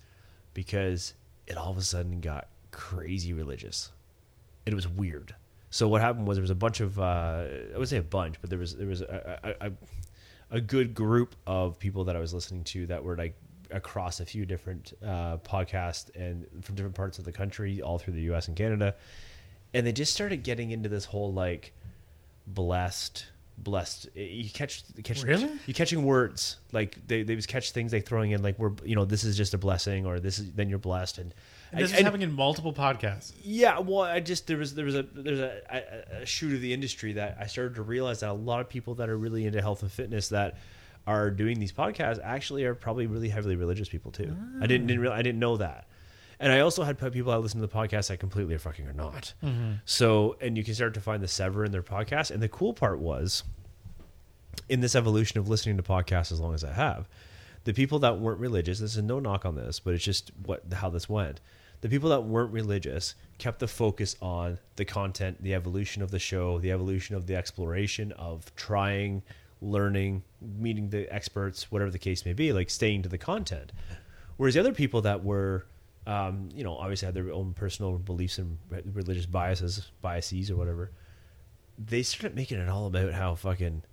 [0.54, 1.14] because
[1.46, 3.92] it all of a sudden got crazy religious
[4.68, 5.34] it was weird.
[5.70, 8.36] So what happened was there was a bunch of uh, I would say a bunch,
[8.42, 9.72] but there was there was a, a,
[10.52, 13.36] a, good group of people that I was listening to that were like
[13.72, 18.14] across a few different uh, podcasts and from different parts of the country, all through
[18.14, 18.48] the U.S.
[18.48, 18.96] and Canada,
[19.74, 21.74] and they just started getting into this whole like
[22.48, 23.26] blessed
[23.58, 25.50] blessed you catch catch Really?
[25.66, 28.96] you catching words like they they just catch things they throwing in like we're you
[28.96, 31.34] know this is just a blessing or this is then you're blessed and
[31.72, 33.34] And this I- is happening in multiple podcasts.
[33.44, 36.62] yeah, well, I just there was there was a there's a, a, a shoot of
[36.62, 39.46] the industry that I started to realize that a lot of people that are really
[39.46, 40.58] into health and fitness that
[41.06, 44.36] are doing these podcasts actually are probably really heavily religious people too.
[44.62, 45.88] I didn't didn't real I didn't know that,
[46.40, 48.94] and I also had people that listen to the podcast that completely are fucking are
[48.94, 49.34] not.
[49.44, 49.74] Mm-hmm.
[49.86, 52.32] So and you can start to find the sever in their podcast.
[52.32, 53.44] And the cool part was
[54.70, 57.08] in this evolution of listening to podcasts as long as I have,
[57.64, 60.64] the people that weren't religious, this is no knock on this, but it's just what
[60.74, 61.40] how this went.
[61.82, 66.20] The people that weren't religious kept the focus on the content, the evolution of the
[66.20, 69.22] show, the evolution of the exploration of trying,
[69.62, 73.72] learning, meeting the experts, whatever the case may be, like staying to the content.
[74.38, 75.66] Whereas the other people that were,
[76.06, 78.58] um, you know, obviously had their own personal beliefs and
[78.94, 80.92] religious biases, biases or whatever,
[81.78, 83.84] they started making it all about how fucking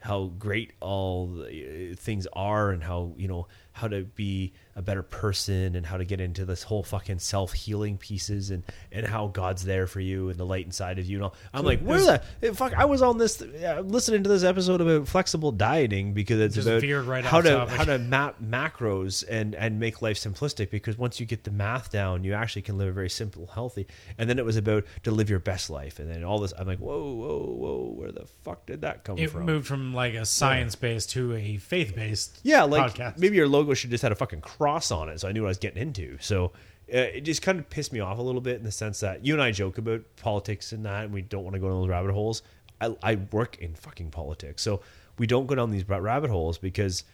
[0.00, 5.02] how great all uh, things are and how you know how to be a better
[5.02, 8.62] person and how to get into this whole fucking self healing pieces and
[8.92, 11.16] and how God's there for you and the light inside of you.
[11.16, 11.34] And all.
[11.54, 12.74] I'm like, where the eh, fuck?
[12.74, 16.68] I was on this uh, listening to this episode about flexible dieting because it's Just
[16.68, 17.74] about right how to topic.
[17.74, 21.90] how to map macros and and make life simplistic because once you get the math
[21.90, 23.86] down, you actually can live a very simple, healthy.
[24.18, 26.52] And then it was about to live your best life, and then all this.
[26.58, 29.46] I'm like, whoa, whoa, whoa, where the fuck did that come It from?
[29.46, 32.40] moved from like a science based to a faith based.
[32.42, 33.16] Yeah, like podcast.
[33.18, 35.48] maybe your logo should just had a fucking cross on it, so I knew what
[35.48, 36.18] I was getting into.
[36.20, 36.52] So
[36.92, 39.24] uh, it just kind of pissed me off a little bit in the sense that
[39.24, 41.80] you and I joke about politics and that, and we don't want to go down
[41.80, 42.42] those rabbit holes.
[42.80, 44.82] I, I work in fucking politics, so
[45.18, 47.04] we don't go down these rabbit holes because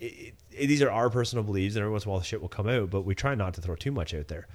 [0.00, 2.40] it, it, these are our personal beliefs, and every once in a while the shit
[2.40, 4.46] will come out, but we try not to throw too much out there.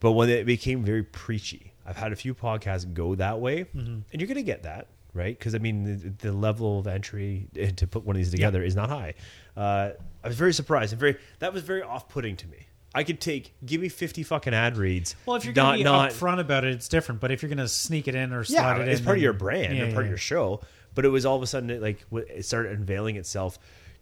[0.00, 3.66] But when it became very preachy, I've had a few podcasts go that way,
[4.12, 5.38] and you're going to get that, right?
[5.38, 8.76] Because I mean, the, the level of entry to put one of these together is
[8.76, 9.14] not high.
[9.56, 9.90] Uh,
[10.22, 12.66] I was very surprised and very that was very off-putting to me.
[12.94, 15.16] I could take give me 50 fucking ad reads.
[15.26, 17.20] Well, if you're going to not be not upfront about it, it's different.
[17.20, 19.16] But if you're going to sneak it in or slide yeah, it in, it's part
[19.16, 20.08] of your brand Yeah, and part yeah.
[20.08, 20.60] of your show.
[20.94, 23.58] But it was all of a sudden it like it started unveiling itself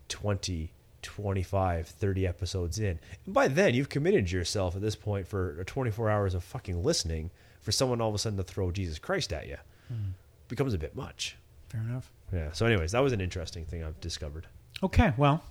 [0.08, 2.98] 20, 25, 30 episodes in.
[3.24, 7.30] And by then you've committed yourself at this point for 24 hours of fucking listening
[7.62, 9.56] for someone all of a sudden to throw Jesus Christ at you.
[9.88, 10.10] Hmm.
[10.52, 11.38] Becomes a bit much.
[11.70, 12.12] Fair enough.
[12.30, 12.52] Yeah.
[12.52, 14.46] So anyways, that was an interesting thing I've discovered.
[14.82, 15.42] Okay, well,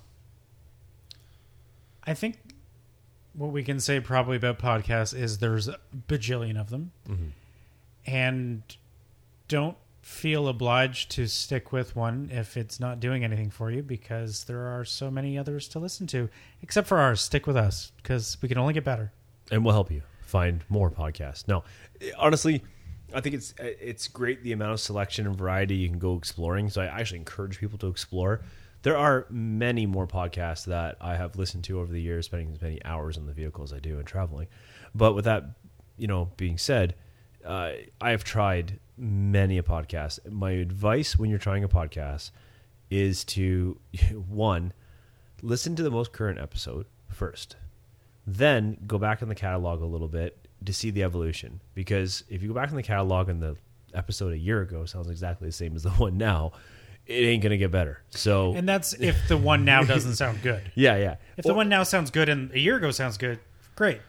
[2.06, 2.36] I think
[3.32, 7.30] what we can say probably about podcasts is there's a bajillion of them, mm-hmm.
[8.06, 8.62] and
[9.48, 14.44] don't feel obliged to stick with one if it's not doing anything for you because
[14.44, 16.28] there are so many others to listen to.
[16.62, 19.10] Except for ours, stick with us because we can only get better.
[19.50, 21.48] and we'll help you find more podcasts.
[21.48, 21.64] No,
[22.16, 22.62] honestly,
[23.14, 26.70] I think it's it's great the amount of selection and variety you can go exploring.
[26.70, 28.42] So I actually encourage people to explore.
[28.82, 32.60] There are many more podcasts that I have listened to over the years, spending as
[32.60, 34.48] many hours in the vehicle as I do and traveling.
[34.94, 35.44] But with that,
[35.96, 36.96] you know, being said,
[37.44, 40.28] uh, I have tried many a podcast.
[40.30, 42.32] My advice when you're trying a podcast
[42.90, 43.78] is to
[44.28, 44.72] one
[45.42, 47.56] listen to the most current episode first
[48.26, 52.42] then go back in the catalog a little bit to see the evolution because if
[52.42, 53.56] you go back in the catalog and the
[53.94, 56.52] episode a year ago sounds exactly the same as the one now
[57.06, 60.62] it ain't gonna get better so And that's if the one now doesn't sound good.
[60.74, 63.38] yeah yeah If the Or- one now sounds good and a year ago sounds good,
[63.76, 64.00] great.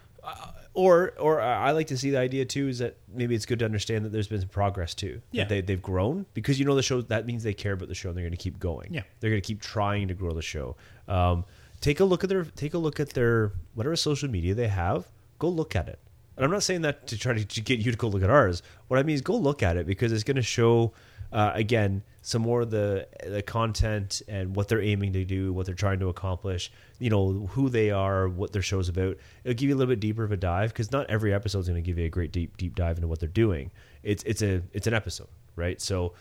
[0.76, 3.66] or or I like to see the idea too is that maybe it's good to
[3.66, 5.22] understand that there's been some progress too.
[5.32, 5.44] That Yeah.
[5.46, 8.10] they they've grown because you know the show that means they care about the show
[8.10, 8.94] and they're going to keep going.
[8.94, 9.04] Yeah.
[9.20, 10.76] they're going to keep trying to grow the show.
[11.08, 11.46] Um,
[11.82, 15.08] take a look at their take a look at their whatever social media they have.
[15.40, 16.00] Go look at it.
[16.36, 18.30] And I'm not saying that to try to, to get you to go look at
[18.30, 18.64] ours.
[18.88, 20.94] What I mean is go look at it because it's going to show
[21.32, 25.66] uh, again some more of the the content and what they're aiming to do, what
[25.66, 26.72] they're trying to accomplish.
[27.00, 29.18] You know who they are, what their show's about.
[29.44, 31.68] It'll give you a little bit deeper of a dive because not every episode is
[31.68, 33.72] going to give you a great deep deep dive into what they're doing.
[34.04, 35.82] It's it's a it's an episode, right?
[35.82, 36.14] So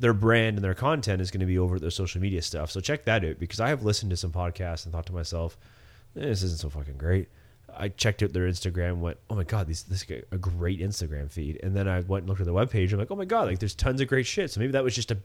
[0.00, 2.70] their brand and their content is going to be over their social media stuff.
[2.70, 5.58] So check that out because I have listened to some podcasts and thought to myself,
[6.16, 7.28] eh, this isn't so fucking great.
[7.80, 11.30] I checked out their Instagram, went, oh my god, these this is a great Instagram
[11.30, 12.92] feed, and then I went and looked at the webpage.
[12.92, 14.50] I'm like, oh my god, like there's tons of great shit.
[14.50, 15.18] So maybe that was just a,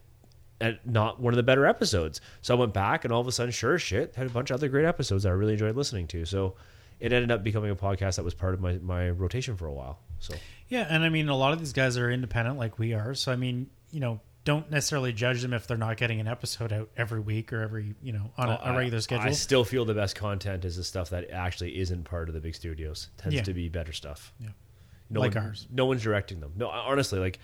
[0.61, 2.21] a not one of the better episodes.
[2.41, 4.55] So I went back, and all of a sudden, sure shit, had a bunch of
[4.55, 6.25] other great episodes that I really enjoyed listening to.
[6.25, 6.55] So
[6.99, 9.73] it ended up becoming a podcast that was part of my my rotation for a
[9.73, 9.99] while.
[10.19, 10.35] So
[10.67, 13.13] Yeah, and I mean, a lot of these guys are independent like we are.
[13.13, 16.71] So, I mean, you know, don't necessarily judge them if they're not getting an episode
[16.71, 19.25] out every week or every, you know, on a regular schedule.
[19.27, 22.39] I still feel the best content is the stuff that actually isn't part of the
[22.41, 23.09] big studios.
[23.17, 23.41] Tends Yeah.
[23.43, 24.31] to be better stuff.
[24.39, 24.49] Yeah.
[25.09, 25.67] No Like one- ours.
[25.71, 26.53] No one's directing them.
[26.55, 27.39] No, honestly, like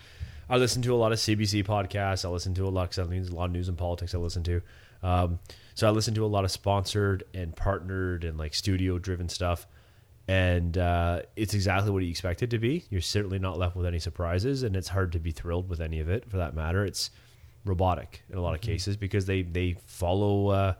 [0.48, 2.24] I listen to a lot of CBC podcasts.
[2.24, 2.90] I listen to a lot.
[2.90, 4.14] 'cause I mean, there's a lot of news and politics.
[4.14, 4.62] I listen to.
[5.02, 5.38] Um,
[5.74, 9.66] so I listen to a lot of sponsored and partnered and like studio driven stuff.
[10.32, 12.84] And uh, it's exactly what you expect it to be.
[12.88, 16.00] You're certainly not left with any surprises, and it's hard to be thrilled with any
[16.00, 16.30] of it.
[16.30, 17.10] For that matter, it's
[17.66, 20.74] robotic in a lot of cases because they they follow uh,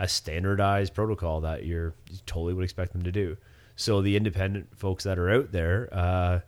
[0.00, 3.36] a standardized protocol that you're you totally would expect them to do.
[3.76, 6.40] So the independent folks that are out there, uh,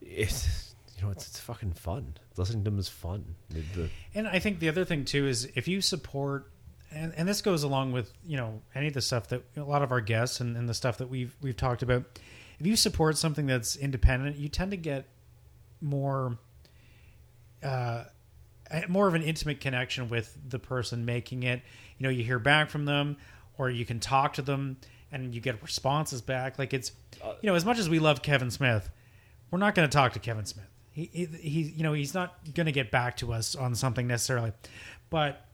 [0.00, 2.14] it's you know it's, it's fucking fun.
[2.36, 3.36] Listening to them is fun.
[3.50, 6.50] The, the, And I think the other thing too is if you support,
[6.94, 9.82] and, and this goes along with you know any of the stuff that a lot
[9.82, 12.04] of our guests and, and the stuff that we've we've talked about.
[12.58, 15.06] if you support something that's independent, you tend to get
[15.80, 16.38] more
[17.62, 18.04] uh,
[18.88, 21.62] more of an intimate connection with the person making it.
[21.98, 23.16] You know, you hear back from them,
[23.58, 24.78] or you can talk to them,
[25.10, 26.58] and you get responses back.
[26.58, 26.92] Like it's,
[27.42, 28.90] you know, as much as we love Kevin Smith,
[29.50, 30.66] we're not going to talk to Kevin Smith.
[30.92, 34.06] He, he, he, you know, he's not going to get back to us on something
[34.06, 34.52] necessarily,
[35.10, 35.46] but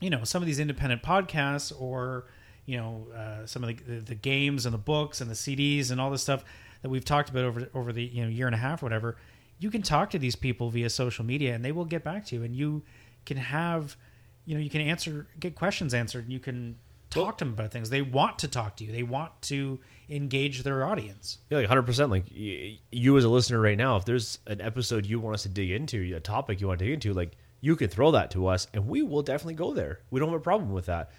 [0.00, 2.26] you know, some of these independent podcasts or
[2.66, 6.00] you know uh, some of the, the games and the books and the CDs and
[6.00, 6.44] all this stuff
[6.82, 9.16] that we've talked about over over the you know year and a half, or whatever.
[9.60, 12.36] You can talk to these people via social media, and they will get back to
[12.36, 12.82] you, and you
[13.26, 13.96] can have,
[14.44, 16.76] you know, you can answer, get questions answered, and you can
[17.10, 17.90] talk Well- to them about things.
[17.90, 18.92] They want to talk to you.
[18.92, 21.38] They want to engage their audience.
[21.50, 22.08] Yeah, like 100%.
[22.08, 25.48] Like you as a listener right now, if there's an episode you want us to
[25.48, 28.46] dig into, a topic you want to dig into, like you can throw that to
[28.46, 30.00] us and we will definitely go there.
[30.10, 31.10] We don't have a problem with that.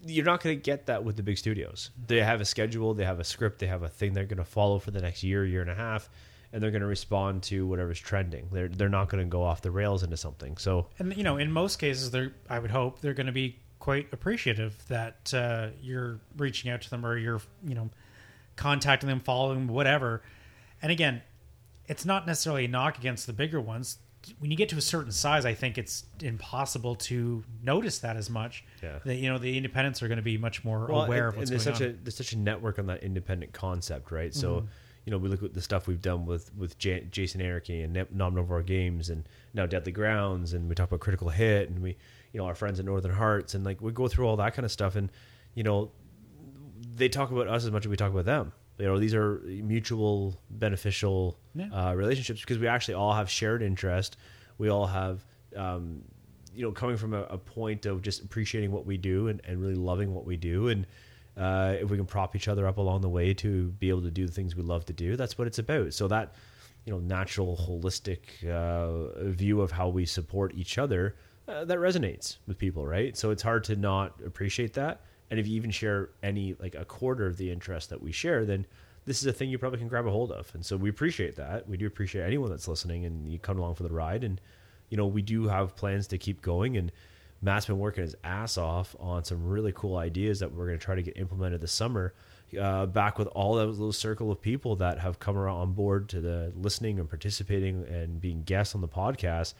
[0.00, 1.90] You're not going to get that with the big studios.
[2.06, 4.44] They have a schedule, they have a script, they have a thing they're going to
[4.44, 6.08] follow for the next year, year and a half,
[6.52, 8.48] and they're going to respond to whatever's trending.
[8.52, 10.56] They're they're not going to go off the rails into something.
[10.56, 13.58] So And you know, in most cases, they're I would hope they're going to be
[13.80, 17.90] quite appreciative that uh, you're reaching out to them or you're you know
[18.54, 20.22] contacting them, following them, whatever.
[20.80, 21.22] And again,
[21.86, 23.98] it's not necessarily a knock against the bigger ones.
[24.38, 28.28] When you get to a certain size, I think it's impossible to notice that as
[28.30, 28.64] much.
[28.82, 28.98] Yeah.
[29.04, 31.36] That you know the independents are going to be much more well, aware and, of
[31.38, 31.94] what's and going there's such on.
[31.94, 34.34] a there's such a network on that independent concept, right?
[34.34, 34.66] So, Mm-hmm.
[35.06, 37.92] you know, we look at the stuff we've done with with J- Jason Anarchy and
[38.12, 41.96] Nom Novore Games, and now Deadly Grounds, and we talk about Critical Hit, and we,
[42.32, 44.64] you know, our friends at Northern Hearts, and like we go through all that kind
[44.66, 45.10] of stuff, and
[45.54, 45.90] you know,
[46.94, 48.52] they talk about us as much as we talk about them.
[48.78, 51.68] You know, these are mutual beneficial Yeah.
[51.72, 54.16] uh, relationships because we actually all have shared interest.
[54.58, 55.24] We all have,
[55.56, 56.02] um,
[56.54, 59.60] you know, coming from a, a point of just appreciating what we do and, and
[59.60, 60.68] really loving what we do.
[60.68, 60.86] And
[61.36, 64.10] uh, if we can prop each other up along the way to be able to
[64.10, 65.92] do the things we love to do, that's what it's about.
[65.94, 66.34] So that,
[66.84, 72.38] you know, natural, holistic uh, view of how we support each other, uh, that resonates
[72.46, 73.16] with people, right?
[73.16, 75.00] So it's hard to not appreciate that.
[75.30, 78.44] And if you even share any, like a quarter of the interest that we share,
[78.44, 78.66] then
[79.04, 80.50] this is a thing you probably can grab a hold of.
[80.54, 81.68] And so we appreciate that.
[81.68, 84.24] We do appreciate anyone that's listening and you come along for the ride.
[84.24, 84.40] And,
[84.90, 86.76] you know, we do have plans to keep going.
[86.76, 86.92] And
[87.40, 90.84] Matt's been working his ass off on some really cool ideas that we're going to
[90.84, 92.14] try to get implemented this summer.
[92.58, 96.08] Uh, back with all that little circle of people that have come around on board
[96.08, 99.52] to the listening and participating and being guests on the podcast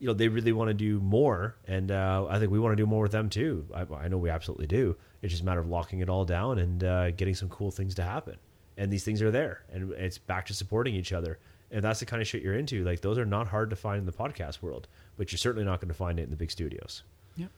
[0.00, 2.76] you know they really want to do more and uh, i think we want to
[2.76, 3.66] do more with them too.
[3.74, 4.96] I, I know we absolutely do.
[5.22, 7.94] It's just a matter of locking it all down and uh, getting some cool things
[7.96, 8.36] to happen.
[8.78, 11.38] And these things are there and it's back to supporting each other.
[11.70, 12.82] And that's the kind of shit you're into.
[12.82, 14.88] Like those are not hard to find in the podcast world
[15.20, 17.02] but you're certainly not going to find it in the big studios.
[17.36, 17.50] Yep.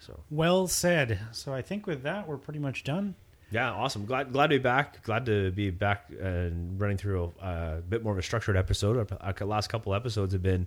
[0.00, 0.18] so.
[0.30, 1.18] Well said.
[1.32, 3.14] So I think with that, we're pretty much done.
[3.50, 4.06] yeah awesome.
[4.06, 5.02] Glad glad to be back.
[5.04, 8.96] Glad to be back and running through a, a bit more of a structured episode.
[9.20, 10.66] Our, our last couple episodes have been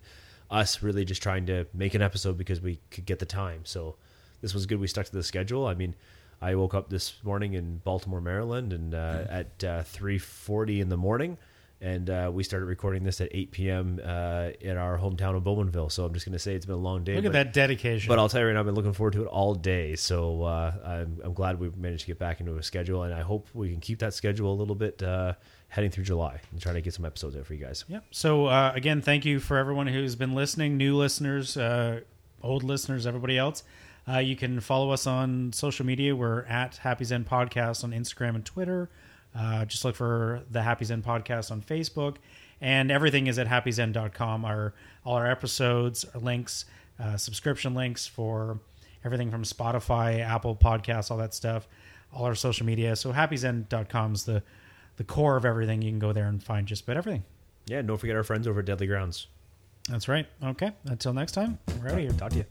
[0.49, 3.61] us really just trying to make an episode because we could get the time.
[3.63, 3.95] So
[4.41, 4.79] this was good.
[4.79, 5.65] We stuck to the schedule.
[5.67, 5.95] I mean
[6.41, 10.97] i woke up this morning in baltimore maryland and uh, at uh, 3.40 in the
[10.97, 11.37] morning
[11.79, 15.89] and uh, we started recording this at 8 p.m uh, in our hometown of bowmanville.
[15.89, 18.09] So i'm just going to say it's been a long day Look at that dedication.
[18.09, 19.95] but I'll tell you right now, I've been looking forward to it all day.
[19.95, 23.21] So uh, I'm, I'm glad we managed to get back into a schedule, and I
[23.21, 25.33] hope we can keep that schedule a little bit uh,
[25.75, 27.83] heading through July and try to get some episodes out for you guys.
[27.89, 28.05] Yep.
[28.11, 31.99] So uh, again, thank you for everyone who's been listening, new listeners, uh,
[32.41, 33.63] old listeners, everybody else.
[34.07, 36.15] Uh, you can follow us on social media.
[36.15, 38.89] We're at Happy Xen Podcast on Instagram and Twitter.
[39.37, 42.17] Uh, just look for the Happy Xen Podcast on Facebook,
[42.61, 44.45] and everything is at happyxen.com.
[44.45, 44.73] Our
[45.03, 46.65] all our episodes, our links,
[46.99, 48.59] uh, subscription links for
[49.03, 51.67] everything from Spotify, Apple Podcasts, all that stuff.
[52.13, 52.95] All our social media.
[52.95, 54.41] So happyxen.com is the
[54.97, 55.81] the core of everything.
[55.81, 57.23] You can go there and find just about everything.
[57.65, 59.27] Yeah, don't forget our friends over at Deadly Grounds.
[59.89, 60.27] That's right.
[60.43, 60.71] Okay.
[60.85, 62.11] Until next time, we're out of here.
[62.11, 62.45] Talk to you.